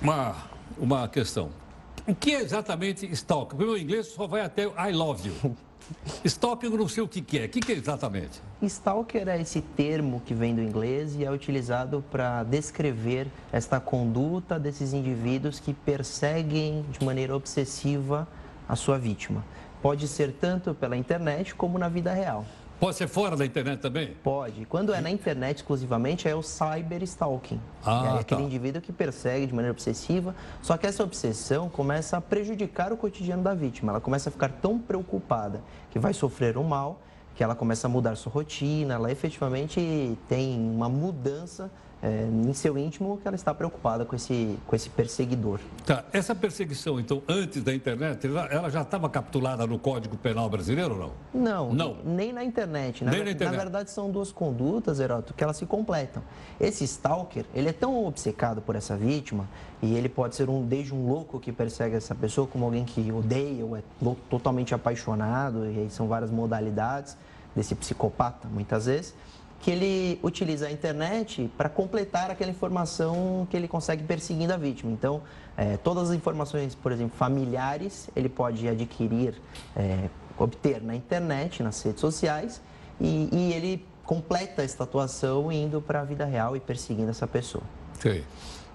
uma, 0.00 0.36
uma 0.76 1.08
questão. 1.08 1.61
O 2.06 2.14
que 2.16 2.34
é 2.34 2.40
exatamente 2.40 3.06
stalking? 3.12 3.54
O 3.54 3.58
meu 3.58 3.78
inglês 3.78 4.08
só 4.08 4.26
vai 4.26 4.40
até 4.40 4.64
I 4.64 4.92
love 4.92 5.28
you. 5.28 5.56
Stalking 6.24 6.66
eu 6.66 6.78
não 6.78 6.88
sei 6.88 7.02
o 7.02 7.08
que, 7.08 7.20
que 7.20 7.38
é. 7.38 7.44
O 7.44 7.48
que, 7.48 7.60
que 7.60 7.72
é 7.72 7.76
exatamente? 7.76 8.40
Stalker 8.62 9.28
é 9.28 9.40
esse 9.40 9.60
termo 9.60 10.20
que 10.24 10.34
vem 10.34 10.54
do 10.54 10.62
inglês 10.62 11.14
e 11.16 11.24
é 11.24 11.30
utilizado 11.30 12.04
para 12.10 12.42
descrever 12.44 13.28
esta 13.52 13.78
conduta 13.78 14.58
desses 14.58 14.92
indivíduos 14.92 15.60
que 15.60 15.72
perseguem 15.72 16.84
de 16.90 17.04
maneira 17.04 17.36
obsessiva 17.36 18.26
a 18.68 18.74
sua 18.74 18.98
vítima. 18.98 19.44
Pode 19.80 20.06
ser 20.08 20.32
tanto 20.32 20.74
pela 20.74 20.96
internet 20.96 21.54
como 21.54 21.78
na 21.78 21.88
vida 21.88 22.12
real. 22.12 22.44
Pode 22.82 22.96
ser 22.96 23.06
fora 23.06 23.36
da 23.36 23.46
internet 23.46 23.78
também? 23.78 24.08
Pode. 24.24 24.64
Quando 24.64 24.92
é 24.92 25.00
na 25.00 25.08
internet 25.08 25.58
exclusivamente, 25.58 26.26
é 26.26 26.34
o 26.34 26.42
cyberstalking. 26.42 27.60
Ah, 27.86 28.16
é 28.16 28.20
aquele 28.22 28.40
tá. 28.40 28.46
indivíduo 28.48 28.82
que 28.82 28.92
persegue 28.92 29.46
de 29.46 29.54
maneira 29.54 29.70
obsessiva, 29.70 30.34
só 30.60 30.76
que 30.76 30.84
essa 30.84 31.04
obsessão 31.04 31.68
começa 31.68 32.16
a 32.16 32.20
prejudicar 32.20 32.92
o 32.92 32.96
cotidiano 32.96 33.40
da 33.40 33.54
vítima. 33.54 33.92
Ela 33.92 34.00
começa 34.00 34.30
a 34.30 34.32
ficar 34.32 34.48
tão 34.48 34.80
preocupada 34.80 35.62
que 35.92 36.00
vai 36.00 36.12
sofrer 36.12 36.58
um 36.58 36.64
mal, 36.64 37.00
que 37.36 37.44
ela 37.44 37.54
começa 37.54 37.86
a 37.86 37.88
mudar 37.88 38.16
sua 38.16 38.32
rotina, 38.32 38.94
ela 38.94 39.12
efetivamente 39.12 40.18
tem 40.28 40.58
uma 40.58 40.88
mudança 40.88 41.70
é, 42.02 42.26
em 42.26 42.52
seu 42.52 42.76
íntimo 42.76 43.16
que 43.18 43.28
ela 43.28 43.36
está 43.36 43.54
preocupada 43.54 44.04
com 44.04 44.16
esse, 44.16 44.58
com 44.66 44.74
esse 44.74 44.90
perseguidor. 44.90 45.60
Tá. 45.86 46.04
Essa 46.12 46.34
perseguição, 46.34 46.98
então, 46.98 47.22
antes 47.28 47.62
da 47.62 47.72
internet, 47.72 48.26
ela 48.50 48.68
já 48.68 48.82
estava 48.82 49.08
capturada 49.08 49.64
no 49.66 49.78
Código 49.78 50.16
Penal 50.16 50.50
brasileiro 50.50 50.94
ou 50.94 51.00
não? 51.32 51.42
Não, 51.42 51.72
não. 51.72 51.96
nem 52.04 52.32
na 52.32 52.42
internet. 52.42 53.04
Na, 53.04 53.12
nem 53.12 53.24
na 53.24 53.30
internet. 53.30 53.56
na 53.56 53.62
verdade, 53.62 53.90
são 53.92 54.10
duas 54.10 54.32
condutas, 54.32 54.98
Heroto, 54.98 55.32
que 55.32 55.44
elas 55.44 55.56
se 55.56 55.64
completam. 55.64 56.22
Esse 56.60 56.82
stalker, 56.84 57.44
ele 57.54 57.68
é 57.68 57.72
tão 57.72 58.04
obcecado 58.04 58.60
por 58.60 58.74
essa 58.74 58.96
vítima, 58.96 59.48
e 59.80 59.94
ele 59.94 60.08
pode 60.08 60.34
ser 60.34 60.48
um 60.50 60.66
desde 60.66 60.92
um 60.92 61.06
louco 61.06 61.38
que 61.38 61.52
persegue 61.52 61.94
essa 61.94 62.14
pessoa, 62.16 62.48
como 62.48 62.64
alguém 62.64 62.84
que 62.84 63.12
odeia 63.12 63.64
ou 63.64 63.76
é 63.76 63.82
totalmente 64.28 64.74
apaixonado, 64.74 65.66
e 65.66 65.80
aí 65.80 65.90
são 65.90 66.08
várias 66.08 66.32
modalidades 66.32 67.16
desse 67.54 67.74
psicopata, 67.74 68.48
muitas 68.48 68.86
vezes 68.86 69.14
que 69.62 69.70
ele 69.70 70.18
utiliza 70.24 70.66
a 70.66 70.72
internet 70.72 71.48
para 71.56 71.68
completar 71.68 72.32
aquela 72.32 72.50
informação 72.50 73.46
que 73.48 73.56
ele 73.56 73.68
consegue 73.68 74.02
perseguindo 74.02 74.52
a 74.52 74.56
vítima. 74.56 74.90
Então, 74.90 75.22
é, 75.56 75.76
todas 75.76 76.10
as 76.10 76.16
informações, 76.16 76.74
por 76.74 76.90
exemplo, 76.90 77.16
familiares, 77.16 78.10
ele 78.16 78.28
pode 78.28 78.66
adquirir, 78.68 79.40
é, 79.76 80.10
obter 80.36 80.82
na 80.82 80.96
internet, 80.96 81.62
nas 81.62 81.80
redes 81.80 82.00
sociais, 82.00 82.60
e, 83.00 83.28
e 83.32 83.52
ele 83.52 83.86
completa 84.04 84.64
essa 84.64 84.82
atuação 84.82 85.52
indo 85.52 85.80
para 85.80 86.00
a 86.00 86.04
vida 86.04 86.24
real 86.24 86.56
e 86.56 86.60
perseguindo 86.60 87.10
essa 87.10 87.28
pessoa. 87.28 87.62
Sei. 88.00 88.24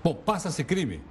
Bom, 0.02 0.14
passa-se 0.14 0.64
crime? 0.64 1.02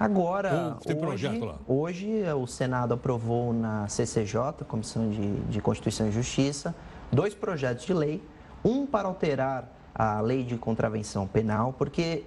Agora, 0.00 0.78
tem 0.84 0.96
hoje, 1.06 1.28
hoje 1.68 2.22
o 2.32 2.46
Senado 2.48 2.94
aprovou 2.94 3.52
na 3.52 3.86
CCJ, 3.86 4.64
Comissão 4.66 5.08
de, 5.08 5.34
de 5.42 5.60
Constituição 5.60 6.08
e 6.08 6.10
Justiça, 6.10 6.74
dois 7.12 7.34
projetos 7.34 7.84
de 7.84 7.94
lei, 7.94 8.20
um 8.64 8.86
para 8.86 9.08
alterar 9.08 9.68
a 9.94 10.20
lei 10.20 10.42
de 10.42 10.56
contravenção 10.56 11.26
penal, 11.26 11.74
porque 11.76 12.24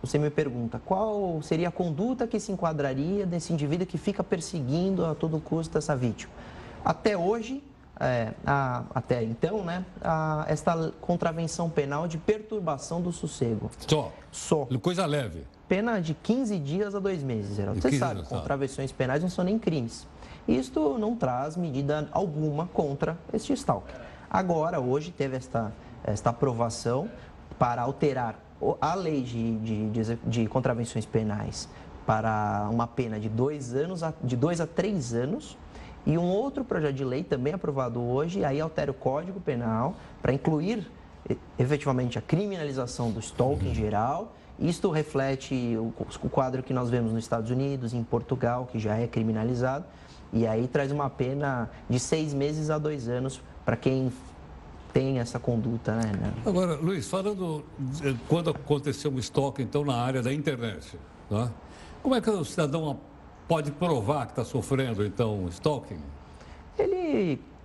você 0.00 0.18
me 0.18 0.30
pergunta 0.30 0.80
qual 0.84 1.40
seria 1.42 1.68
a 1.68 1.72
conduta 1.72 2.26
que 2.26 2.38
se 2.38 2.52
enquadraria 2.52 3.24
desse 3.24 3.52
indivíduo 3.52 3.86
que 3.86 3.96
fica 3.96 4.22
perseguindo 4.22 5.04
a 5.04 5.14
todo 5.14 5.40
custo 5.40 5.78
essa 5.78 5.96
vítima. 5.96 6.32
Até 6.84 7.16
hoje, 7.16 7.62
é, 7.98 8.32
a, 8.44 8.84
até 8.94 9.22
então, 9.22 9.64
né, 9.64 9.84
a, 10.02 10.44
esta 10.48 10.92
contravenção 11.00 11.70
penal 11.70 12.06
de 12.06 12.18
perturbação 12.18 13.00
do 13.00 13.12
sossego. 13.12 13.70
Só. 13.86 14.12
Só. 14.30 14.66
Coisa 14.82 15.06
leve. 15.06 15.46
Pena 15.68 16.00
de 16.00 16.12
15 16.12 16.58
dias 16.58 16.94
a 16.94 16.98
dois 16.98 17.22
meses, 17.22 17.56
Geraldo. 17.56 17.80
Você 17.80 17.88
15 17.88 17.98
sabe, 17.98 18.14
dias, 18.16 18.28
tá. 18.28 18.36
contravenções 18.36 18.92
penais 18.92 19.22
não 19.22 19.30
são 19.30 19.44
nem 19.44 19.58
crimes. 19.58 20.06
Isto 20.46 20.98
não 20.98 21.16
traz 21.16 21.56
medida 21.56 22.06
alguma 22.12 22.66
contra 22.66 23.16
este 23.32 23.54
stalker. 23.54 23.94
Agora, 24.34 24.80
hoje, 24.80 25.12
teve 25.12 25.36
esta, 25.36 25.72
esta 26.02 26.30
aprovação 26.30 27.08
para 27.56 27.82
alterar 27.82 28.36
a 28.80 28.92
lei 28.96 29.22
de, 29.22 29.58
de, 29.58 29.90
de, 29.90 30.16
de 30.24 30.46
contravenções 30.48 31.06
penais 31.06 31.68
para 32.04 32.68
uma 32.68 32.84
pena 32.84 33.20
de 33.20 33.28
dois, 33.28 33.76
anos 33.76 34.02
a, 34.02 34.12
de 34.24 34.36
dois 34.36 34.60
a 34.60 34.66
três 34.66 35.14
anos. 35.14 35.56
E 36.04 36.18
um 36.18 36.24
outro 36.24 36.64
projeto 36.64 36.96
de 36.96 37.04
lei 37.04 37.22
também 37.22 37.54
aprovado 37.54 38.02
hoje, 38.02 38.44
aí 38.44 38.60
altera 38.60 38.90
o 38.90 38.94
Código 38.94 39.38
Penal 39.38 39.94
para 40.20 40.32
incluir 40.32 40.84
efetivamente 41.56 42.18
a 42.18 42.20
criminalização 42.20 43.12
do 43.12 43.20
stalking 43.20 43.70
em 43.70 43.74
geral. 43.74 44.34
Isto 44.58 44.90
reflete 44.90 45.76
o, 45.78 45.92
o 46.24 46.28
quadro 46.28 46.60
que 46.60 46.74
nós 46.74 46.90
vemos 46.90 47.12
nos 47.12 47.22
Estados 47.22 47.52
Unidos, 47.52 47.94
em 47.94 48.02
Portugal, 48.02 48.66
que 48.66 48.80
já 48.80 48.96
é 48.96 49.06
criminalizado. 49.06 49.84
E 50.32 50.44
aí 50.44 50.66
traz 50.66 50.90
uma 50.90 51.08
pena 51.08 51.70
de 51.88 52.00
seis 52.00 52.34
meses 52.34 52.68
a 52.68 52.78
dois 52.78 53.08
anos 53.08 53.40
para 53.64 53.76
quem 53.76 54.12
tem 54.94 55.18
essa 55.18 55.40
conduta, 55.40 55.92
né? 55.96 56.12
né? 56.12 56.32
Agora, 56.46 56.76
Luiz, 56.76 57.08
falando 57.08 57.64
de 57.76 58.14
quando 58.28 58.50
aconteceu 58.50 59.10
um 59.10 59.18
estoque, 59.18 59.60
então, 59.60 59.84
na 59.84 59.96
área 59.96 60.22
da 60.22 60.32
internet, 60.32 60.96
tá? 61.28 61.50
como 62.00 62.14
é 62.14 62.20
que 62.20 62.30
o 62.30 62.44
cidadão 62.44 63.00
pode 63.48 63.72
provar 63.72 64.26
que 64.26 64.32
está 64.32 64.44
sofrendo, 64.44 65.04
então, 65.04 65.48
stalking? 65.48 65.98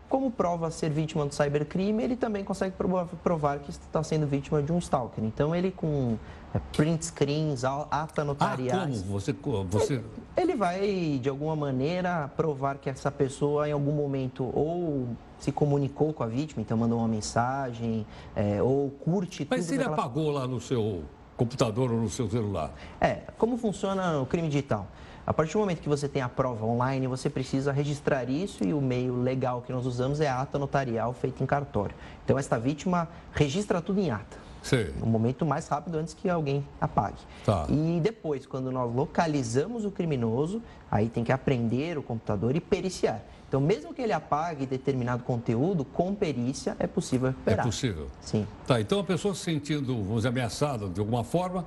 Ele, 0.10 0.15
como 0.19 0.32
prova 0.32 0.72
ser 0.72 0.89
vítima 0.89 1.26
do 1.26 1.34
cybercrime, 1.34 2.04
ele 2.04 2.15
também 2.15 2.43
consegue 2.43 2.76
provar, 3.24 3.60
que 3.60 3.69
está 3.69 4.04
sendo 4.04 4.26
vítima 4.26 4.62
de 4.62 4.72
um 4.72 4.80
stalker. 4.80 5.24
Então, 5.24 5.56
ele 5.56 5.72
com 5.72 6.17
é, 6.54 6.60
print 6.76 7.06
screens, 7.06 7.63
ata 7.63 8.22
Ah, 8.22 8.26
notariais... 8.26 9.02
como? 9.02 9.19
Você, 9.19 9.36
você... 9.69 10.02
Ele 10.36 10.56
vai, 10.56 11.19
de 11.22 11.30
alguma 11.30 11.56
maneira, 11.56 12.30
provar 12.36 12.78
que 12.78 12.89
essa 12.89 13.12
pessoa, 13.12 13.69
em 13.69 13.72
algum 13.72 13.91
momento, 13.91 14.50
ou 14.54 15.08
se 15.38 15.52
comunicou 15.52 16.12
com 16.12 16.24
a 16.24 16.28
vítima, 16.28 16.62
então 16.62 16.78
mandou 16.78 17.00
uma 17.00 17.08
mensagem, 17.08 18.06
é, 18.36 18.62
ou 18.62 18.89
curte 18.89 19.48
Mas 19.50 19.72
ele 19.72 19.84
apagou 19.84 20.32
lá 20.32 20.48
no 20.48 20.60
seu 20.60 21.04
computador 21.38 21.91
ou 21.91 22.02
no 22.02 22.10
seu 22.10 22.30
celular? 22.30 22.72
É, 23.00 23.22
como 23.38 23.58
funciona 23.58 24.19
o 24.19 24.26
crime 24.26 24.50
digital? 24.50 24.88
A 25.30 25.34
partir 25.34 25.54
do 25.54 25.60
momento 25.60 25.80
que 25.80 25.88
você 25.88 26.08
tem 26.10 26.24
a 26.24 26.28
prova 26.28 26.65
online, 26.65 27.06
você 27.06 27.30
precisa 27.30 27.72
registrar 27.72 28.28
isso 28.28 28.63
e 28.63 28.74
o 28.74 28.82
meio 28.82 29.22
legal 29.22 29.62
que 29.62 29.72
nós 29.72 29.86
usamos 29.86 30.20
é 30.20 30.28
a 30.28 30.42
ata 30.42 30.58
notarial 30.58 31.13
feita 31.13 31.44
em 31.44 31.46
cartório. 31.46 31.96
Então, 32.26 32.39
esta 32.39 32.58
vítima 32.58 33.08
registra 33.32 33.80
tudo 33.80 34.00
em 34.00 34.10
ata. 34.10 34.39
Sei. 34.63 34.92
No 35.00 35.06
momento 35.06 35.46
mais 35.46 35.68
rápido 35.68 36.00
antes 36.00 36.15
que 36.15 36.28
alguém 36.28 36.65
apague. 36.82 37.22
Tá. 37.46 37.68
E 37.70 38.00
depois, 38.02 38.48
quando 38.48 38.72
nós 38.72 38.92
localizamos 38.92 39.86
o 39.86 39.92
criminoso, 39.92 40.63
aí 40.89 41.10
tem 41.10 41.24
que 41.24 41.32
aprender 41.32 41.96
o 41.96 42.02
computador 42.02 42.56
e 42.56 42.60
periciar. 42.60 43.24
Então, 43.48 43.62
mesmo 43.62 43.94
que 43.94 44.02
ele 44.02 44.13
apague 44.13 44.65
determinado 44.65 45.22
conteúdo, 45.24 45.86
com 45.86 46.15
perícia 46.15 46.76
é 46.80 46.88
possível 46.88 47.28
É 47.28 47.32
recuperar. 47.32 47.65
possível. 47.68 48.08
Sim. 48.20 48.48
Tá, 48.65 48.82
então 48.82 49.00
a 49.00 49.04
pessoa 49.04 49.36
se 49.36 49.42
sentindo, 49.42 49.94
vamos 49.96 50.18
dizer, 50.18 50.30
ameaçada 50.30 50.89
de 50.89 51.00
alguma 51.00 51.24
forma, 51.24 51.65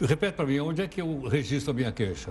repete 0.00 0.34
para 0.34 0.46
mim, 0.46 0.58
onde 0.60 0.82
é 0.82 0.88
que 0.88 1.00
eu 1.00 1.22
registro 1.28 1.70
a 1.70 1.74
minha 1.74 1.92
queixa? 1.92 2.30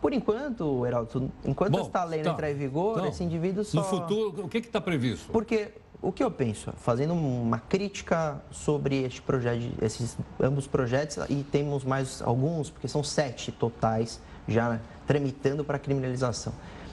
Por 0.00 0.12
enquanto, 0.12 0.86
Heraldo, 0.86 1.30
enquanto 1.44 1.72
Bom, 1.72 1.80
esta 1.80 2.04
lei 2.04 2.22
tá. 2.22 2.30
entrar 2.30 2.50
em 2.50 2.54
vigor, 2.54 2.98
Então, 2.98 3.08
esse 3.08 3.22
indivíduo 3.22 3.64
só... 3.64 3.78
No 3.78 3.84
futuro, 3.84 4.44
o 4.44 4.48
que 4.48 4.58
está 4.58 4.80
previsto? 4.80 5.30
Porque 5.30 5.72
o 6.00 6.12
que 6.12 6.22
eu 6.22 6.30
penso, 6.30 6.72
fazendo 6.76 7.14
uma 7.14 7.58
crítica 7.58 8.42
sobre 8.50 9.04
este 9.04 9.22
projeto, 9.22 9.72
esses 9.80 10.16
ambos 10.40 10.66
projetos, 10.66 11.18
e 11.28 11.42
temos 11.42 11.84
mais 11.84 12.20
alguns, 12.22 12.70
porque 12.70 12.88
são 12.88 13.02
sete 13.02 13.50
totais 13.52 14.20
já 14.46 14.80
tramitando 15.06 15.64
para 15.64 15.78
criminalização. 15.78 16.52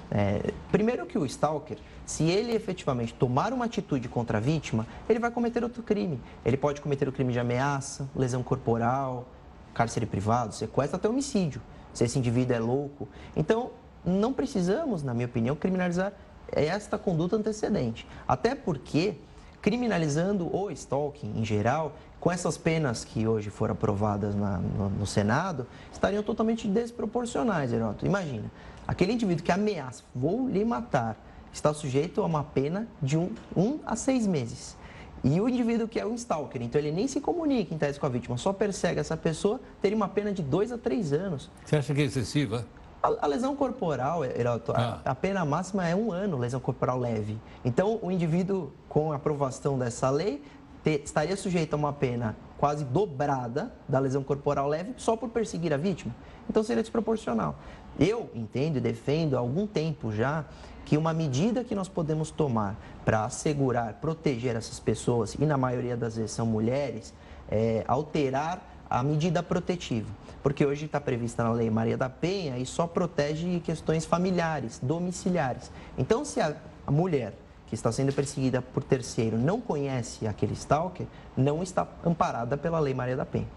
É, 0.10 0.52
primeiro 0.72 1.06
que 1.06 1.18
o 1.18 1.26
stalker, 1.26 1.78
se 2.06 2.24
ele 2.24 2.54
efetivamente 2.54 3.14
tomar 3.14 3.54
uma 3.54 3.66
atitude 3.66 4.08
contra 4.10 4.38
a 4.38 4.42
vítima, 4.42 4.86
ele 5.10 5.20
vai 5.20 5.32
cometer 5.32 5.64
outro 5.64 5.82
crime. 5.82 6.20
Ele 6.46 6.58
pode 6.58 6.82
cometer 6.82 7.08
o 7.08 7.12
crime 7.12 7.32
de 7.32 7.40
ameaça, 7.40 8.10
lesão 8.16 8.44
corporal, 8.44 9.26
cárcere 9.74 10.06
privado, 10.06 10.54
sequestro, 10.54 10.98
até 10.98 11.08
homicídio, 11.08 11.62
se 11.94 12.04
esse 12.04 12.18
indivíduo 12.20 12.56
é 12.56 12.60
louco. 12.60 13.08
Então, 13.36 13.72
não 14.06 14.34
precisamos, 14.34 15.04
na 15.04 15.14
minha 15.14 15.26
opinião, 15.28 15.56
criminalizar 15.56 16.14
esta 16.52 16.98
conduta 16.98 17.36
antecedente. 17.36 18.08
Até 18.28 18.56
porque, 18.56 19.16
criminalizando 19.62 20.54
o 20.56 20.70
stalking 20.72 21.34
em 21.40 21.46
geral, 21.46 21.94
com 22.20 22.32
essas 22.32 22.58
penas 22.58 23.04
que 23.06 23.28
hoje 23.28 23.50
foram 23.50 23.74
aprovadas 23.74 24.36
na- 24.36 24.58
no, 24.58 24.90
no 24.90 25.06
Senado, 25.08 25.66
estariam 25.92 26.22
totalmente 26.24 26.68
desproporcionais, 26.68 27.72
Heroto. 27.72 28.06
Imagina, 28.06 28.52
aquele 28.88 29.14
indivíduo 29.14 29.44
que 29.44 29.52
ameaça, 29.52 30.04
vou 30.14 30.48
lhe 30.48 30.64
matar, 30.66 31.16
está 31.54 31.74
sujeito 31.74 32.22
a 32.22 32.26
uma 32.26 32.44
pena 32.44 32.88
de 33.02 33.18
um, 33.18 33.30
um 33.56 33.80
a 33.86 33.96
seis 33.96 34.26
meses. 34.28 34.76
E 35.24 35.40
o 35.40 35.48
indivíduo 35.48 35.88
que 35.88 36.00
é 36.00 36.06
um 36.06 36.16
stalker, 36.16 36.62
então 36.64 36.80
ele 36.82 36.92
nem 36.92 37.08
se 37.08 37.22
comunica 37.22 37.74
em 37.74 37.78
tese 37.78 38.00
com 38.00 38.06
a 38.08 38.10
vítima, 38.10 38.38
só 38.38 38.52
persegue 38.52 39.00
essa 39.00 39.16
pessoa, 39.16 39.60
teria 39.82 39.96
uma 39.96 40.08
pena 40.08 40.32
de 40.32 40.42
dois 40.42 40.72
a 40.72 40.78
três 40.78 41.14
anos. 41.14 41.50
Você 41.64 41.76
acha 41.76 41.94
que 41.94 42.02
é 42.02 42.06
excessiva? 42.06 42.66
A, 43.04 43.26
a 43.26 43.28
lesão 43.28 43.56
corporal, 43.56 44.26
Heraldo, 44.26 44.72
a- 44.74 45.02
Ah. 45.06 45.12
a, 45.12 45.16
pena 45.16 45.46
máxima 45.46 45.88
é 45.88 45.96
um 45.96 46.12
ano, 46.12 46.38
lesão 46.40 46.60
corporal 46.60 46.98
leve. 46.98 47.38
Então, 47.64 48.00
o 48.02 48.12
indivíduo, 48.12 48.72
com 48.90 49.12
a 49.12 49.16
aprovação 49.16 49.78
dessa 49.78 50.10
lei, 50.10 50.42
estaria 50.86 51.36
sujeito 51.38 51.74
a 51.76 51.78
uma 51.78 51.94
pena 51.94 52.36
quase 52.58 52.84
dobrada 52.84 53.72
da 53.88 54.00
lesão 54.00 54.24
corporal 54.24 54.68
leve 54.68 54.94
só 54.98 55.16
por 55.16 55.30
perseguir 55.30 55.72
a 55.74 55.78
vítima. 55.78 56.16
Então, 56.50 56.64
seria 56.64 56.82
desproporcional. 56.82 57.56
Eu 58.00 58.30
entendo 58.34 58.78
e 58.78 58.80
defendo 58.80 59.36
há 59.36 59.40
algum 59.40 59.68
tempo 59.68 60.12
já 60.12 60.46
que 60.92 60.98
uma 60.98 61.14
medida 61.14 61.64
que 61.64 61.74
nós 61.74 61.88
podemos 61.88 62.32
tomar 62.32 62.76
para 63.06 63.24
assegurar, 63.24 63.94
proteger 64.02 64.58
essas 64.58 64.78
pessoas, 64.78 65.36
e 65.36 65.46
na 65.46 65.56
maioria 65.56 65.96
das 65.96 66.18
vezes 66.18 66.32
são 66.32 66.46
mulheres, 66.46 67.14
é 67.50 67.86
alterar 67.88 68.62
a 68.90 69.02
medida 69.02 69.42
protetiva. 69.42 70.10
Porque 70.44 70.66
hoje 70.66 70.88
está 70.88 71.00
prevista 71.00 71.46
na 71.46 71.54
Lei 71.54 71.70
Maria 71.70 71.96
da 71.96 72.10
Penha 72.10 72.58
e 72.58 72.66
só 72.66 72.88
protege 72.88 73.62
questões 73.62 74.04
familiares, 74.04 74.82
domiciliares. 74.84 75.72
Então, 75.98 76.26
se 76.26 76.42
a, 76.42 76.58
mulher 76.90 77.36
que 77.68 77.74
está 77.74 77.90
sendo 77.90 78.12
perseguida 78.12 78.62
por 78.62 78.84
terceiro 78.84 79.38
não 79.38 79.62
conhece 79.62 80.28
aquele 80.28 80.56
stalker, 80.56 81.08
não 81.38 81.64
está 81.64 81.88
amparada 82.06 82.58
pela 82.58 82.82
Lei 82.82 82.94
Maria 82.94 83.16
da 83.16 83.26
Penha. 83.26 83.48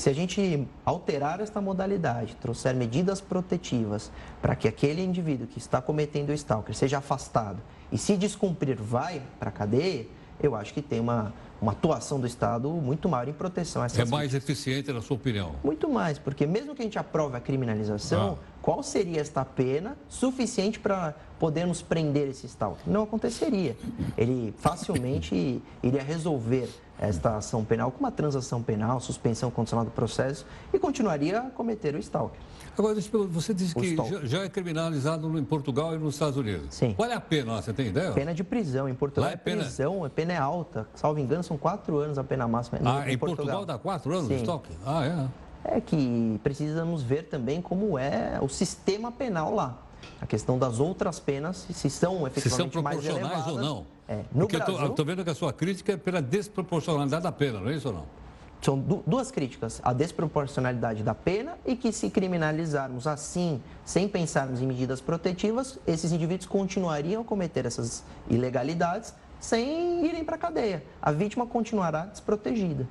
Se 0.00 0.08
a 0.08 0.14
gente 0.14 0.66
alterar 0.82 1.40
esta 1.40 1.60
modalidade, 1.60 2.34
trouxer 2.36 2.74
medidas 2.74 3.20
protetivas 3.20 4.10
para 4.40 4.56
que 4.56 4.66
aquele 4.66 5.04
indivíduo 5.04 5.46
que 5.46 5.58
está 5.58 5.82
cometendo 5.82 6.30
o 6.30 6.32
stalker 6.32 6.74
seja 6.74 6.96
afastado 6.96 7.58
e 7.92 7.98
se 7.98 8.16
descumprir 8.16 8.78
vai 8.80 9.20
para 9.38 9.50
a 9.50 9.52
cadeia, 9.52 10.06
eu 10.42 10.54
acho 10.54 10.72
que 10.72 10.80
tem 10.80 11.00
uma, 11.00 11.34
uma 11.60 11.72
atuação 11.72 12.18
do 12.18 12.26
Estado 12.26 12.70
muito 12.70 13.10
maior 13.10 13.28
em 13.28 13.34
proteção 13.34 13.82
a 13.82 13.84
essas 13.84 13.98
É 13.98 14.04
mais 14.06 14.32
eficiente, 14.32 14.90
na 14.90 15.02
sua 15.02 15.16
opinião? 15.18 15.54
muito 15.62 15.86
mais, 15.86 16.18
porque 16.18 16.46
mesmo 16.46 16.74
que 16.74 16.80
a 16.80 16.84
gente 16.86 16.98
aprove 16.98 17.36
a 17.36 17.40
criminalização, 17.40 18.38
Ah. 18.40 18.59
Qual 18.62 18.82
seria 18.82 19.20
esta 19.20 19.44
pena 19.44 19.96
suficiente 20.08 20.78
para 20.78 21.14
podermos 21.38 21.80
prender 21.82 22.28
esse 22.28 22.46
stalker? 22.46 22.82
Não 22.86 23.02
aconteceria. 23.04 23.76
Ele 24.16 24.54
facilmente 24.58 25.62
iria 25.82 26.02
resolver 26.02 26.68
esta 26.98 27.36
ação 27.38 27.64
penal 27.64 27.90
com 27.90 28.00
uma 28.00 28.10
transação 28.10 28.62
penal, 28.62 29.00
suspensão 29.00 29.50
condicional 29.50 29.86
do 29.86 29.90
processo 29.90 30.44
e 30.72 30.78
continuaria 30.78 31.40
a 31.40 31.50
cometer 31.50 31.94
o 31.94 31.98
stalker. 31.98 32.38
Agora, 32.78 32.94
você 33.28 33.52
disse 33.54 33.72
O 33.76 33.80
que 33.80 33.86
stalker. 33.88 34.26
já, 34.26 34.42
é 34.44 34.48
criminalizado 34.48 35.38
em 35.38 35.44
Portugal 35.44 35.94
e 35.94 35.98
nos 35.98 36.14
Estados 36.14 36.36
Unidos. 36.36 36.66
Sim. 36.74 36.92
Qual 36.94 37.10
é 37.10 37.14
a 37.14 37.20
pena? 37.20 37.60
Você 37.60 37.72
tem 37.72 37.86
ideia? 37.88 38.12
Pena 38.12 38.32
de 38.34 38.44
prisão. 38.44 38.88
Em 38.88 38.94
Portugal 38.94 39.24
Lá 39.24 39.30
é 39.30 39.34
é 39.34 39.36
pena- 39.36 39.62
prisão, 39.62 40.04
a 40.04 40.10
pena 40.10 40.32
é 40.34 40.36
alta. 40.38 40.86
Salvo 40.94 41.18
engano, 41.18 41.42
são 41.42 41.56
quatro 41.58 41.98
anos 41.98 42.16
a 42.18 42.24
pena 42.24 42.46
máxima. 42.46 42.78
Ah, 42.84 43.08
em, 43.10 43.14
em 43.14 43.18
Portugal. 43.18 43.36
Portugal 43.46 43.66
dá 43.66 43.78
quatro 43.78 44.12
anos 44.12 44.28
Sim. 44.28 44.34
de 44.34 44.40
estoque? 44.40 44.70
Ah, 44.86 45.04
é. 45.04 45.28
É 45.64 45.80
que 45.80 46.40
precisamos 46.42 47.02
ver 47.02 47.24
também 47.24 47.60
como 47.60 47.98
é 47.98 48.38
o 48.40 48.48
sistema 48.48 49.12
penal 49.12 49.54
lá. 49.54 49.78
A 50.20 50.26
questão 50.26 50.58
das 50.58 50.80
outras 50.80 51.20
penas, 51.20 51.66
se 51.72 51.90
são 51.90 52.26
efetivamente 52.26 52.42
se 52.42 52.50
são 52.50 52.68
proporcionais 52.68 53.22
mais 53.22 53.46
elevadas, 53.46 53.52
ou 53.52 53.58
não. 53.60 53.86
É, 54.08 54.16
no 54.32 54.40
Porque 54.40 54.56
Brasil, 54.56 54.78
eu 54.78 54.86
estou 54.88 55.04
vendo 55.04 55.22
que 55.22 55.30
a 55.30 55.34
sua 55.34 55.52
crítica 55.52 55.92
é 55.92 55.96
pela 55.96 56.22
desproporcionalidade 56.22 57.22
da 57.22 57.32
pena, 57.32 57.60
não 57.60 57.70
é 57.70 57.74
isso 57.74 57.88
ou 57.88 57.94
não? 57.94 58.20
São 58.60 58.78
duas 58.78 59.30
críticas: 59.30 59.80
a 59.82 59.92
desproporcionalidade 59.92 61.02
da 61.02 61.14
pena 61.14 61.56
e 61.64 61.74
que, 61.74 61.92
se 61.92 62.10
criminalizarmos 62.10 63.06
assim, 63.06 63.62
sem 63.84 64.08
pensarmos 64.08 64.60
em 64.60 64.66
medidas 64.66 65.00
protetivas, 65.00 65.78
esses 65.86 66.12
indivíduos 66.12 66.46
continuariam 66.46 67.22
a 67.22 67.24
cometer 67.24 67.64
essas 67.64 68.04
ilegalidades 68.28 69.14
sem 69.38 70.04
irem 70.04 70.22
para 70.22 70.36
a 70.36 70.38
cadeia. 70.38 70.84
A 71.00 71.10
vítima 71.10 71.46
continuará 71.46 72.04
desprotegida. 72.04 72.86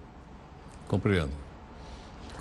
Compreendo. 0.87 1.31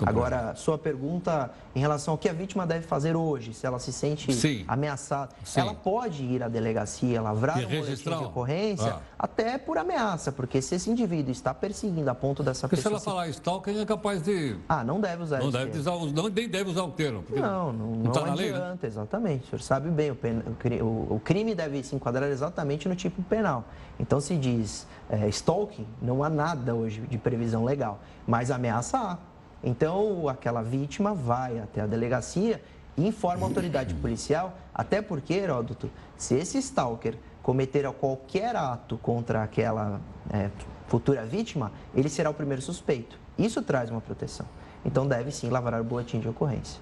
Agora, 0.06 0.54
sua 0.54 0.78
pergunta 0.78 1.50
em 1.74 1.80
relação 1.80 2.12
ao 2.12 2.18
que 2.18 2.28
a 2.28 2.32
vítima 2.32 2.66
deve 2.66 2.86
fazer 2.86 3.16
hoje, 3.16 3.52
se 3.54 3.66
ela 3.66 3.78
se 3.78 3.92
sente 3.92 4.32
Sim. 4.32 4.64
ameaçada, 4.68 5.30
Sim. 5.44 5.60
ela 5.60 5.74
pode 5.74 6.22
ir 6.22 6.42
à 6.42 6.48
delegacia, 6.48 7.20
lavrar 7.20 7.58
um 7.58 7.68
boletim 7.68 8.10
de 8.10 8.24
ocorrência, 8.24 8.94
ah. 8.94 9.00
até 9.18 9.58
por 9.58 9.78
ameaça, 9.78 10.30
porque 10.32 10.60
se 10.62 10.74
esse 10.74 10.90
indivíduo 10.90 11.32
está 11.32 11.52
perseguindo 11.52 12.08
a 12.10 12.14
ponto 12.14 12.42
dessa 12.42 12.68
porque 12.68 12.76
pessoa... 12.76 12.98
se 12.98 13.06
ela 13.06 13.16
falar 13.16 13.28
stalking, 13.28 13.80
é 13.80 13.86
capaz 13.86 14.22
de... 14.22 14.56
Ah, 14.68 14.84
não 14.84 15.00
deve 15.00 15.22
usar 15.22 15.38
não 15.40 15.50
deve 15.50 15.78
usar, 15.78 15.92
não 15.92 16.28
nem 16.28 16.48
deve 16.48 16.70
usar 16.70 16.82
o 16.82 16.90
termo. 16.90 17.24
Não, 17.30 17.72
não, 17.72 17.86
não, 17.96 18.12
tá 18.12 18.20
não 18.20 18.32
adianta, 18.32 18.42
lei, 18.42 18.52
né? 18.52 18.78
exatamente. 18.82 19.44
O 19.44 19.46
senhor 19.48 19.62
sabe 19.62 19.90
bem, 19.90 20.10
o, 20.10 20.16
pen... 20.16 20.42
o, 20.80 21.20
crime 21.24 21.54
deve 21.54 21.82
se 21.82 21.94
enquadrar 21.94 22.28
exatamente 22.28 22.88
no 22.88 22.96
tipo 22.96 23.22
penal. 23.22 23.64
Então, 23.98 24.20
se 24.20 24.36
diz 24.36 24.86
é, 25.10 25.28
stalking, 25.28 25.86
não 26.00 26.22
há 26.22 26.28
nada 26.28 26.74
hoje 26.74 27.00
de 27.02 27.18
previsão 27.18 27.64
legal, 27.64 28.00
mas 28.26 28.50
ameaça 28.50 28.98
há. 28.98 29.18
Então, 29.62 30.28
aquela 30.28 30.62
vítima 30.62 31.14
vai 31.14 31.58
até 31.58 31.80
a 31.80 31.86
delegacia 31.86 32.62
e 32.96 33.06
informa 33.06 33.46
a 33.46 33.48
autoridade 33.48 33.94
policial, 34.00 34.56
até 34.74 35.02
porque, 35.02 35.34
Heródoto, 35.34 35.90
se 36.16 36.34
esse 36.34 36.58
stalker 36.58 37.16
cometer 37.42 37.90
qualquer 37.92 38.54
ato 38.54 38.98
contra 38.98 39.42
aquela 39.42 40.00
é, 40.30 40.50
futura 40.86 41.24
vítima, 41.24 41.72
ele 41.94 42.08
será 42.08 42.30
o 42.30 42.34
primeiro 42.34 42.62
suspeito. 42.62 43.18
Isso 43.38 43.62
traz 43.62 43.90
uma 43.90 44.00
proteção. 44.00 44.46
Então, 44.84 45.06
deve 45.06 45.30
sim 45.30 45.48
lavrar 45.48 45.80
o 45.80 45.84
boletim 45.84 46.20
de 46.20 46.28
ocorrência. 46.28 46.80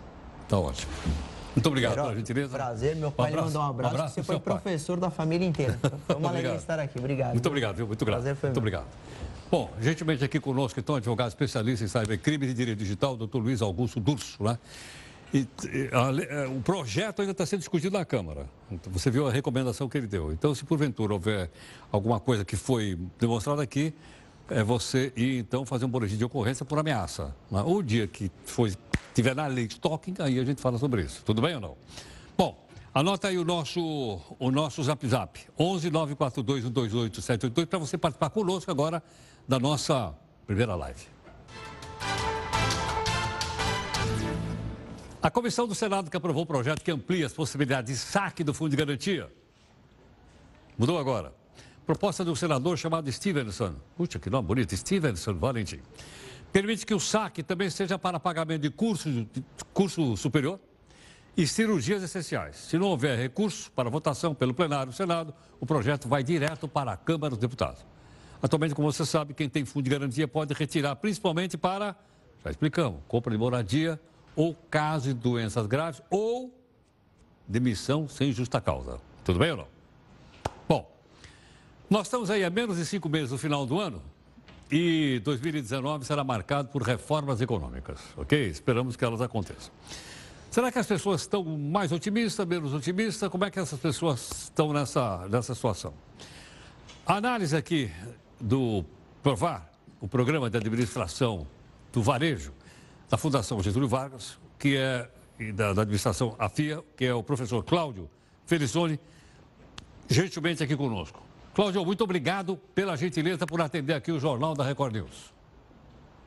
Tá 0.49 0.59
ótimo. 0.59 0.93
Muito 1.57 1.69
obrigado 1.69 1.95
pela 1.95 2.15
gentileza. 2.15 2.51
Prazer, 2.51 2.95
meu 2.97 3.11
pai 3.11 3.33
um 3.33 3.37
lhe 3.37 3.41
mandou 3.41 3.63
um 3.63 3.65
abraço. 3.65 3.95
Um 3.95 3.97
abraço 3.97 4.15
você 4.15 4.23
foi 4.23 4.39
professor 4.39 4.99
pai. 4.99 5.09
da 5.09 5.11
família 5.11 5.49
inteira. 5.49 5.79
Foi 6.07 6.17
uma 6.17 6.29
alegria 6.29 6.55
estar 6.55 6.79
aqui. 6.79 6.99
Obrigado. 6.99 7.33
Muito 7.33 7.47
obrigado, 7.47 7.77
viu? 7.77 7.87
Muito 7.87 8.05
grato. 8.05 8.21
Prazer 8.21 8.37
foi 8.37 8.51
Muito 8.51 8.61
meu. 8.61 8.69
obrigado. 8.69 8.87
Bom, 9.49 9.73
gentilmente 9.81 10.25
aqui 10.25 10.41
conosco, 10.41 10.81
então, 10.81 10.97
advogado 10.97 11.29
especialista 11.29 11.85
em 11.85 11.89
cybercrime 11.89 12.49
e 12.49 12.53
direito 12.53 12.79
digital, 12.79 13.17
doutor 13.17 13.39
Luiz 13.39 13.63
Augusto 13.63 14.01
Durso, 14.01 14.43
né? 14.43 14.59
E, 15.33 15.47
a, 15.93 16.43
é, 16.43 16.47
o 16.49 16.61
projeto 16.61 17.21
ainda 17.21 17.31
está 17.31 17.47
sendo 17.47 17.61
discutido 17.61 17.97
na 17.97 18.05
Câmara. 18.05 18.49
Então, 18.71 18.93
você 18.93 19.09
viu 19.09 19.29
a 19.29 19.31
recomendação 19.31 19.89
que 19.89 19.97
ele 19.97 20.09
deu. 20.09 20.33
Então, 20.33 20.53
se 20.53 20.65
porventura 20.65 21.13
houver 21.13 21.49
alguma 21.93 22.19
coisa 22.19 22.45
que 22.45 22.57
foi 22.57 22.99
demonstrada 23.21 23.63
aqui, 23.63 23.95
é 24.51 24.65
você 24.65 25.13
ir, 25.17 25.39
então, 25.39 25.65
fazer 25.65 25.85
um 25.85 25.89
boletim 25.89 26.17
de 26.17 26.25
ocorrência 26.25 26.65
por 26.65 26.79
ameaça. 26.81 27.33
Né? 27.49 27.63
O 27.65 27.83
dia 27.83 28.09
que 28.09 28.33
foi, 28.45 28.75
tiver 29.15 29.35
na 29.37 29.47
lei 29.47 29.69
de 29.69 29.75
stalking, 29.75 30.15
aí 30.19 30.41
a 30.41 30.45
gente 30.45 30.61
fala 30.61 30.77
sobre 30.77 31.03
isso. 31.03 31.23
Tudo 31.25 31.41
bem 31.41 31.55
ou 31.55 31.61
não? 31.61 31.77
Bom, 32.37 32.67
Anota 32.97 33.29
aí 33.29 33.37
o 33.37 33.45
nosso, 33.45 34.19
o 34.39 34.51
nosso 34.51 34.83
zap 34.83 35.07
zap, 35.07 35.39
11 35.59 35.91
942 35.91 36.63
128 36.63 37.21
782, 37.21 37.69
para 37.69 37.79
você 37.79 37.99
participar 37.99 38.31
conosco 38.31 38.71
agora 38.71 39.03
da 39.49 39.59
nossa 39.59 40.15
primeira 40.47 40.75
live. 40.75 41.07
A 45.23 45.31
comissão 45.31 45.67
do 45.67 45.75
Senado 45.75 46.11
que 46.11 46.17
aprovou 46.17 46.45
o 46.45 46.47
projeto 46.47 46.83
que 46.83 46.91
amplia 46.91 47.27
as 47.27 47.33
possibilidades 47.33 47.93
de 47.93 47.99
saque 47.99 48.45
do 48.45 48.55
Fundo 48.55 48.71
de 48.71 48.77
Garantia. 48.77 49.31
Mudou 50.79 50.99
agora. 50.99 51.33
Proposta 51.85 52.25
do 52.25 52.35
senador 52.35 52.77
chamado 52.77 53.11
Stevenson. 53.11 53.75
Puxa, 53.97 54.19
que 54.19 54.29
nome 54.29 54.47
bonito, 54.47 54.77
Stevenson 54.77 55.35
Valentim. 55.35 55.81
Permite 56.53 56.85
que 56.85 56.95
o 56.95 57.01
saque 57.01 57.43
também 57.43 57.71
seja 57.71 57.99
para 57.99 58.19
pagamento 58.19 58.63
de 58.63 58.71
curso, 58.71 59.11
de 59.11 59.45
curso 59.73 60.17
superior 60.17 60.61
e 61.37 61.47
cirurgias 61.47 62.03
essenciais. 62.03 62.57
Se 62.57 62.79
não 62.79 62.89
houver 62.89 63.19
recurso 63.19 63.71
para 63.73 63.91
votação 63.91 64.35
pelo 64.35 64.55
plenário 64.55 64.93
do 64.93 64.97
Senado, 64.97 65.35
o 65.61 65.67
projeto 65.67 66.09
vai 66.09 66.23
direto 66.25 66.67
para 66.67 66.93
a 66.93 66.97
Câmara 66.97 67.31
dos 67.31 67.39
Deputados. 67.39 67.85
Atualmente, 68.43 68.75
como 68.75 68.91
você 68.91 69.05
sabe, 69.05 69.35
quem 69.35 69.49
tem 69.49 69.65
fundo 69.65 69.85
de 69.85 69.91
garantia 69.91 70.29
pode 70.29 70.53
retirar, 70.55 70.97
principalmente 70.97 71.57
para, 71.57 71.97
já 72.45 72.51
explicamos, 72.51 73.01
compra 73.09 73.31
de 73.31 73.39
moradia 73.39 74.01
ou 74.35 74.55
caso 74.71 75.09
de 75.09 75.15
doenças 75.15 75.67
graves 75.67 76.03
ou 76.11 76.55
demissão 77.49 78.09
sem 78.09 78.33
justa 78.33 78.61
causa. 78.61 79.01
Tudo 79.25 79.39
bem 79.39 79.51
ou 79.53 79.57
não? 79.57 79.67
Bom, 80.69 80.91
nós 81.89 82.07
estamos 82.07 82.31
aí 82.31 82.45
a 82.45 82.51
menos 82.51 82.77
de 82.77 82.85
cinco 82.85 83.09
meses 83.09 83.31
do 83.31 83.39
final 83.39 83.65
do 83.65 83.81
ano 83.81 84.03
e 84.71 85.21
2019 85.25 86.05
será 86.05 86.23
marcado 86.25 86.69
por 86.69 86.83
reformas 86.83 87.41
econômicas, 87.41 88.01
ok? 88.17 88.47
Esperamos 88.49 88.97
que 88.97 89.05
elas 89.05 89.21
aconteçam. 89.21 89.73
Será 90.51 90.73
que 90.73 90.79
as 90.79 90.87
pessoas 90.87 91.23
estão 91.23 91.45
mais 91.45 91.93
otimistas, 91.93 92.47
menos 92.47 92.73
otimistas? 92.73 93.29
Como 93.29 93.45
é 93.45 93.51
que 93.51 93.59
essas 93.59 93.79
pessoas 93.79 94.45
estão 94.45 94.73
nessa, 94.73 95.27
nessa 95.29 95.55
situação? 95.55 95.93
A 97.07 97.17
análise 97.17 97.57
aqui 97.57 97.91
do 98.41 98.85
PROVAR, 99.23 99.71
o 100.01 100.09
Programa 100.09 100.51
de 100.51 100.57
Administração 100.57 101.47
do 101.93 102.03
Varejo, 102.03 102.53
da 103.09 103.17
Fundação 103.17 103.63
Getúlio 103.63 103.89
Vargas, 103.89 104.39
que 104.59 104.77
é 104.77 105.09
da, 105.55 105.73
da 105.73 105.83
administração 105.83 106.35
AFIA, 106.39 106.83
que 106.97 107.05
é 107.05 107.15
o 107.15 107.23
professor 107.23 107.63
Cláudio 107.65 108.09
Felizone, 108.47 108.99
gentilmente 110.09 110.63
aqui 110.63 110.77
conosco. 110.77 111.23
Cláudio, 111.55 111.85
muito 111.85 112.05
obrigado 112.05 112.57
pela 112.75 112.97
gentileza 112.97 113.47
por 113.47 113.61
atender 113.61 113.95
aqui 113.95 114.13
o 114.13 114.21
Jornal 114.21 114.55
da 114.55 114.65
Record 114.65 114.95
News. 114.95 115.33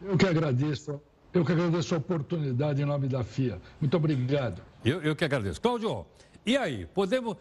Eu 0.01 0.17
que 0.17 0.25
agradeço 0.25 1.01
eu 1.33 1.45
que 1.45 1.51
agradeço 1.51 1.93
a 1.93 1.97
oportunidade 1.99 2.81
em 2.81 2.85
nome 2.85 3.07
da 3.07 3.23
FIA. 3.23 3.59
Muito 3.79 3.95
obrigado. 3.95 4.61
Eu, 4.83 5.01
eu 5.01 5.15
que 5.15 5.23
agradeço. 5.23 5.61
Cláudio, 5.61 6.05
e 6.45 6.57
aí? 6.57 6.87
Podemos. 6.87 7.37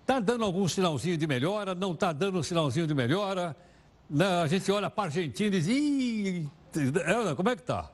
Está 0.00 0.20
dando 0.20 0.44
algum 0.44 0.66
sinalzinho 0.66 1.18
de 1.18 1.26
melhora? 1.26 1.74
Não 1.74 1.92
está 1.92 2.12
dando 2.12 2.38
um 2.38 2.42
sinalzinho 2.42 2.86
de 2.86 2.94
melhora? 2.94 3.54
Não, 4.08 4.42
a 4.42 4.46
gente 4.46 4.70
olha 4.70 4.88
para 4.88 5.04
a 5.04 5.06
Argentina 5.06 5.48
e 5.48 5.60
diz. 5.60 5.66
Ih, 5.66 6.48
como 7.36 7.48
é 7.48 7.56
que 7.56 7.62
está? 7.62 7.90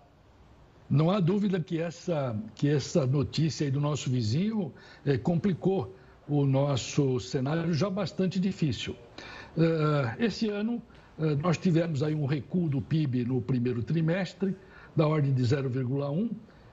Não 0.91 1.11
há 1.11 1.19
dúvida 1.21 1.59
que 1.59 1.81
essa, 1.81 2.39
que 2.55 2.69
essa 2.69 3.07
notícia 3.07 3.71
do 3.71 3.81
nosso 3.81 4.11
vizinho 4.11 4.71
eh, 5.07 5.17
complicou 5.17 5.97
o 6.29 6.45
nosso 6.45 7.19
cenário 7.19 7.73
já 7.73 7.89
bastante 7.89 8.39
difícil. 8.39 8.95
Uh, 9.57 10.23
esse 10.23 10.51
ano, 10.51 10.83
uh, 11.19 11.37
nós 11.43 11.57
tivemos 11.57 12.03
aí 12.03 12.15
um 12.15 12.27
recuo 12.27 12.69
do 12.69 12.83
PIB 12.83 13.25
no 13.25 13.41
primeiro 13.41 13.83
trimestre, 13.83 14.55
da 14.95 15.07
ordem 15.07 15.33
de 15.33 15.43
0,1, 15.43 16.31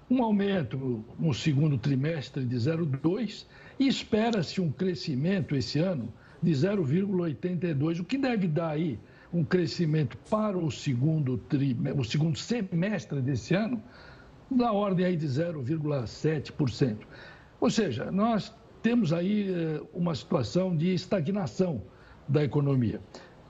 um 0.10 0.24
aumento 0.24 1.04
no 1.18 1.34
segundo 1.34 1.78
trimestre 1.78 2.44
de 2.44 2.56
0,2 2.58 3.46
e 3.80 3.88
espera-se 3.88 4.60
um 4.60 4.70
crescimento 4.70 5.56
esse 5.56 5.80
ano 5.80 6.12
de 6.44 6.52
0,82, 6.52 8.02
o 8.02 8.04
que 8.04 8.18
deve 8.18 8.48
dar 8.48 8.72
aí 8.72 9.00
um 9.34 9.44
crescimento 9.44 10.18
para 10.30 10.58
o 10.58 10.72
segundo, 10.72 11.38
tri, 11.38 11.78
o 11.96 12.04
segundo 12.04 12.38
semestre 12.38 13.22
desse 13.22 13.54
ano 13.54 13.82
da 14.50 14.72
ordem 14.72 15.06
aí 15.06 15.16
de 15.16 15.28
0,7%. 15.28 16.98
Ou 17.60 17.70
seja, 17.70 18.12
nós 18.12 18.54
temos 18.82 19.14
aí 19.14 19.52
eh, 19.52 19.82
uma 19.94 20.16
situação 20.16 20.76
de 20.76 20.94
estagnação 20.94 21.84
da 22.28 22.44
economia. 22.44 23.00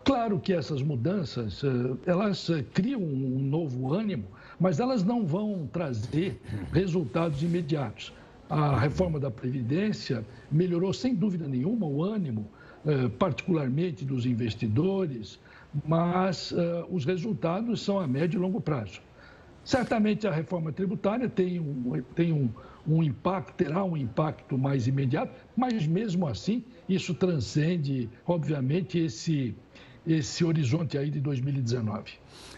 Claro 0.04 0.40
que 0.40 0.52
essas 0.52 0.82
mudanças, 0.82 1.64
eh, 1.64 1.68
elas 2.06 2.50
eh, 2.50 2.64
criam 2.74 3.02
um 3.02 3.40
novo 3.40 3.94
ânimo 3.94 4.26
mas 4.60 4.80
elas 4.80 5.04
não 5.04 5.26
vão 5.26 5.68
trazer 5.72 6.40
resultados 6.72 7.42
imediatos. 7.42 8.14
A 8.50 8.78
reforma 8.78 9.20
da 9.20 9.32
Previdência 9.32 10.26
melhorou, 10.52 10.92
sem 10.92 11.16
dúvida 11.16 11.48
nenhuma, 11.48 11.86
o 11.86 12.04
ânimo, 12.04 12.50
particularmente 13.20 14.04
dos 14.04 14.26
investidores, 14.26 15.40
mas 15.86 16.52
eh, 16.52 16.86
os 16.90 17.06
resultados 17.06 17.82
são 17.82 18.00
a 18.00 18.08
médio 18.08 18.38
e 18.38 18.42
longo 18.42 18.60
prazo. 18.60 19.02
Certamente 19.64 20.28
a 20.28 20.32
reforma 20.32 20.72
tributária 20.72 21.30
tem 21.30 21.60
um, 21.60 22.02
tem 22.16 22.34
um, 22.34 22.50
um 22.88 23.04
impacto, 23.04 23.54
terá 23.54 23.84
um 23.84 23.96
impacto 23.96 24.58
mais 24.58 24.88
imediato, 24.88 25.32
mas 25.56 25.86
mesmo 25.86 26.28
assim 26.28 26.64
isso 26.88 27.14
transcende, 27.14 28.10
obviamente, 28.26 28.98
esse, 28.98 29.56
esse 30.08 30.44
horizonte 30.44 30.98
aí 30.98 31.12
de 31.12 31.20
2019. 31.20 32.14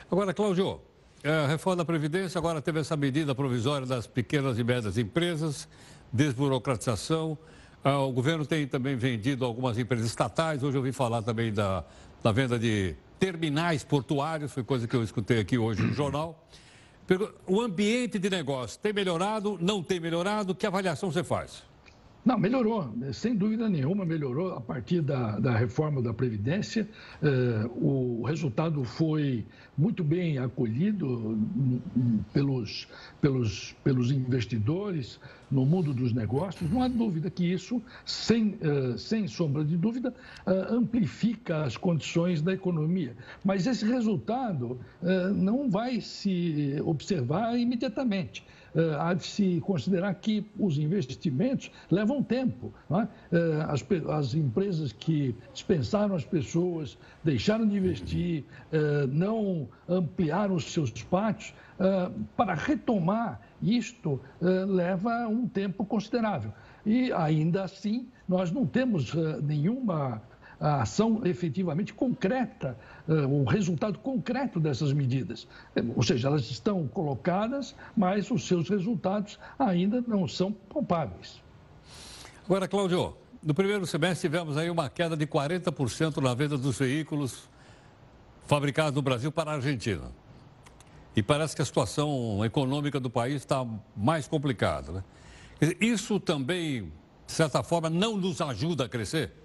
Agora, 0.10 0.34
Cláudio, 0.34 0.80
é, 1.24 1.32
a 1.32 1.48
reforma 1.48 1.78
da 1.78 1.86
Previdência 1.86 2.40
agora 2.40 2.62
teve 2.62 2.80
essa 2.80 2.96
medida 2.96 3.36
provisória 3.36 3.86
das 3.86 4.08
pequenas 4.08 4.58
e 4.58 4.64
médias 4.64 4.98
empresas, 4.98 5.68
desburocratização. 6.14 7.38
Ah, 7.84 8.00
o 8.00 8.12
governo 8.12 8.46
tem 8.46 8.68
também 8.68 8.96
vendido 8.96 9.44
algumas 9.44 9.78
empresas 9.78 10.06
estatais. 10.06 10.64
Hoje 10.64 10.78
eu 10.78 10.82
ouvi 10.82 10.92
falar 10.92 11.22
também 11.24 11.52
da, 11.52 11.84
da 12.24 12.32
venda 12.32 12.58
de 12.58 12.96
terminais 13.20 13.84
portuários, 13.84 14.52
foi 14.52 14.64
coisa 14.64 14.88
que 14.88 14.96
eu 14.96 15.04
escutei 15.04 15.40
aqui 15.40 15.58
hoje 15.58 15.82
no 15.82 15.94
jornal. 15.94 16.48
O 17.46 17.62
ambiente 17.62 18.18
de 18.18 18.30
negócio 18.30 18.80
tem 18.80 18.94
melhorado, 18.94 19.58
não 19.60 19.84
tem 19.84 20.00
melhorado? 20.00 20.56
Que 20.56 20.66
avaliação 20.66 21.12
você 21.12 21.24
faz? 21.24 21.64
Não, 22.24 22.38
melhorou, 22.38 22.94
sem 23.14 23.36
dúvida 23.36 23.68
nenhuma, 23.68 24.06
melhorou 24.06 24.54
a 24.54 24.62
partir 24.62 25.02
da, 25.02 25.40
da 25.40 25.58
reforma 25.58 26.04
da 26.04 26.14
Previdência. 26.14 26.88
Eh, 27.22 27.70
o 27.76 28.24
resultado 28.24 28.84
foi 28.84 29.44
muito 29.76 30.04
bem 30.04 30.38
acolhido 30.38 31.08
hum, 31.08 31.82
hum, 31.98 32.20
pelos, 32.32 32.88
pelos, 33.20 33.74
pelos 33.84 34.12
investidores 34.12 35.20
no 35.50 35.66
mundo 35.66 35.94
dos 35.94 36.14
negócios. 36.14 36.70
Não 36.70 36.84
há 36.84 36.88
dúvida 36.88 37.30
que 37.30 37.44
isso, 37.52 37.82
sem, 38.06 38.56
eh, 38.62 38.98
sem 38.98 39.28
sombra 39.28 39.66
de 39.66 39.76
dúvida, 39.76 40.14
eh, 40.46 40.68
amplifica 40.70 41.64
as 41.64 41.76
condições 41.76 42.42
da 42.42 42.54
economia. 42.54 43.16
Mas 43.44 43.66
esse 43.66 43.84
resultado 43.84 44.80
eh, 45.04 45.30
não 45.30 45.70
vai 45.70 46.00
se 46.00 46.76
observar 46.86 47.58
imediatamente. 47.58 48.46
Eh, 48.74 48.96
há 48.98 49.14
de 49.14 49.26
se 49.26 49.62
considerar 49.62 50.14
que 50.16 50.46
os 50.58 50.78
investimentos 50.78 51.70
levam 51.90 52.24
tempo. 52.24 52.74
É? 52.90 53.08
Eh, 53.36 53.66
as, 53.68 53.86
as, 54.10 54.34
empresas 54.34 54.94
que 54.94 55.36
dispensaram 55.54 56.16
as 56.16 56.24
pessoas, 56.24 56.98
deixaram 57.24 57.68
de 57.68 57.78
investir, 57.78 58.46
eh, 58.72 59.06
não 59.08 59.68
ampliaram 59.90 60.56
os 60.56 60.72
seus 60.72 60.92
pátios, 61.04 61.54
para 62.38 62.54
retomar 62.54 63.42
isto 63.60 64.22
leva 64.40 65.28
um 65.28 65.48
tempo 65.48 65.84
considerável. 65.84 66.54
E 66.86 67.12
ainda 67.12 67.64
assim, 67.64 68.08
nós 68.30 68.52
não 68.52 68.68
temos 68.68 69.16
nenhuma 69.42 70.22
a 70.62 70.84
ação 70.84 71.22
efetivamente 71.26 71.92
concreta, 71.92 72.78
uh, 73.08 73.14
o 73.28 73.44
resultado 73.44 73.98
concreto 73.98 74.60
dessas 74.60 74.94
medidas. 74.94 75.48
Ou 75.96 76.04
seja, 76.04 76.28
elas 76.28 76.52
estão 76.52 76.88
colocadas, 76.88 77.76
mas 77.98 78.30
os 78.30 78.48
seus 78.48 78.70
resultados 78.70 79.40
ainda 79.58 80.04
não 80.08 80.28
são 80.28 80.52
palpáveis. 80.52 81.42
Agora, 82.46 82.68
Cláudio, 82.68 83.18
no 83.42 83.56
primeiro 83.56 83.88
semestre 83.88 84.30
tivemos 84.30 84.56
aí 84.56 84.70
uma 84.70 84.88
queda 84.88 85.18
de 85.18 85.26
40% 85.26 86.18
na 86.18 86.34
venda 86.36 86.58
dos 86.58 86.78
veículos 86.78 87.50
fabricados 88.46 88.94
no 88.94 89.02
Brasil 89.02 89.32
para 89.32 89.52
a 89.52 89.56
Argentina. 89.56 90.12
E 91.16 91.24
parece 91.24 91.56
que 91.56 91.62
a 91.62 91.66
situação 91.66 92.46
econômica 92.46 93.00
do 93.00 93.10
país 93.10 93.38
está 93.38 93.66
mais 93.98 94.28
complicada. 94.28 94.92
Né? 94.92 95.04
Isso 95.80 96.20
também, 96.20 96.92
de 97.26 97.32
certa 97.32 97.64
forma, 97.64 97.90
não 97.90 98.16
nos 98.16 98.40
ajuda 98.42 98.86
a 98.86 98.90
crescer? 98.90 99.41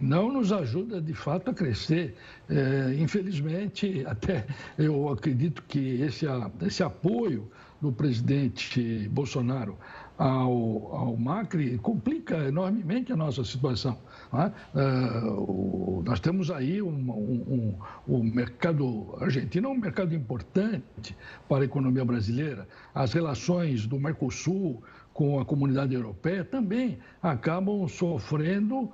Não 0.00 0.32
nos 0.32 0.52
ajuda 0.52 1.00
de 1.00 1.14
fato 1.14 1.50
a 1.50 1.54
crescer. 1.54 2.16
É, 2.48 2.94
infelizmente, 2.98 4.04
até 4.06 4.46
eu 4.76 5.08
acredito 5.08 5.62
que 5.66 6.00
esse, 6.00 6.26
esse 6.66 6.82
apoio 6.82 7.50
do 7.80 7.92
presidente 7.92 9.08
Bolsonaro 9.08 9.78
ao, 10.18 10.92
ao 10.92 11.16
Macri 11.16 11.78
complica 11.78 12.36
enormemente 12.48 13.12
a 13.12 13.16
nossa 13.16 13.44
situação. 13.44 13.96
É? 14.34 14.46
É, 14.46 16.02
nós 16.04 16.18
temos 16.18 16.50
aí 16.50 16.82
um, 16.82 16.88
um, 16.88 17.74
um, 18.08 18.16
um, 18.16 18.22
mercado 18.24 19.16
argentino, 19.20 19.68
é 19.68 19.70
um 19.70 19.78
mercado 19.78 20.14
importante 20.14 21.16
para 21.48 21.62
a 21.62 21.64
economia 21.64 22.04
brasileira. 22.04 22.66
As 22.92 23.12
relações 23.12 23.86
do 23.86 23.98
Mercosul 23.98 24.82
com 25.14 25.40
a 25.40 25.44
comunidade 25.44 25.94
europeia 25.94 26.44
também 26.44 26.98
acabam 27.22 27.86
sofrendo 27.88 28.90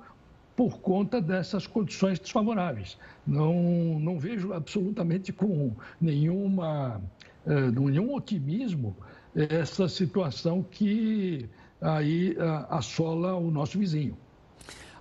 por 0.55 0.79
conta 0.79 1.21
dessas 1.21 1.67
condições 1.67 2.19
desfavoráveis. 2.19 2.97
Não, 3.27 3.99
não 3.99 4.17
vejo 4.17 4.53
absolutamente 4.53 5.33
com 5.33 5.73
nenhuma, 5.99 7.01
eh, 7.45 7.71
nenhum 7.71 8.13
otimismo 8.13 8.95
essa 9.35 9.89
situação 9.89 10.63
que 10.63 11.49
aí 11.81 12.37
eh, 12.37 12.65
assola 12.69 13.35
o 13.35 13.51
nosso 13.51 13.77
vizinho. 13.77 14.17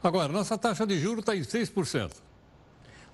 Agora, 0.02 0.32
nossa 0.32 0.58
taxa 0.58 0.86
de 0.86 0.98
juros 0.98 1.20
está 1.20 1.36
em 1.36 1.42
6%. 1.42 2.10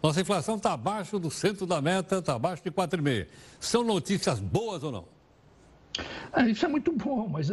Nossa 0.03 0.21
inflação 0.23 0.57
está 0.57 0.73
abaixo 0.73 1.19
do 1.19 1.31
centro 1.31 1.67
da 1.67 1.81
meta, 1.81 2.19
está 2.19 2.35
abaixo 2.35 2.65
de 2.65 2.71
4,5%. 2.71 3.27
São 3.61 3.85
notícias 3.85 4.41
boas 4.41 4.83
ou 4.83 4.91
não? 4.91 5.20
Ah, 6.33 6.49
isso 6.49 6.65
é 6.65 6.69
muito 6.69 6.93
bom, 6.93 7.29
mas 7.29 7.53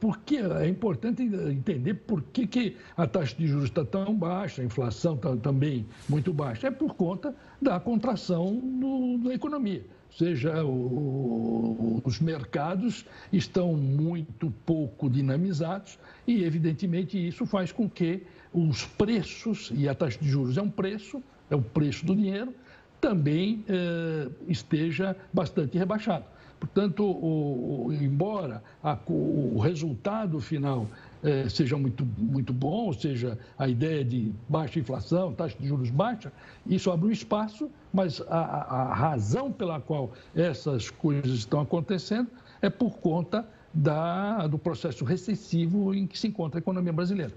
por 0.00 0.18
que, 0.20 0.38
é 0.38 0.66
importante 0.66 1.22
entender 1.22 1.94
por 1.94 2.22
que, 2.22 2.46
que 2.46 2.76
a 2.96 3.06
taxa 3.06 3.36
de 3.36 3.46
juros 3.46 3.66
está 3.66 3.84
tão 3.84 4.14
baixa, 4.14 4.62
a 4.62 4.64
inflação 4.64 5.14
está 5.14 5.36
também 5.36 5.86
muito 6.08 6.32
baixa. 6.32 6.68
É 6.68 6.70
por 6.70 6.94
conta 6.94 7.34
da 7.60 7.78
contração 7.78 8.54
do, 8.54 9.18
da 9.18 9.34
economia. 9.34 9.84
Ou 10.10 10.16
seja, 10.16 10.64
o, 10.64 12.00
os 12.02 12.18
mercados 12.18 13.04
estão 13.30 13.74
muito 13.74 14.50
pouco 14.64 15.10
dinamizados 15.10 15.98
e, 16.26 16.42
evidentemente, 16.44 17.28
isso 17.28 17.44
faz 17.44 17.70
com 17.70 17.88
que 17.88 18.22
os 18.52 18.86
preços, 18.86 19.70
e 19.74 19.86
a 19.86 19.94
taxa 19.94 20.18
de 20.18 20.28
juros 20.28 20.56
é 20.56 20.62
um 20.62 20.70
preço, 20.70 21.22
é 21.50 21.54
o 21.54 21.60
preço 21.60 22.06
do 22.06 22.16
dinheiro, 22.16 22.54
também 23.00 23.64
eh, 23.68 24.28
esteja 24.48 25.14
bastante 25.32 25.78
rebaixado. 25.78 26.24
Portanto, 26.58 27.04
o, 27.04 27.86
o, 27.86 27.92
embora 27.92 28.62
a, 28.82 28.98
o, 29.06 29.58
resultado 29.60 30.40
final 30.40 30.86
eh, 31.22 31.48
seja 31.48 31.76
muito, 31.76 32.04
muito 32.16 32.52
bom, 32.52 32.86
ou 32.86 32.92
seja, 32.92 33.38
a 33.56 33.68
ideia 33.68 34.04
de 34.04 34.32
baixa 34.48 34.80
inflação, 34.80 35.32
taxa 35.32 35.56
de 35.58 35.68
juros 35.68 35.90
baixa, 35.90 36.32
isso 36.66 36.90
abre 36.90 37.08
um 37.08 37.12
espaço, 37.12 37.70
mas 37.92 38.20
a, 38.28 38.38
a 38.38 38.94
razão 38.94 39.52
pela 39.52 39.80
qual 39.80 40.12
essas 40.34 40.90
coisas 40.90 41.38
estão 41.38 41.60
acontecendo 41.60 42.28
é 42.60 42.68
por 42.68 42.98
conta 42.98 43.46
da, 43.72 44.46
do 44.48 44.58
processo 44.58 45.04
recessivo 45.04 45.94
em 45.94 46.06
que 46.06 46.18
se 46.18 46.26
encontra 46.26 46.58
a 46.58 46.60
economia 46.60 46.92
brasileira. 46.92 47.32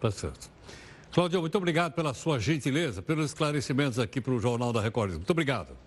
Tá 0.00 0.10
certo. 0.10 0.50
Cláudio, 1.12 1.40
muito 1.40 1.56
obrigado 1.56 1.92
pela 1.92 2.12
sua 2.12 2.38
gentileza, 2.38 3.00
pelos 3.00 3.26
esclarecimentos 3.26 3.98
aqui 3.98 4.20
para 4.20 4.32
o 4.32 4.40
Jornal 4.40 4.72
da 4.72 4.80
Record. 4.80 5.12
Muito 5.12 5.30
obrigado. 5.30 5.85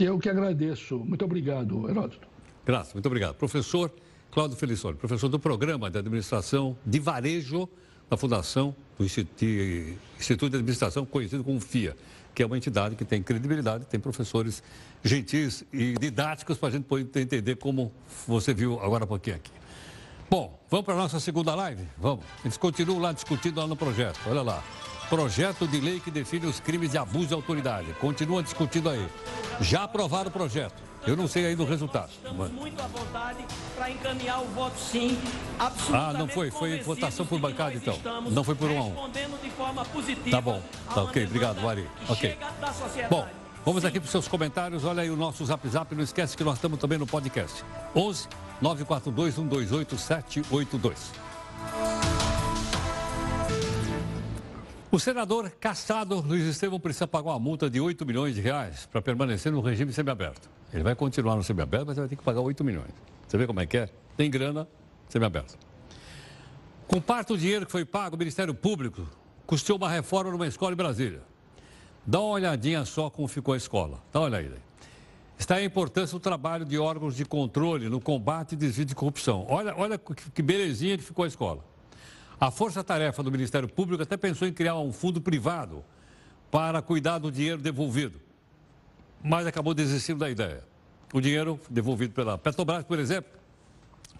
Eu 0.00 0.18
que 0.18 0.30
agradeço. 0.30 0.98
Muito 0.98 1.24
obrigado, 1.24 1.88
Heródoto. 1.88 2.26
Graças, 2.64 2.94
muito 2.94 3.06
obrigado. 3.06 3.34
Professor 3.34 3.92
Cláudio 4.30 4.56
Felicione, 4.56 4.96
professor 4.96 5.28
do 5.28 5.38
Programa 5.38 5.90
de 5.90 5.98
Administração 5.98 6.76
de 6.86 6.98
Varejo 6.98 7.68
da 8.08 8.16
Fundação 8.16 8.74
do 8.98 9.04
Instituto 9.04 10.50
de 10.50 10.56
Administração, 10.56 11.04
conhecido 11.04 11.44
como 11.44 11.60
FIA, 11.60 11.94
que 12.34 12.42
é 12.42 12.46
uma 12.46 12.56
entidade 12.56 12.96
que 12.96 13.04
tem 13.04 13.22
credibilidade, 13.22 13.84
tem 13.86 14.00
professores 14.00 14.62
gentis 15.04 15.64
e 15.72 15.94
didáticos 15.98 16.56
para 16.56 16.70
a 16.70 16.72
gente 16.72 16.84
poder 16.84 17.20
entender 17.20 17.56
como 17.56 17.92
você 18.26 18.54
viu 18.54 18.80
agora 18.80 19.04
há 19.04 19.06
pouquinho 19.06 19.36
aqui. 19.36 19.52
Bom, 20.30 20.58
vamos 20.70 20.86
para 20.86 20.94
a 20.94 20.98
nossa 20.98 21.20
segunda 21.20 21.54
live? 21.54 21.82
Vamos. 21.98 22.24
Eles 22.42 22.56
continuam 22.56 23.00
lá 23.00 23.12
discutindo 23.12 23.60
lá 23.60 23.66
no 23.66 23.76
projeto. 23.76 24.18
Olha 24.26 24.42
lá. 24.42 24.62
Projeto 25.10 25.66
de 25.66 25.80
lei 25.80 25.98
que 25.98 26.08
define 26.08 26.46
os 26.46 26.60
crimes 26.60 26.92
de 26.92 26.98
abuso 26.98 27.26
de 27.26 27.34
autoridade. 27.34 27.92
Continua 27.94 28.44
discutindo 28.44 28.88
aí. 28.88 29.04
Já 29.60 29.82
aprovaram 29.82 30.28
o 30.28 30.32
projeto. 30.32 30.80
Eu 31.04 31.16
não 31.16 31.26
sei 31.26 31.46
ainda 31.46 31.64
o 31.64 31.66
resultado. 31.66 32.10
Estamos 32.10 32.48
muito 32.52 32.80
à 32.80 32.86
vontade 32.86 33.44
para 33.74 33.90
encaminhar 33.90 34.40
o 34.40 34.46
voto 34.46 34.78
sim. 34.78 35.18
Ah, 35.58 36.12
não 36.16 36.28
foi. 36.28 36.52
Foi 36.52 36.80
votação 36.80 37.26
por 37.26 37.40
bancada, 37.40 37.74
então. 37.74 37.98
Não 38.30 38.44
foi 38.44 38.54
por 38.54 38.70
um 38.70 38.78
a 38.78 38.84
um. 38.84 39.10
de 39.10 39.50
forma 39.50 39.84
positiva. 39.86 40.30
Tá 40.30 40.40
bom. 40.40 40.62
Tá 40.94 41.02
ok. 41.02 41.24
Obrigado, 41.24 41.60
Mari. 41.60 41.88
Ok. 42.08 42.38
Bom. 43.10 43.26
Vamos 43.64 43.84
aqui 43.84 43.98
para 43.98 44.06
os 44.06 44.12
seus 44.12 44.28
comentários. 44.28 44.84
Olha 44.84 45.02
aí 45.02 45.10
o 45.10 45.16
nosso 45.16 45.44
zap 45.44 45.68
zap. 45.68 45.92
Não 45.92 46.04
esquece 46.04 46.36
que 46.36 46.44
nós 46.44 46.54
estamos 46.54 46.78
também 46.78 46.98
no 46.98 47.06
podcast. 47.06 47.64
11 47.96 48.28
942 48.60 49.34
128 49.34 49.98
782. 49.98 51.99
O 54.92 54.98
senador 54.98 55.48
caçado 55.60 56.20
Luiz 56.20 56.44
Estevam 56.44 56.80
precisa 56.80 57.06
pagar 57.06 57.30
uma 57.30 57.38
multa 57.38 57.70
de 57.70 57.80
8 57.80 58.04
milhões 58.04 58.34
de 58.34 58.40
reais 58.40 58.86
para 58.86 59.00
permanecer 59.00 59.52
no 59.52 59.60
regime 59.60 59.92
semiaberto. 59.92 60.50
Ele 60.72 60.82
vai 60.82 60.96
continuar 60.96 61.36
no 61.36 61.44
semiaberto, 61.44 61.86
mas 61.86 61.96
vai 61.96 62.08
ter 62.08 62.16
que 62.16 62.24
pagar 62.24 62.40
8 62.40 62.64
milhões. 62.64 62.90
Você 63.28 63.38
vê 63.38 63.46
como 63.46 63.60
é 63.60 63.66
que 63.66 63.76
é? 63.76 63.88
Tem 64.16 64.28
grana, 64.28 64.66
semiaberto. 65.08 65.56
Com 66.88 67.00
parte 67.00 67.28
do 67.28 67.38
dinheiro 67.38 67.66
que 67.66 67.70
foi 67.70 67.84
pago, 67.84 68.16
o 68.16 68.18
Ministério 68.18 68.52
Público 68.52 69.08
custou 69.46 69.76
uma 69.76 69.88
reforma 69.88 70.32
numa 70.32 70.48
escola 70.48 70.72
em 70.72 70.76
Brasília. 70.76 71.22
Dá 72.04 72.18
uma 72.18 72.30
olhadinha 72.30 72.84
só 72.84 73.08
como 73.08 73.28
ficou 73.28 73.54
a 73.54 73.56
escola. 73.56 74.02
Dá 74.12 74.18
uma 74.18 74.26
olhada 74.26 74.56
aí. 74.56 74.62
Está 75.38 75.54
a 75.54 75.64
importância 75.64 76.18
do 76.18 76.20
trabalho 76.20 76.64
de 76.64 76.76
órgãos 76.78 77.14
de 77.14 77.24
controle 77.24 77.88
no 77.88 78.00
combate 78.00 78.54
e 78.54 78.56
desvio 78.56 78.86
de 78.86 78.96
corrupção. 78.96 79.46
Olha, 79.48 79.72
olha 79.76 79.96
que 80.34 80.42
belezinha 80.42 80.98
que 80.98 81.04
ficou 81.04 81.24
a 81.24 81.28
escola. 81.28 81.69
A 82.40 82.50
força-tarefa 82.50 83.22
do 83.22 83.30
Ministério 83.30 83.68
Público 83.68 84.02
até 84.02 84.16
pensou 84.16 84.48
em 84.48 84.52
criar 84.52 84.78
um 84.78 84.90
fundo 84.90 85.20
privado 85.20 85.84
para 86.50 86.80
cuidar 86.80 87.18
do 87.18 87.30
dinheiro 87.30 87.60
devolvido, 87.60 88.18
mas 89.22 89.46
acabou 89.46 89.74
desistindo 89.74 90.20
da 90.20 90.30
ideia. 90.30 90.64
O 91.12 91.20
dinheiro 91.20 91.60
devolvido 91.68 92.14
pela 92.14 92.38
Petrobras, 92.38 92.82
por 92.84 92.98
exemplo, 92.98 93.30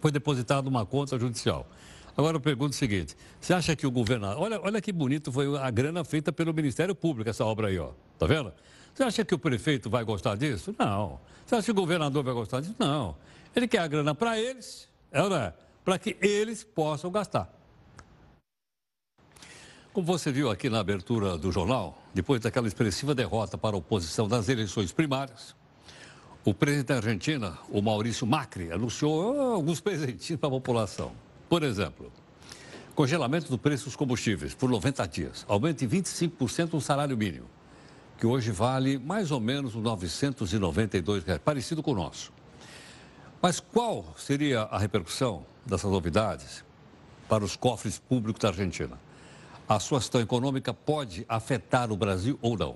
foi 0.03 0.11
depositado 0.11 0.66
numa 0.66 0.85
conta 0.85 1.18
judicial. 1.18 1.66
Agora 2.14 2.37
eu 2.37 2.41
pergunto 2.43 2.75
o 2.75 2.77
seguinte: 2.77 3.16
você 3.41 3.55
acha 3.55 3.75
que 3.75 3.87
o 3.87 3.91
governador. 3.91 4.43
Olha, 4.43 4.61
olha 4.61 4.83
que 4.83 4.93
bonito 4.93 5.33
foi 5.33 5.57
a 5.57 5.71
grana 5.71 6.05
feita 6.05 6.31
pelo 6.31 6.53
Ministério 6.53 6.95
Público, 6.95 7.31
essa 7.31 7.47
obra 7.47 7.68
aí, 7.68 7.79
ó. 7.79 7.93
Tá 8.18 8.27
vendo? 8.27 8.53
Você 8.93 9.03
acha 9.03 9.25
que 9.25 9.35
o 9.35 9.39
prefeito 9.39 9.89
vai 9.89 10.05
gostar 10.05 10.37
disso? 10.37 10.75
Não. 10.79 11.18
Você 11.47 11.55
acha 11.55 11.64
que 11.64 11.71
o 11.71 11.75
governador 11.75 12.23
vai 12.23 12.35
gostar 12.35 12.61
disso? 12.61 12.75
Não. 12.79 13.16
Ele 13.57 13.66
quer 13.66 13.79
a 13.79 13.87
grana 13.87 14.14
para 14.14 14.39
eles, 14.39 14.89
é 15.11 15.21
é? 15.21 15.55
Para 15.83 15.99
que 15.99 16.18
eles 16.21 16.62
possam 16.62 17.11
gastar. 17.11 17.59
Como 20.01 20.14
você 20.14 20.32
viu 20.32 20.51
aqui 20.51 20.70
na 20.70 20.80
abertura 20.80 21.36
do 21.36 21.53
jornal, 21.53 22.03
depois 22.14 22.40
daquela 22.40 22.66
expressiva 22.66 23.14
derrota 23.14 23.59
para 23.59 23.76
a 23.76 23.78
oposição 23.78 24.26
das 24.26 24.48
eleições 24.48 24.92
primárias, 24.92 25.55
o 26.42 26.55
presidente 26.55 26.86
da 26.86 26.96
Argentina, 26.96 27.59
o 27.68 27.82
Maurício 27.82 28.26
Macri, 28.26 28.72
anunciou 28.72 29.38
alguns 29.53 29.78
presentinhos 29.78 30.40
para 30.40 30.48
a 30.48 30.53
população. 30.53 31.12
Por 31.51 31.62
exemplo, 31.62 32.11
congelamento 32.94 33.51
do 33.51 33.59
preço 33.59 33.84
dos 33.84 33.94
combustíveis 33.94 34.55
por 34.55 34.70
90 34.70 35.07
dias, 35.07 35.44
aumento 35.46 35.84
em 35.84 35.88
25% 35.88 36.72
o 36.72 36.80
salário 36.80 37.14
mínimo, 37.14 37.44
que 38.16 38.26
hoje 38.26 38.51
vale 38.51 38.96
mais 38.96 39.30
ou 39.30 39.38
menos 39.38 39.74
uns 39.74 39.82
992 39.82 41.24
reais, 41.24 41.42
parecido 41.44 41.82
com 41.82 41.90
o 41.90 41.94
nosso. 41.94 42.32
Mas 43.42 43.61
qual 43.61 44.14
seria 44.16 44.62
a 44.62 44.78
repercussão 44.78 45.44
dessas 45.66 45.90
novidades 45.90 46.64
para 47.28 47.44
os 47.44 47.55
cofres 47.55 47.98
públicos 47.98 48.40
da 48.40 48.48
Argentina? 48.48 48.98
A 49.71 49.79
sua 49.79 50.01
situação 50.01 50.25
econômica 50.25 50.75
pode 50.75 51.25
afetar 51.29 51.93
o 51.93 51.97
Brasil 51.97 52.37
ou 52.43 52.59
não? 52.59 52.75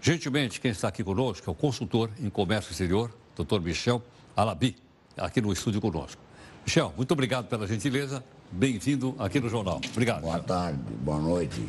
Gentilmente, 0.00 0.58
quem 0.58 0.70
está 0.70 0.88
aqui 0.88 1.04
conosco 1.04 1.50
é 1.50 1.52
o 1.52 1.54
consultor 1.54 2.10
em 2.18 2.30
comércio 2.30 2.70
exterior, 2.70 3.14
doutor 3.36 3.60
Michel 3.60 4.02
Alabi, 4.34 4.74
aqui 5.18 5.42
no 5.42 5.52
estúdio 5.52 5.82
conosco. 5.82 6.22
Michel, 6.64 6.94
muito 6.96 7.12
obrigado 7.12 7.46
pela 7.46 7.66
gentileza. 7.66 8.24
Bem-vindo 8.50 9.14
aqui 9.18 9.38
no 9.38 9.50
jornal. 9.50 9.82
Obrigado. 9.92 10.22
Boa 10.22 10.40
tarde, 10.40 10.78
boa 11.02 11.18
noite. 11.18 11.62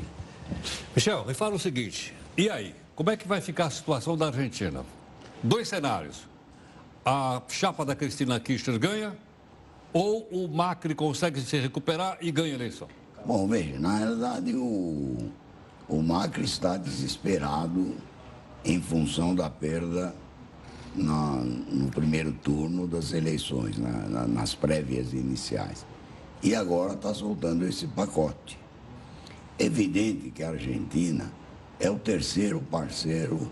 Michel, 0.95 1.25
me 1.25 1.33
fala 1.33 1.55
o 1.55 1.59
seguinte: 1.59 2.13
e 2.37 2.49
aí? 2.49 2.73
Como 2.95 3.09
é 3.09 3.17
que 3.17 3.27
vai 3.27 3.41
ficar 3.41 3.65
a 3.65 3.69
situação 3.69 4.15
da 4.17 4.27
Argentina? 4.27 4.85
Dois 5.43 5.67
cenários 5.67 6.25
a 7.03 7.41
chapa 7.49 7.83
da 7.83 7.93
Cristina 7.93 8.39
Kirchner 8.39 8.79
ganha 8.79 9.17
ou 9.91 10.29
o 10.31 10.47
Macri 10.47 10.95
consegue 10.95 11.41
se 11.41 11.59
recuperar 11.59 12.17
e 12.21 12.31
ganha 12.31 12.53
a 12.53 12.55
eleição? 12.55 12.87
Bom, 13.25 13.47
veja, 13.47 13.79
na 13.79 13.97
realidade 13.97 14.55
o, 14.55 15.17
o 15.89 16.01
Macri 16.03 16.43
está 16.43 16.77
desesperado 16.77 17.95
em 18.63 18.79
função 18.79 19.33
da 19.33 19.49
perda 19.49 20.13
na, 20.95 21.41
no 21.41 21.89
primeiro 21.89 22.31
turno 22.31 22.87
das 22.87 23.13
eleições, 23.13 23.77
na, 23.77 23.89
na, 23.89 24.27
nas 24.27 24.53
prévias 24.53 25.11
iniciais. 25.13 25.85
E 26.43 26.53
agora 26.53 26.93
está 26.93 27.13
soltando 27.13 27.65
esse 27.65 27.87
pacote. 27.87 28.59
Evidente 29.57 30.29
que 30.29 30.43
a 30.43 30.49
Argentina 30.49 31.31
é 31.79 31.89
o 31.89 31.97
terceiro 31.97 32.61
parceiro 32.61 33.51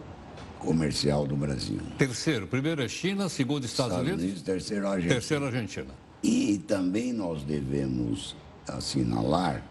comercial 0.59 1.25
do 1.25 1.35
Brasil. 1.35 1.79
Terceiro, 1.97 2.45
primeiro 2.45 2.81
é 2.81 2.87
China, 2.87 3.27
segundo 3.27 3.65
Estados, 3.65 3.93
Estados 3.93 4.07
Unidos, 4.07 4.23
Unidos, 4.23 4.41
terceiro 4.43 4.87
Argentina. 4.87 5.13
Terceiro 5.15 5.45
Argentina. 5.45 6.03
E 6.21 6.57
também 6.59 7.11
nós 7.11 7.43
devemos 7.43 8.35
assinalar 8.67 9.63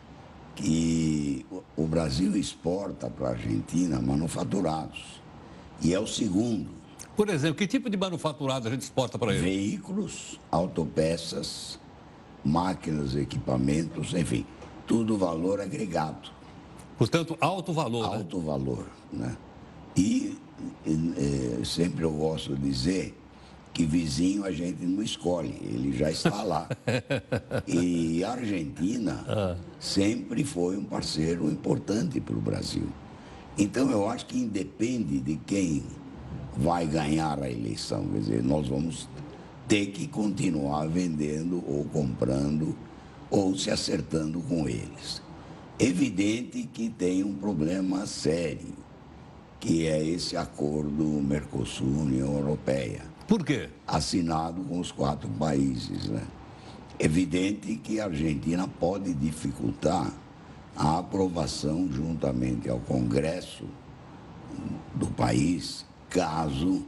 que 0.54 1.46
o 1.76 1.86
Brasil 1.86 2.36
exporta 2.36 3.08
para 3.08 3.28
a 3.28 3.30
Argentina 3.30 4.00
manufaturados. 4.00 5.20
E 5.80 5.94
é 5.94 5.98
o 5.98 6.06
segundo. 6.06 6.68
Por 7.16 7.28
exemplo, 7.28 7.56
que 7.56 7.66
tipo 7.66 7.90
de 7.90 7.96
manufaturado 7.96 8.68
a 8.68 8.70
gente 8.70 8.82
exporta 8.82 9.18
para 9.18 9.34
ele? 9.34 9.42
Veículos, 9.42 10.38
autopeças, 10.50 11.78
máquinas, 12.44 13.14
equipamentos, 13.14 14.14
enfim, 14.14 14.46
tudo 14.86 15.16
valor 15.16 15.60
agregado. 15.60 16.30
Portanto, 16.96 17.36
alto 17.40 17.72
valor. 17.72 18.08
Né? 18.08 18.16
Alto 18.16 18.38
né? 18.38 18.44
valor, 18.44 18.86
né? 19.12 19.36
E 19.96 20.38
é, 20.86 21.64
sempre 21.64 22.04
eu 22.04 22.12
gosto 22.12 22.54
de 22.54 22.62
dizer 22.62 23.21
que 23.72 23.84
vizinho 23.84 24.44
a 24.44 24.52
gente 24.52 24.84
não 24.84 25.02
escolhe, 25.02 25.56
ele 25.62 25.96
já 25.96 26.10
está 26.10 26.42
lá. 26.42 26.68
e 27.66 28.22
a 28.22 28.32
Argentina 28.32 29.24
ah. 29.26 29.56
sempre 29.80 30.44
foi 30.44 30.76
um 30.76 30.84
parceiro 30.84 31.50
importante 31.50 32.20
para 32.20 32.36
o 32.36 32.40
Brasil. 32.40 32.86
Então 33.56 33.90
eu 33.90 34.08
acho 34.08 34.26
que 34.26 34.38
independe 34.38 35.20
de 35.20 35.36
quem 35.46 35.82
vai 36.56 36.86
ganhar 36.86 37.42
a 37.42 37.50
eleição, 37.50 38.06
quer 38.08 38.18
dizer, 38.18 38.42
nós 38.42 38.68
vamos 38.68 39.08
ter 39.66 39.86
que 39.86 40.06
continuar 40.06 40.86
vendendo 40.86 41.62
ou 41.66 41.84
comprando 41.86 42.76
ou 43.30 43.56
se 43.56 43.70
acertando 43.70 44.40
com 44.42 44.68
eles. 44.68 45.22
Evidente 45.78 46.68
que 46.72 46.90
tem 46.90 47.24
um 47.24 47.34
problema 47.34 48.06
sério 48.06 48.82
que 49.62 49.86
é 49.86 50.04
esse 50.04 50.36
acordo 50.36 51.04
Mercosul-União 51.04 52.36
Europeia. 52.36 53.11
Por 53.26 53.44
quê? 53.44 53.68
Assinado 53.86 54.62
com 54.62 54.80
os 54.80 54.92
quatro 54.92 55.28
países. 55.30 56.08
Né? 56.08 56.22
Evidente 56.98 57.76
que 57.76 58.00
a 58.00 58.04
Argentina 58.04 58.68
pode 58.68 59.14
dificultar 59.14 60.12
a 60.76 60.98
aprovação 60.98 61.88
juntamente 61.90 62.68
ao 62.68 62.78
Congresso 62.80 63.64
do 64.94 65.06
país, 65.06 65.84
caso 66.08 66.84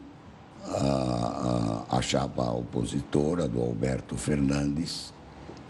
a, 0.67 1.85
a, 1.91 1.99
a 1.99 2.03
chapa 2.03 2.51
opositora 2.51 3.47
do 3.49 3.61
Alberto 3.61 4.17
Fernandes 4.17 5.13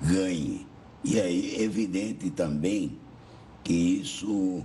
ganhe. 0.02 0.66
E 1.02 1.18
é 1.18 1.62
evidente 1.62 2.30
também 2.30 2.98
que 3.62 3.72
isso 3.72 4.64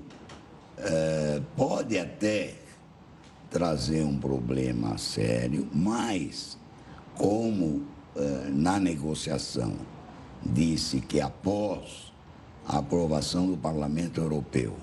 é, 0.77 1.41
pode 1.55 1.97
até 1.97 2.55
trazer 3.49 4.03
um 4.03 4.17
problema 4.17 4.97
sério, 4.97 5.67
mas 5.73 6.57
como 7.15 7.83
é, 8.15 8.49
na 8.49 8.79
negociação 8.79 9.73
disse 10.45 11.01
que 11.01 11.19
após 11.19 12.13
a 12.67 12.77
aprovação 12.77 13.47
do 13.47 13.57
Parlamento 13.57 14.21
Europeu 14.21 14.75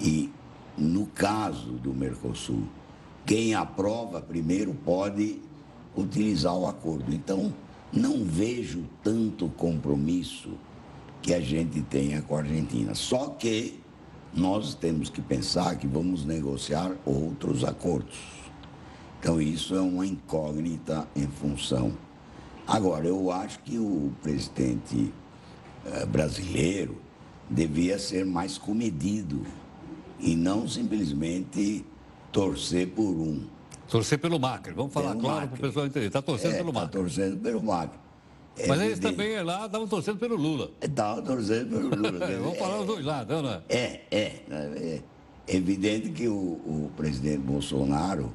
e 0.00 0.30
no 0.76 1.06
caso 1.06 1.72
do 1.72 1.94
Mercosul, 1.94 2.64
quem 3.24 3.54
aprova 3.54 4.20
primeiro 4.20 4.74
pode 4.74 5.40
utilizar 5.96 6.56
o 6.56 6.66
acordo. 6.66 7.14
Então, 7.14 7.54
não 7.92 8.24
vejo 8.24 8.84
tanto 9.02 9.48
compromisso 9.50 10.50
que 11.22 11.32
a 11.32 11.40
gente 11.40 11.80
tenha 11.82 12.20
com 12.22 12.36
a 12.36 12.40
Argentina. 12.40 12.94
Só 12.94 13.28
que 13.28 13.80
nós 14.36 14.74
temos 14.74 15.08
que 15.08 15.22
pensar 15.22 15.76
que 15.76 15.86
vamos 15.86 16.24
negociar 16.24 16.92
outros 17.04 17.64
acordos. 17.64 18.18
Então, 19.20 19.40
isso 19.40 19.74
é 19.74 19.80
uma 19.80 20.06
incógnita 20.06 21.08
em 21.16 21.26
função. 21.26 21.92
Agora, 22.66 23.06
eu 23.06 23.30
acho 23.30 23.58
que 23.60 23.78
o 23.78 24.12
presidente 24.22 25.12
eh, 25.86 26.06
brasileiro 26.06 26.96
devia 27.48 27.98
ser 27.98 28.24
mais 28.24 28.58
comedido 28.58 29.42
e 30.18 30.34
não 30.34 30.66
simplesmente 30.66 31.84
torcer 32.32 32.88
por 32.88 33.10
um. 33.10 33.46
Torcer 33.88 34.18
pelo 34.18 34.38
Macri, 34.38 34.72
vamos 34.72 34.92
falar 34.92 35.14
claro 35.14 35.48
para 35.48 35.56
o 35.56 35.60
pessoal 35.60 35.86
entender. 35.86 36.06
Está 36.06 36.22
torcendo 36.22 36.54
é, 36.54 36.56
pelo 36.56 36.72
tá 36.72 36.80
Macri. 36.80 36.88
Está 36.88 36.98
torcendo 36.98 37.40
pelo 37.40 37.62
Macri. 37.62 38.03
É 38.56 38.68
Mas 38.68 38.80
eles 38.80 38.98
também 39.00 39.42
lá 39.42 39.66
estavam 39.66 39.88
torcendo 39.88 40.18
pelo 40.18 40.36
Lula. 40.36 40.70
Estavam 40.80 41.24
torcendo 41.24 41.90
pelo 41.90 42.12
Lula. 42.12 42.26
Vamos 42.38 42.58
falar 42.58 42.80
os 42.80 42.86
dois 42.86 43.04
lados, 43.04 43.42
não 43.42 43.50
é? 43.50 43.62
É, 43.68 44.00
é. 44.10 45.02
É 45.46 45.56
evidente 45.56 46.10
que 46.10 46.28
o, 46.28 46.34
o 46.34 46.90
presidente 46.96 47.38
Bolsonaro, 47.38 48.32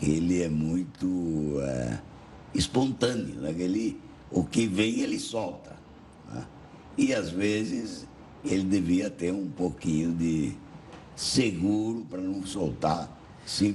ele 0.00 0.42
é 0.42 0.48
muito 0.48 1.60
é, 1.60 1.98
espontâneo. 2.54 3.34
Né? 3.40 3.54
Ele, 3.58 4.00
o 4.30 4.42
que 4.42 4.66
vem, 4.66 5.00
ele 5.00 5.18
solta. 5.18 5.76
Né? 6.32 6.44
E, 6.96 7.14
às 7.14 7.30
vezes, 7.30 8.08
ele 8.44 8.64
devia 8.64 9.10
ter 9.10 9.32
um 9.32 9.48
pouquinho 9.48 10.12
de 10.12 10.56
seguro 11.14 12.06
para 12.08 12.20
não 12.20 12.44
soltar 12.44 13.17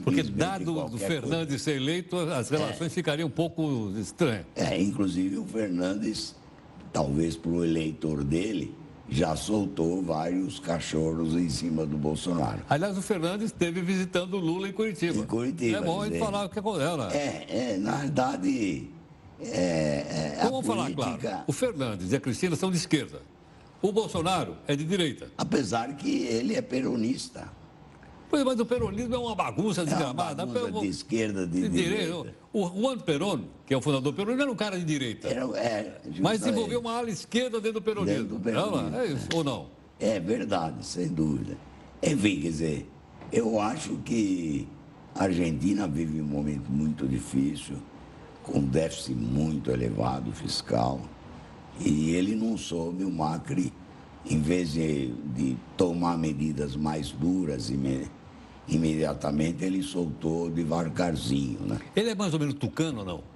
porque 0.03 0.23
dado 0.23 0.89
do 0.89 0.97
Fernandes 0.97 1.47
coisa. 1.47 1.63
ser 1.63 1.75
eleito, 1.77 2.17
as 2.17 2.49
relações 2.49 2.87
é. 2.87 2.89
ficariam 2.89 3.27
um 3.27 3.31
pouco 3.31 3.91
estranhas. 3.97 4.45
É, 4.55 4.79
inclusive 4.79 5.37
o 5.37 5.45
Fernandes, 5.45 6.35
talvez 6.91 7.35
para 7.35 7.51
o 7.51 7.63
eleitor 7.63 8.23
dele, 8.23 8.75
já 9.09 9.35
soltou 9.35 10.01
vários 10.01 10.59
cachorros 10.59 11.35
em 11.35 11.49
cima 11.49 11.85
do 11.85 11.97
Bolsonaro. 11.97 12.61
Aliás, 12.69 12.97
o 12.97 13.01
Fernandes 13.01 13.47
esteve 13.47 13.81
visitando 13.81 14.35
o 14.35 14.39
Lula 14.39 14.69
em 14.69 14.71
Curitiba. 14.71 15.19
Em 15.19 15.25
Curitiba. 15.25 15.77
É 15.77 15.81
bom 15.81 16.01
a 16.01 16.05
gente 16.07 16.19
falar 16.19 16.45
o 16.45 16.49
que 16.49 16.59
aconteceu, 16.59 16.97
né? 16.97 17.09
É, 17.11 17.73
é, 17.73 17.77
na 17.77 17.97
verdade. 17.97 18.89
É, 19.41 20.35
é, 20.39 20.39
Vamos 20.43 20.65
política... 20.65 21.03
falar, 21.03 21.17
claro. 21.17 21.43
O 21.47 21.51
Fernandes 21.51 22.11
e 22.11 22.15
a 22.15 22.19
Cristina 22.19 22.55
são 22.55 22.71
de 22.71 22.77
esquerda. 22.77 23.21
O 23.81 23.91
Bolsonaro 23.91 24.55
é 24.65 24.75
de 24.75 24.85
direita. 24.85 25.29
Apesar 25.37 25.93
que 25.95 26.23
ele 26.23 26.55
é 26.55 26.61
peronista. 26.61 27.51
Pois, 28.33 28.43
mas 28.43 28.59
o 28.59 28.65
peronismo 28.65 29.13
é 29.13 29.17
uma 29.19 29.35
bagunça 29.35 29.81
É 29.81 29.83
uma 29.83 29.91
desgramada. 29.91 30.43
bagunça 30.47 30.79
de 30.81 30.87
esquerda, 30.87 31.45
de, 31.45 31.61
de 31.61 31.69
direita. 31.69 32.03
direita. 32.05 32.35
O 32.51 32.67
Juan 32.67 32.97
Perón, 32.97 33.41
que 33.63 33.75
é 33.75 33.77
o 33.77 33.81
fundador 33.81 34.11
do 34.11 34.15
peronismo, 34.15 34.41
era 34.41 34.51
um 34.51 34.55
cara 34.55 34.79
de 34.79 34.83
direita. 34.83 35.27
Era, 35.27 35.45
é, 35.55 36.01
mas 36.19 36.39
desenvolveu 36.39 36.79
uma 36.79 36.97
ala 36.97 37.11
esquerda 37.11 37.61
dentro 37.61 37.79
do 37.79 37.83
peronismo. 37.83 38.23
Dentro 38.23 38.37
do 38.39 38.43
peronismo. 38.43 38.89
Não, 38.89 38.99
é 38.99 39.05
isso, 39.05 39.27
ou 39.35 39.43
não? 39.43 39.67
É 39.99 40.19
verdade, 40.19 40.83
sem 40.83 41.09
dúvida. 41.09 41.55
Enfim, 42.01 42.41
quer 42.41 42.47
dizer, 42.49 42.89
eu 43.31 43.59
acho 43.59 43.97
que 43.97 44.67
a 45.13 45.25
Argentina 45.25 45.87
vive 45.87 46.19
um 46.19 46.25
momento 46.25 46.71
muito 46.71 47.07
difícil, 47.07 47.75
com 48.41 48.57
um 48.57 48.65
déficit 48.65 49.13
muito 49.13 49.69
elevado 49.69 50.31
fiscal, 50.31 50.99
e 51.79 52.15
ele 52.15 52.35
não 52.35 52.57
soube, 52.57 53.03
o 53.03 53.11
Macri, 53.11 53.71
em 54.25 54.39
vez 54.41 54.73
de, 54.73 55.09
de 55.35 55.55
tomar 55.77 56.17
medidas 56.17 56.75
mais 56.75 57.11
duras 57.11 57.69
ime- 57.69 58.07
imediatamente, 58.67 59.63
ele 59.63 59.83
soltou 59.83 60.49
devagarzinho, 60.49 61.59
né? 61.61 61.79
Ele 61.95 62.09
é 62.09 62.15
mais 62.15 62.33
ou 62.33 62.39
menos 62.39 62.55
tucano 62.55 62.99
ou 62.99 63.05
não? 63.05 63.33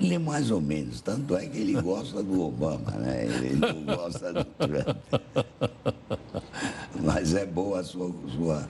Ele 0.00 0.14
é 0.14 0.18
mais 0.18 0.50
ou 0.50 0.60
menos, 0.60 1.00
tanto 1.00 1.36
é 1.36 1.46
que 1.46 1.58
ele 1.58 1.80
gosta 1.80 2.22
do 2.22 2.40
Obama, 2.40 2.92
né? 2.92 3.24
Ele 3.24 3.56
não 3.56 3.82
gosta 3.96 4.32
do 4.32 4.44
Trump. 4.44 4.96
Mas 7.02 7.34
é 7.34 7.44
boa 7.44 7.80
a 7.80 7.84
sua, 7.84 8.14
sua, 8.32 8.68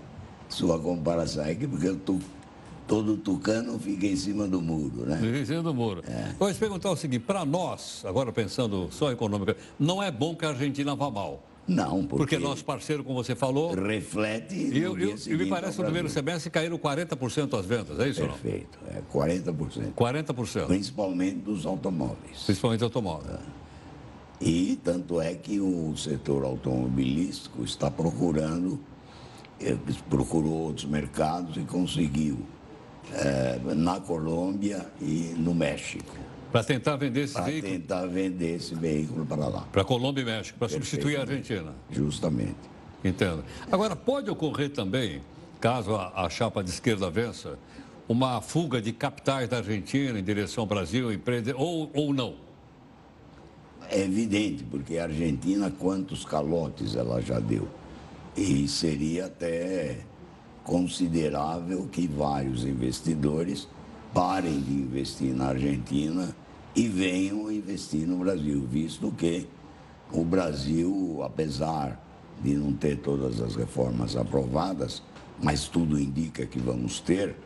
sua 0.48 0.78
comparação. 0.78 1.44
É 1.44 1.54
que 1.54 1.66
porque 1.66 1.88
eu 1.88 1.96
tô, 1.96 2.18
todo 2.86 3.18
tucano 3.18 3.78
fica 3.78 4.06
em 4.06 4.16
cima 4.16 4.48
do 4.48 4.62
muro, 4.62 5.04
né? 5.04 5.20
Em 5.40 5.44
cima 5.44 5.62
do 5.62 5.74
muro. 5.74 6.02
Vou 6.38 6.50
te 6.50 6.58
perguntar 6.58 6.90
o 6.90 6.96
seguinte, 6.96 7.24
para 7.26 7.44
nós, 7.44 8.02
agora 8.06 8.32
pensando 8.32 8.88
só 8.90 9.12
econômica, 9.12 9.54
não 9.78 10.02
é 10.02 10.10
bom 10.10 10.34
que 10.34 10.46
a 10.46 10.48
Argentina 10.48 10.94
vá 10.96 11.10
mal. 11.10 11.42
Não, 11.68 11.98
Porque, 12.06 12.16
porque, 12.36 12.38
nosso 12.38 12.64
parceiro, 12.64 13.04
como 13.04 13.22
você 13.22 13.34
falou, 13.36 13.74
reflete. 13.74 14.54
e, 14.54 14.78
eu, 14.78 14.98
e 14.98 15.36
me 15.36 15.46
parece 15.46 15.72
que 15.72 15.78
no 15.78 15.84
primeiro 15.84 16.08
semestre 16.08 16.50
caíram 16.50 16.78
40% 16.78 17.58
as 17.58 17.66
vendas, 17.66 18.00
é 18.00 18.08
isso 18.08 18.22
ou 18.22 18.28
não? 18.28 18.34
Perfeito, 18.38 18.78
é 18.88 19.02
40%. 19.12 19.92
40%, 19.92 20.66
Principalmente 20.66 21.36
dos 21.36 21.66
automóveis. 21.66 22.42
principalmente 22.46 22.82
automóvel. 22.82 23.38
E 24.40 24.78
tanto 24.82 25.20
é 25.20 25.34
que 25.34 25.60
o 25.60 25.94
setor 25.96 26.42
automobilístico 26.44 27.62
está 27.64 27.90
procurando, 27.90 28.80
eh, 29.60 29.76
procurou 30.08 30.52
outros 30.68 30.86
mercados 30.86 31.56
e 31.56 31.60
conseguiu 31.60 32.38
eh, 33.12 33.58
na 33.76 34.00
Colômbia 34.00 34.86
e 35.02 35.34
no 35.36 35.54
México, 35.54 36.14
Para 36.50 36.64
tentar 36.64 36.96
vender 36.96 37.24
esse 37.24 37.34
para 37.34 37.44
veículo 37.44 37.72
tentar 37.72 38.06
vender 38.06 38.56
esse 38.56 38.74
veículo 38.74 39.26
para 39.26 39.48
lá, 39.48 39.66
para 39.70 39.84
Colômbia 39.84 40.22
e 40.22 40.24
México, 40.24 40.58
para 40.58 40.68
substituir 40.68 41.16
a 41.16 41.20
Argentina. 41.20 41.74
justamente. 41.90 42.56
Entendo. 43.04 43.44
Agora, 43.70 43.94
pode 43.94 44.30
ocorrer 44.30 44.70
também, 44.70 45.20
caso 45.60 45.94
a, 45.94 46.24
a 46.24 46.30
chapa 46.30 46.64
de 46.64 46.70
esquerda 46.70 47.10
vença, 47.10 47.58
uma 48.08 48.40
fuga 48.40 48.80
de 48.80 48.92
capitais 48.92 49.48
da 49.48 49.58
Argentina 49.58 50.18
em 50.18 50.24
direção 50.24 50.62
ao 50.62 50.66
Brasil, 50.66 51.12
empresa, 51.12 51.54
ou, 51.56 51.90
ou 51.94 52.14
não? 52.14 52.34
É 53.90 54.00
evidente, 54.00 54.64
porque 54.64 54.98
a 54.98 55.04
Argentina, 55.04 55.70
quantos 55.70 56.24
calotes 56.24 56.96
ela 56.96 57.20
já 57.20 57.38
deu? 57.38 57.68
E 58.36 58.66
seria 58.66 59.26
até 59.26 59.98
considerável 60.64 61.88
que 61.90 62.06
vários 62.06 62.64
investidores 62.64 63.68
parem 64.12 64.60
de 64.60 64.72
investir 64.72 65.34
na 65.34 65.48
Argentina 65.48 66.34
e 66.74 66.88
venham 66.88 67.50
investir 67.50 68.06
no 68.06 68.18
Brasil, 68.18 68.66
visto 68.70 69.10
que 69.12 69.46
o 70.12 70.24
Brasil, 70.24 71.20
apesar 71.22 72.00
de 72.42 72.54
não 72.54 72.72
ter 72.72 72.98
todas 72.98 73.40
as 73.40 73.56
reformas 73.56 74.16
aprovadas, 74.16 75.02
mas 75.42 75.68
tudo 75.68 75.98
indica 75.98 76.46
que 76.46 76.58
vamos 76.58 77.00
ter, 77.00 77.36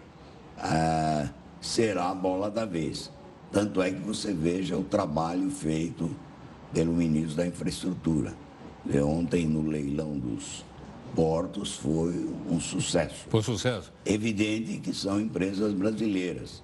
ah, 0.58 1.28
será 1.60 2.10
a 2.10 2.14
bola 2.14 2.50
da 2.50 2.64
vez. 2.64 3.10
Tanto 3.50 3.82
é 3.82 3.90
que 3.90 4.00
você 4.00 4.32
veja 4.32 4.76
o 4.76 4.84
trabalho 4.84 5.50
feito 5.50 6.10
pelo 6.72 6.92
ministro 6.92 7.36
da 7.36 7.46
Infraestrutura. 7.46 8.34
Ontem, 9.04 9.46
no 9.46 9.62
leilão 9.62 10.18
dos 10.18 10.64
portos, 11.14 11.74
foi 11.76 12.28
um 12.50 12.58
sucesso. 12.60 13.26
Foi 13.28 13.42
sucesso. 13.42 13.92
Evidente 14.04 14.78
que 14.78 14.94
são 14.94 15.20
empresas 15.20 15.72
brasileiras. 15.72 16.62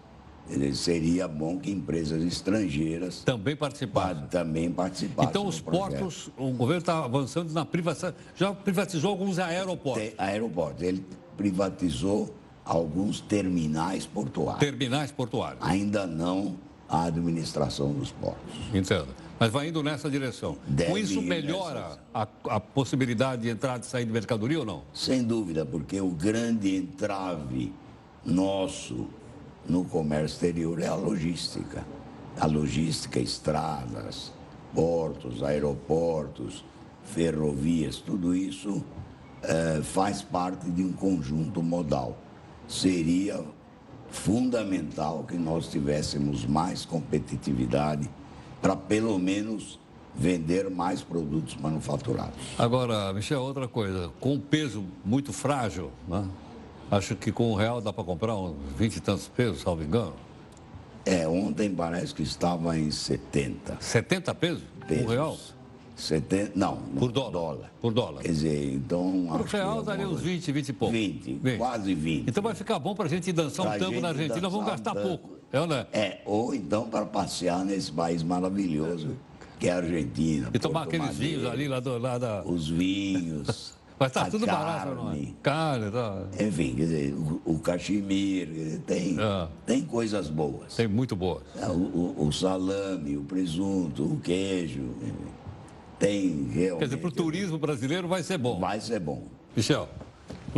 Dizer, 0.48 0.74
Seria 0.74 1.28
bom 1.28 1.58
que 1.58 1.70
empresas 1.70 2.22
estrangeiras 2.24 3.22
Também 3.22 3.54
participaram. 3.54 4.22
pa- 4.22 4.26
também 4.28 4.70
participassem. 4.72 5.28
Então, 5.28 5.46
os 5.46 5.60
portos, 5.60 6.30
o 6.38 6.50
governo 6.52 6.80
está 6.80 7.04
avançando 7.04 7.52
na 7.52 7.66
privatização, 7.66 8.14
já 8.34 8.54
privatizou 8.54 9.10
alguns 9.10 9.38
aeroportos, 9.38 10.02
Tem 10.04 10.14
aeroportos. 10.16 10.82
Ele 10.82 11.04
privatizou 11.36 12.34
alguns 12.64 13.20
terminais 13.20 14.06
portuários. 14.06 14.60
terminais 14.60 15.12
portuários. 15.12 15.60
Ainda 15.62 16.06
não 16.06 16.56
a 16.88 17.04
administração 17.04 17.92
dos 17.92 18.10
portos. 18.12 18.54
Entendo. 18.72 19.08
Mas 19.38 19.52
vai 19.52 19.68
indo 19.68 19.82
nessa 19.82 20.10
direção. 20.10 20.56
Deve 20.66 20.90
Com 20.90 20.98
isso, 20.98 21.22
melhora 21.22 21.98
a, 22.12 22.26
a 22.48 22.60
possibilidade 22.60 23.42
de 23.42 23.50
entrada 23.50 23.84
e 23.84 23.86
saída 23.86 24.06
de 24.06 24.12
mercadoria 24.12 24.58
ou 24.58 24.64
não? 24.64 24.82
Sem 24.92 25.22
dúvida, 25.22 25.64
porque 25.64 26.00
o 26.00 26.10
grande 26.10 26.74
entrave 26.76 27.72
nosso 28.24 29.06
no 29.68 29.84
comércio 29.84 30.34
exterior 30.34 30.80
é 30.80 30.88
a 30.88 30.94
logística. 30.94 31.86
A 32.40 32.46
logística, 32.46 33.20
estradas, 33.20 34.32
portos, 34.74 35.42
aeroportos, 35.42 36.64
ferrovias, 37.04 37.96
tudo 37.96 38.34
isso 38.34 38.82
eh, 39.42 39.80
faz 39.82 40.22
parte 40.22 40.68
de 40.70 40.82
um 40.82 40.92
conjunto 40.92 41.62
modal. 41.62 42.18
Seria 42.66 43.44
fundamental 44.10 45.24
que 45.24 45.36
nós 45.36 45.68
tivéssemos 45.68 46.46
mais 46.46 46.84
competitividade 46.84 48.08
para, 48.60 48.74
pelo 48.76 49.18
menos, 49.18 49.78
vender 50.14 50.68
mais 50.70 51.00
produtos 51.02 51.56
manufaturados. 51.56 52.34
Agora, 52.58 53.12
Michel, 53.12 53.40
outra 53.42 53.68
coisa. 53.68 54.10
Com 54.20 54.34
um 54.34 54.40
peso 54.40 54.84
muito 55.04 55.32
frágil, 55.32 55.90
né? 56.08 56.24
Acho 56.90 57.14
que 57.14 57.30
com 57.30 57.52
o 57.52 57.54
real 57.54 57.80
dá 57.80 57.92
para 57.92 58.02
comprar 58.02 58.34
uns 58.36 58.56
20 58.76 58.96
e 58.96 59.00
tantos 59.00 59.28
pesos, 59.28 59.60
salvo 59.60 59.82
engano. 59.82 60.14
É, 61.04 61.26
ontem 61.28 61.70
parece 61.70 62.14
que 62.14 62.22
estava 62.22 62.76
em 62.78 62.90
70 62.90 63.76
70 63.80 64.34
pesos? 64.34 64.62
pesos. 64.86 65.04
Um 65.04 65.08
real? 65.08 65.36
70, 65.94 66.52
não, 66.54 66.76
Por 66.98 67.10
dólar. 67.10 67.72
Por 67.80 67.92
dólar. 67.92 68.22
Quer 68.22 68.28
dizer, 68.28 68.72
então. 68.74 69.26
Por 69.30 69.46
real 69.46 69.68
alguma 69.68 69.84
daria 69.84 70.06
uns 70.06 70.10
coisa- 70.12 70.24
20, 70.24 70.52
20 70.52 70.68
e 70.68 70.72
pouco. 70.72 70.92
20, 70.92 71.32
Bem, 71.34 71.58
quase 71.58 71.94
20. 71.94 72.28
Então 72.28 72.42
vai 72.42 72.54
ficar 72.54 72.78
bom 72.78 72.94
para 72.94 73.06
a 73.06 73.08
gente 73.08 73.32
dançar 73.32 73.66
um 73.66 73.68
Pra 73.70 73.78
tango 73.78 74.00
na 74.00 74.08
Argentina, 74.08 74.48
vamos 74.48 74.66
um 74.66 74.70
gastar 74.70 74.94
tango. 74.94 75.08
pouco. 75.08 75.37
É, 75.52 75.60
ou 75.60 75.66
não 75.66 75.76
é? 75.76 75.86
É, 75.92 76.22
ou 76.26 76.54
então 76.54 76.88
para 76.88 77.04
passear 77.06 77.64
nesse 77.64 77.90
país 77.92 78.22
maravilhoso 78.22 79.16
que 79.58 79.68
é 79.68 79.72
a 79.72 79.76
Argentina. 79.78 80.50
E 80.54 80.58
tomar 80.58 80.84
Porto 80.84 80.94
aqueles 80.96 81.16
vinhos 81.16 81.42
Madeiro, 81.42 81.52
ali 81.52 81.68
lá, 81.68 81.80
do, 81.80 81.98
lá 81.98 82.16
da. 82.18 82.42
Os 82.44 82.68
vinhos. 82.68 83.76
Mas 84.00 84.12
tá 84.12 84.30
tudo 84.30 84.46
barato, 84.46 84.94
não 84.94 85.10
é? 85.10 85.14
carne. 85.16 85.36
Carne, 85.42 85.90
tá. 85.90 86.22
Enfim, 86.38 86.74
quer 86.76 86.82
dizer, 86.82 87.14
o, 87.14 87.40
o 87.44 87.58
cachemir, 87.58 88.46
quer 88.46 88.52
dizer, 88.54 88.78
tem, 88.86 89.16
Ah. 89.18 89.48
tem 89.66 89.82
coisas 89.84 90.28
boas. 90.28 90.76
Tem 90.76 90.86
muito 90.86 91.16
boa. 91.16 91.42
É, 91.56 91.66
O, 91.66 91.72
o- 91.72 92.26
o 92.28 92.32
salame, 92.32 93.16
o 93.16 93.24
presunto, 93.24 94.04
o 94.04 94.20
queijo. 94.20 94.94
Tem 95.98 96.48
realmente. 96.52 96.78
Quer 96.78 96.84
dizer, 96.84 96.96
para 96.98 97.08
o 97.08 97.12
turismo 97.12 97.58
brasileiro 97.58 98.06
vai 98.06 98.22
ser 98.22 98.38
bom. 98.38 98.60
Vai 98.60 98.80
ser 98.80 99.00
bom. 99.00 99.24
Michel, 99.56 99.88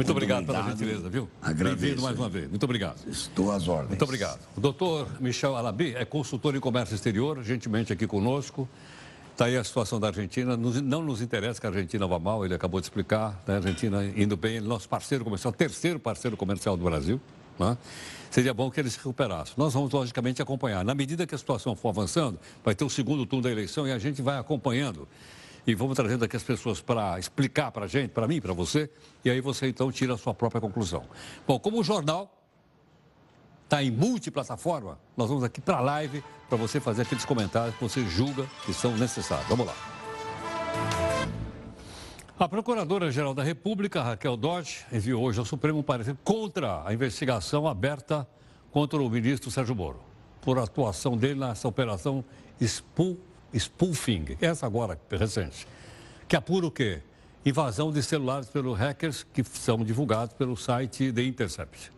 muito, 0.00 0.10
obrigado, 0.12 0.46
pela 0.46 0.62
gentileza, 0.70 1.08
viu? 1.08 1.28
Agradeço. 1.40 1.80
Bem-vindo 1.80 2.02
mais 2.02 2.18
uma 2.18 2.28
vez. 2.28 2.48
Muito 2.48 2.64
obrigado. 2.64 2.96
Estou 3.08 3.50
às 3.52 3.68
ordens. 3.68 3.88
Muito 3.88 4.02
obrigado. 4.04 4.40
O 4.56 4.60
doutor 4.60 5.08
Michel 5.20 5.56
Alabi 5.56 5.94
é 5.94 6.04
consultor 6.04 6.54
em 6.56 6.60
comércio 6.60 6.94
exterior, 6.94 7.42
gentilmente 7.42 7.92
aqui 7.92 8.06
conosco. 8.06 8.68
Está 9.32 9.46
aí 9.46 9.56
a 9.56 9.64
situação 9.64 9.98
da 9.98 10.08
Argentina. 10.08 10.56
Não 10.56 11.02
nos 11.02 11.22
interessa 11.22 11.60
que 11.60 11.66
a 11.66 11.70
Argentina 11.70 12.06
vá 12.06 12.18
mal, 12.18 12.44
ele 12.44 12.54
acabou 12.54 12.78
de 12.80 12.86
explicar. 12.86 13.40
né? 13.46 13.54
A 13.54 13.56
Argentina 13.56 14.04
indo 14.04 14.36
bem, 14.36 14.58
é 14.58 14.60
nosso 14.60 14.88
parceiro 14.88 15.24
comercial, 15.24 15.52
terceiro 15.52 15.98
parceiro 15.98 16.36
comercial 16.36 16.76
do 16.76 16.84
Brasil. 16.84 17.20
né? 17.58 17.76
Seria 18.30 18.52
bom 18.54 18.70
que 18.70 18.78
ele 18.78 18.90
se 18.90 18.98
recuperasse. 18.98 19.52
Nós 19.56 19.72
vamos, 19.72 19.90
logicamente, 19.92 20.40
acompanhar. 20.42 20.84
Na 20.84 20.94
medida 20.94 21.26
que 21.26 21.34
a 21.34 21.38
situação 21.38 21.74
for 21.74 21.88
avançando, 21.88 22.38
vai 22.64 22.74
ter 22.74 22.84
o 22.84 22.90
segundo 22.90 23.24
turno 23.26 23.42
da 23.42 23.50
eleição 23.50 23.88
e 23.88 23.92
a 23.92 23.98
gente 23.98 24.20
vai 24.22 24.38
acompanhando. 24.38 25.08
E 25.66 25.74
vamos 25.74 25.96
trazendo 25.96 26.24
aqui 26.24 26.36
as 26.36 26.42
pessoas 26.42 26.80
para 26.80 27.18
explicar 27.18 27.70
para 27.70 27.84
a 27.84 27.88
gente, 27.88 28.10
para 28.10 28.26
mim, 28.26 28.40
para 28.40 28.52
você, 28.52 28.90
e 29.24 29.30
aí 29.30 29.40
você 29.40 29.68
então 29.68 29.92
tira 29.92 30.14
a 30.14 30.18
sua 30.18 30.34
própria 30.34 30.60
conclusão. 30.60 31.04
Bom, 31.46 31.58
como 31.58 31.78
o 31.78 31.84
jornal 31.84 32.36
está 33.64 33.82
em 33.82 33.90
multiplataforma, 33.90 34.98
nós 35.16 35.28
vamos 35.28 35.44
aqui 35.44 35.60
para 35.60 35.76
a 35.76 35.80
live 35.80 36.24
para 36.48 36.56
você 36.58 36.80
fazer 36.80 37.02
aqueles 37.02 37.24
comentários 37.24 37.76
que 37.76 37.82
você 37.82 38.04
julga 38.06 38.46
que 38.64 38.72
são 38.74 38.96
necessários. 38.96 39.46
Vamos 39.48 39.66
lá. 39.66 39.74
A 42.38 42.48
Procuradora-Geral 42.48 43.34
da 43.34 43.42
República, 43.42 44.02
Raquel 44.02 44.34
Dodge, 44.34 44.86
enviou 44.90 45.22
hoje 45.22 45.38
ao 45.38 45.44
Supremo 45.44 45.80
um 45.80 45.82
parecer 45.82 46.16
contra 46.24 46.82
a 46.86 46.94
investigação 46.94 47.68
aberta 47.68 48.26
contra 48.70 48.98
o 49.00 49.10
ministro 49.10 49.50
Sérgio 49.50 49.76
Moro, 49.76 50.00
por 50.40 50.58
atuação 50.58 51.18
dele 51.18 51.38
nessa 51.38 51.68
operação 51.68 52.24
spool- 52.58 53.18
spoofing, 53.54 54.36
essa 54.40 54.66
agora 54.66 54.98
recente, 55.10 55.66
que 56.28 56.36
apura 56.36 56.66
o 56.66 56.70
quê? 56.70 57.02
invasão 57.44 57.90
de 57.90 58.02
celulares 58.02 58.48
pelos 58.48 58.78
hackers 58.78 59.26
que 59.32 59.42
são 59.42 59.82
divulgados 59.82 60.34
pelo 60.34 60.56
site 60.56 61.12
The 61.12 61.22
Intercept. 61.22 61.90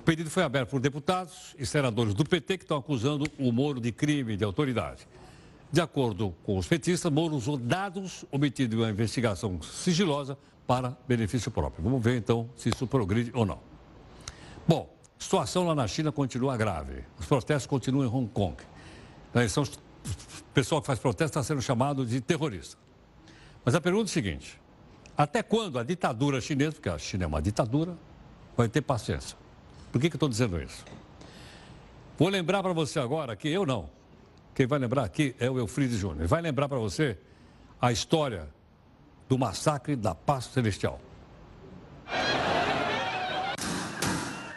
O 0.00 0.04
pedido 0.04 0.30
foi 0.30 0.42
aberto 0.42 0.70
por 0.70 0.80
deputados 0.80 1.54
e 1.58 1.66
senadores 1.66 2.14
do 2.14 2.24
PT 2.24 2.58
que 2.58 2.64
estão 2.64 2.78
acusando 2.78 3.26
o 3.38 3.52
Moro 3.52 3.80
de 3.80 3.92
crime 3.92 4.36
de 4.36 4.44
autoridade. 4.44 5.06
De 5.72 5.80
acordo 5.80 6.34
com 6.44 6.56
os 6.56 6.66
petistas, 6.66 7.12
Moro 7.12 7.34
usou 7.34 7.56
dados 7.56 8.24
obtidos 8.30 8.78
em 8.78 8.82
uma 8.82 8.90
investigação 8.90 9.60
sigilosa 9.62 10.38
para 10.66 10.96
benefício 11.06 11.50
próprio. 11.50 11.82
Vamos 11.82 12.02
ver 12.02 12.16
então 12.16 12.48
se 12.56 12.68
isso 12.68 12.86
progride 12.86 13.30
ou 13.34 13.44
não. 13.44 13.58
Bom, 14.66 14.88
a 15.18 15.22
situação 15.22 15.66
lá 15.66 15.74
na 15.74 15.86
China 15.86 16.10
continua 16.10 16.56
grave. 16.56 17.04
Os 17.18 17.26
protestos 17.26 17.66
continuam 17.66 18.06
em 18.06 18.10
Hong 18.10 18.28
Kong. 18.32 18.56
São, 19.48 19.64
o 20.04 20.52
pessoal 20.52 20.80
que 20.80 20.86
faz 20.86 20.98
protesto 20.98 21.38
está 21.38 21.42
sendo 21.42 21.62
chamado 21.62 22.04
de 22.04 22.20
terrorista. 22.20 22.76
Mas 23.64 23.74
a 23.74 23.80
pergunta 23.80 24.04
é 24.04 24.10
a 24.10 24.12
seguinte: 24.12 24.60
até 25.16 25.42
quando 25.42 25.78
a 25.78 25.82
ditadura 25.82 26.40
chinesa, 26.40 26.72
porque 26.72 26.88
a 26.88 26.98
China 26.98 27.24
é 27.24 27.26
uma 27.26 27.42
ditadura, 27.42 27.96
vai 28.56 28.68
ter 28.68 28.80
paciência? 28.80 29.36
Por 29.92 30.00
que, 30.00 30.08
que 30.08 30.14
eu 30.14 30.18
estou 30.18 30.28
dizendo 30.28 30.60
isso? 30.60 30.84
Vou 32.18 32.28
lembrar 32.28 32.62
para 32.62 32.72
você 32.72 32.98
agora 32.98 33.34
que 33.34 33.48
eu 33.48 33.64
não. 33.64 33.88
Quem 34.54 34.66
vai 34.66 34.78
lembrar 34.78 35.04
aqui 35.04 35.34
é 35.38 35.50
o 35.50 35.58
Eufrides 35.58 35.98
Júnior. 35.98 36.26
Vai 36.26 36.42
lembrar 36.42 36.68
para 36.68 36.78
você 36.78 37.16
a 37.80 37.90
história 37.90 38.48
do 39.28 39.38
massacre 39.38 39.96
da 39.96 40.14
Paz 40.14 40.44
Celestial. 40.46 41.00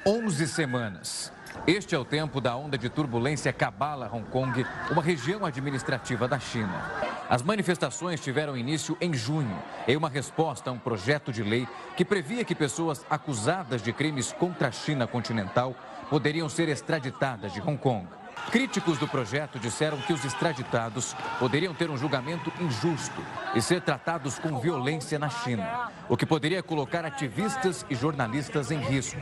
11 0.06 0.48
semanas. 0.48 1.32
Este 1.66 1.96
é 1.96 1.98
o 1.98 2.04
tempo 2.04 2.42
da 2.42 2.58
onda 2.58 2.78
de 2.78 2.90
turbulência 2.90 3.54
Cabala 3.54 4.10
Hong 4.12 4.30
Kong, 4.30 4.66
uma 4.92 5.02
região 5.02 5.46
administrativa 5.46 6.28
da 6.28 6.38
China. 6.38 6.92
As 7.30 7.42
manifestações 7.42 8.20
tiveram 8.20 8.58
início 8.58 8.98
em 9.00 9.14
junho, 9.14 9.58
em 9.88 9.96
uma 9.96 10.10
resposta 10.10 10.70
a 10.70 10.74
um 10.74 10.78
projeto 10.78 11.32
de 11.32 11.42
lei 11.42 11.66
que 11.96 12.04
previa 12.04 12.44
que 12.44 12.54
pessoas 12.54 13.06
acusadas 13.10 13.82
de 13.82 13.94
crimes 13.94 14.34
contra 14.34 14.68
a 14.68 14.72
China 14.72 15.08
continental 15.08 15.74
poderiam 16.10 16.50
ser 16.50 16.68
extraditadas 16.68 17.54
de 17.54 17.62
Hong 17.62 17.78
Kong. 17.78 18.08
Críticos 18.52 18.98
do 18.98 19.08
projeto 19.08 19.58
disseram 19.58 19.98
que 19.98 20.14
os 20.14 20.24
extraditados 20.24 21.16
poderiam 21.40 21.74
ter 21.74 21.90
um 21.90 21.98
julgamento 21.98 22.52
injusto 22.62 23.20
e 23.56 23.62
ser 23.62 23.82
tratados 23.82 24.38
com 24.38 24.60
violência 24.60 25.18
na 25.18 25.30
China, 25.30 25.92
o 26.08 26.16
que 26.16 26.26
poderia 26.26 26.62
colocar 26.62 27.04
ativistas 27.04 27.86
e 27.90 27.96
jornalistas 27.96 28.70
em 28.70 28.78
risco. 28.78 29.20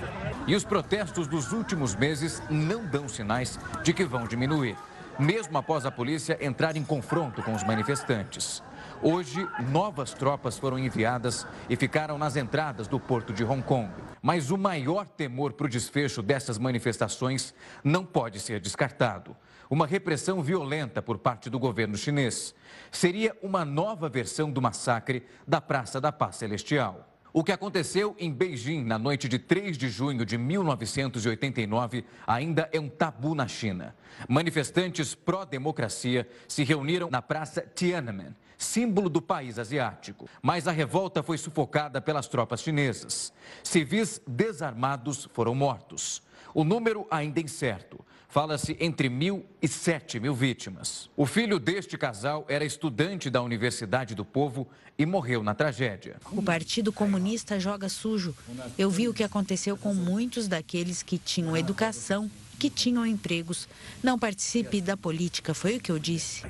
E 0.48 0.56
os 0.56 0.66
protestos 0.66 1.28
dos 1.28 1.54
últimos 1.54 1.96
meses 1.96 2.42
não 2.50 2.86
dão 2.86 3.08
sinais 3.08 3.58
de 3.84 3.94
que 3.94 4.04
vão 4.04 4.26
diminuir, 4.28 4.76
mesmo 5.18 5.58
após 5.58 5.86
a 5.86 5.92
polícia 5.92 6.38
entrar 6.42 6.76
em 6.76 6.84
confronto 6.84 7.42
com 7.42 7.54
os 7.54 7.64
manifestantes. 7.64 8.62
Hoje, 9.04 9.50
novas 9.72 10.14
tropas 10.14 10.60
foram 10.60 10.78
enviadas 10.78 11.48
e 11.68 11.76
ficaram 11.76 12.20
nas 12.20 12.36
entradas 12.36 12.88
do 12.88 13.00
porto 13.00 13.34
de 13.34 13.44
Hong 13.44 13.64
Kong. 13.64 13.90
Mas 14.22 14.52
o 14.52 14.58
maior 14.60 15.08
temor 15.08 15.54
para 15.54 15.66
o 15.66 15.70
desfecho 15.70 16.22
dessas 16.22 16.60
manifestações 16.60 17.52
não 17.84 18.06
pode 18.06 18.40
ser 18.40 18.60
descartado. 18.60 19.36
Uma 19.72 19.88
repressão 19.88 20.44
violenta 20.44 21.02
por 21.02 21.18
parte 21.18 21.50
do 21.50 21.58
governo 21.58 21.98
chinês. 21.98 22.54
Seria 22.92 23.36
uma 23.42 23.66
nova 23.66 24.08
versão 24.08 24.52
do 24.52 24.62
massacre 24.62 25.26
da 25.48 25.60
Praça 25.60 26.00
da 26.00 26.12
Paz 26.12 26.36
Celestial. 26.36 27.08
O 27.34 27.44
que 27.44 27.52
aconteceu 27.52 28.16
em 28.20 28.32
Beijing 28.32 28.84
na 28.84 29.00
noite 29.00 29.28
de 29.28 29.40
3 29.40 29.80
de 29.80 29.90
junho 29.90 30.26
de 30.26 30.38
1989 30.38 32.06
ainda 32.28 32.70
é 32.72 32.80
um 32.80 32.90
tabu 32.90 33.34
na 33.34 33.48
China. 33.48 33.96
Manifestantes 34.28 35.16
pró-democracia 35.16 36.28
se 36.48 36.64
reuniram 36.64 37.10
na 37.10 37.22
Praça 37.22 37.66
Tiananmen 37.74 38.36
símbolo 38.64 39.10
do 39.10 39.22
país 39.22 39.58
asiático. 39.58 40.30
Mas 40.42 40.68
a 40.68 40.72
revolta 40.72 41.24
foi 41.24 41.38
sufocada 41.38 42.02
pelas 42.02 42.28
tropas 42.28 42.62
chinesas. 42.62 43.34
Civis 43.64 44.22
desarmados 44.28 45.28
foram 45.34 45.56
mortos. 45.56 46.22
O 46.54 46.64
número 46.64 47.08
ainda 47.10 47.40
é 47.40 47.44
incerto. 47.44 48.00
Fala-se 48.28 48.78
entre 48.80 49.10
mil 49.10 49.46
e 49.62 49.68
sete 49.68 50.18
mil 50.18 50.34
vítimas. 50.34 51.10
O 51.18 51.26
filho 51.26 51.60
deste 51.60 51.98
casal 51.98 52.46
era 52.48 52.64
estudante 52.64 53.30
da 53.30 53.42
Universidade 53.42 54.16
do 54.16 54.24
Povo 54.24 54.68
e 54.98 55.06
morreu 55.06 55.44
na 55.44 55.54
tragédia. 55.54 56.16
O 56.32 56.42
Partido 56.42 56.94
Comunista 56.94 57.60
joga 57.60 57.90
sujo. 57.90 58.34
Eu 58.78 58.90
vi 58.90 59.10
o 59.10 59.14
que 59.14 59.24
aconteceu 59.24 59.76
com 59.76 59.94
muitos 59.94 60.48
daqueles 60.48 61.04
que 61.04 61.18
tinham 61.18 61.58
educação, 61.58 62.32
que 62.58 62.70
tinham 62.70 63.06
empregos. 63.06 63.68
Não 64.02 64.18
participe 64.18 64.80
da 64.80 64.96
política, 64.96 65.54
foi 65.54 65.76
o 65.76 65.82
que 65.82 65.92
eu 65.92 66.00
disse. 66.00 66.44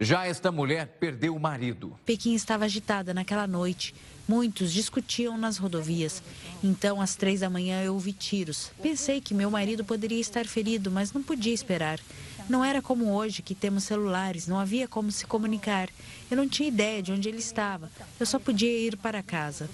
Já 0.00 0.26
esta 0.26 0.52
mulher 0.52 0.86
perdeu 1.00 1.34
o 1.34 1.40
marido. 1.40 1.98
Pequim 2.06 2.32
estava 2.34 2.64
agitada 2.64 3.12
naquela 3.12 3.48
noite. 3.48 3.92
Muitos 4.28 4.72
discutiam 4.72 5.36
nas 5.36 5.58
rodovias. 5.58 6.22
Então, 6.62 7.00
às 7.00 7.16
três 7.16 7.40
da 7.40 7.50
manhã, 7.50 7.82
eu 7.82 7.94
ouvi 7.94 8.12
tiros. 8.12 8.70
Pensei 8.80 9.20
que 9.20 9.34
meu 9.34 9.50
marido 9.50 9.84
poderia 9.84 10.20
estar 10.20 10.46
ferido, 10.46 10.88
mas 10.88 11.12
não 11.12 11.22
podia 11.22 11.52
esperar. 11.52 11.98
Não 12.48 12.64
era 12.64 12.80
como 12.80 13.12
hoje, 13.12 13.42
que 13.42 13.54
temos 13.54 13.84
celulares, 13.84 14.46
não 14.46 14.58
havia 14.58 14.86
como 14.86 15.10
se 15.10 15.26
comunicar. 15.26 15.88
Eu 16.30 16.36
não 16.36 16.48
tinha 16.48 16.68
ideia 16.68 17.02
de 17.02 17.10
onde 17.12 17.28
ele 17.28 17.38
estava. 17.38 17.90
Eu 18.20 18.24
só 18.24 18.38
podia 18.38 18.70
ir 18.70 18.96
para 18.96 19.22
casa. 19.22 19.68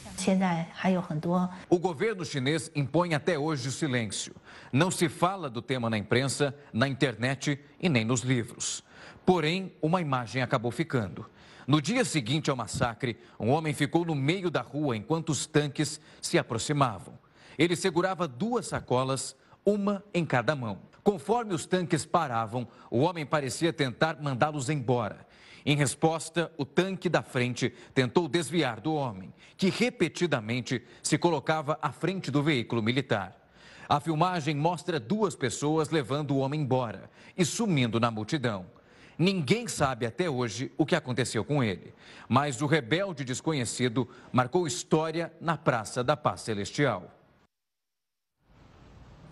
O 1.69 1.79
governo 1.79 2.25
chinês 2.25 2.71
impõe 2.75 3.15
até 3.15 3.39
hoje 3.39 3.69
o 3.69 3.73
silêncio. 3.73 4.35
Não 4.73 4.91
se 4.91 5.09
fala 5.09 5.51
do 5.51 5.61
tema 5.61 5.91
na 5.91 5.99
imprensa, 5.99 6.55
na 6.73 6.89
internet 6.89 7.61
e 7.79 7.89
nem 7.89 8.05
nos 8.05 8.23
livros. 8.23 8.83
Porém, 9.25 9.73
uma 9.81 10.01
imagem 10.01 10.43
acabou 10.43 10.71
ficando. 10.71 11.27
No 11.67 11.81
dia 11.81 12.05
seguinte 12.05 12.51
ao 12.51 12.57
massacre, 12.57 13.17
um 13.41 13.51
homem 13.51 13.73
ficou 13.73 14.05
no 14.05 14.15
meio 14.15 14.51
da 14.51 14.61
rua 14.61 14.97
enquanto 14.97 15.31
os 15.31 15.47
tanques 15.47 16.01
se 16.21 16.39
aproximavam. 16.39 17.19
Ele 17.57 17.75
segurava 17.75 18.29
duas 18.29 18.67
sacolas, 18.67 19.35
uma 19.65 20.05
em 20.13 20.27
cada 20.27 20.55
mão. 20.55 20.79
Conforme 21.03 21.55
os 21.55 21.65
tanques 21.65 22.05
paravam, 22.05 22.69
o 22.91 22.99
homem 22.99 23.25
parecia 23.25 23.73
tentar 23.73 24.21
mandá-los 24.21 24.69
embora. 24.69 25.27
Em 25.65 25.75
resposta, 25.75 26.53
o 26.59 26.65
tanque 26.67 27.09
da 27.09 27.23
frente 27.23 27.73
tentou 27.95 28.29
desviar 28.29 28.81
do 28.81 28.95
homem, 28.95 29.33
que 29.57 29.71
repetidamente 29.71 30.83
se 31.03 31.17
colocava 31.17 31.79
à 31.81 31.91
frente 31.91 32.31
do 32.31 32.43
veículo 32.43 32.83
militar. 32.83 33.35
A 33.89 34.01
filmagem 34.01 34.55
mostra 34.55 35.01
duas 35.01 35.35
pessoas 35.35 35.89
levando 35.89 36.33
o 36.33 36.39
homem 36.39 36.61
embora 36.61 37.11
e 37.37 37.45
sumindo 37.45 37.99
na 37.99 38.11
multidão. 38.11 38.67
Ninguém 39.19 39.69
sabe 39.69 40.07
até 40.07 40.29
hoje 40.29 40.73
o 40.77 40.85
que 40.85 40.97
aconteceu 40.97 41.45
com 41.45 41.63
ele, 41.63 41.95
mas 42.29 42.61
o 42.61 42.67
rebelde 42.67 43.25
desconhecido 43.25 44.09
marcou 44.33 44.67
história 44.67 45.33
na 45.41 45.57
Praça 45.57 46.03
da 46.03 46.17
Paz 46.17 46.41
Celestial. 46.41 47.11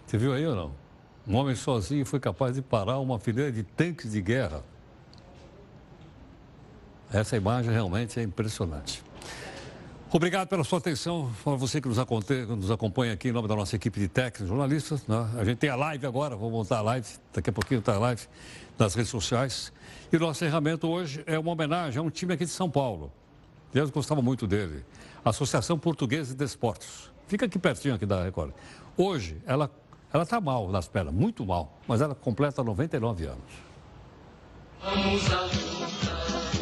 Você 0.06 0.18
viu 0.18 0.32
aí 0.32 0.46
ou 0.46 0.54
não? 0.54 0.74
Um 1.26 1.36
homem 1.36 1.54
sozinho 1.54 2.04
foi 2.04 2.20
capaz 2.20 2.54
de 2.54 2.62
parar 2.62 2.98
uma 2.98 3.18
fileira 3.18 3.50
de 3.50 3.62
tanques 3.62 4.12
de 4.12 4.20
guerra. 4.20 4.62
Essa 7.12 7.36
imagem 7.36 7.72
realmente 7.72 8.18
é 8.18 8.22
impressionante. 8.22 9.02
Obrigado 10.14 10.46
pela 10.46 10.62
sua 10.62 10.78
atenção, 10.78 11.32
para 11.42 11.54
você 11.54 11.80
que 11.80 11.88
nos, 11.88 12.70
acompanha 12.70 13.14
aqui 13.14 13.30
em 13.30 13.32
nome 13.32 13.48
da 13.48 13.56
nossa 13.56 13.76
equipe 13.76 13.98
de 13.98 14.08
técnicos, 14.08 14.46
jornalistas. 14.46 15.06
Né? 15.06 15.30
A 15.38 15.42
gente 15.42 15.56
tem 15.56 15.70
a 15.70 15.74
live 15.74 16.06
agora, 16.06 16.36
vou 16.36 16.50
montar 16.50 16.78
a 16.78 16.82
live, 16.82 17.06
daqui 17.32 17.48
a 17.48 17.52
pouquinho 17.52 17.78
está 17.78 17.94
a 17.94 17.98
live 17.98 18.20
nas 18.78 18.94
redes 18.94 19.10
sociais. 19.10 19.72
E 20.12 20.16
o 20.18 20.20
nosso 20.20 20.44
encerramento 20.44 20.86
hoje 20.86 21.24
é 21.26 21.38
uma 21.38 21.50
homenagem 21.50 21.98
a 21.98 22.02
um 22.02 22.10
time 22.10 22.34
aqui 22.34 22.44
de 22.44 22.50
São 22.50 22.70
Paulo. 22.70 23.10
Eu 23.72 23.90
gostava 23.90 24.20
muito 24.20 24.46
dele. 24.46 24.84
Associação 25.24 25.78
Portuguesa 25.78 26.34
de 26.34 26.44
Esportes. 26.44 27.10
Fica 27.26 27.46
aqui 27.46 27.58
pertinho 27.58 27.94
aqui 27.94 28.04
da 28.04 28.22
Record. 28.22 28.52
Hoje, 28.98 29.40
ela 29.46 29.70
ela 30.12 30.24
está 30.24 30.38
mal 30.42 30.68
nas 30.68 30.86
pernas, 30.86 31.14
muito 31.14 31.46
mal, 31.46 31.78
mas 31.88 32.02
ela 32.02 32.14
completa 32.14 32.62
99 32.62 33.24
anos. 33.24 33.38
Vamos 34.82 35.32
à 35.32 35.40
luta. 35.40 36.61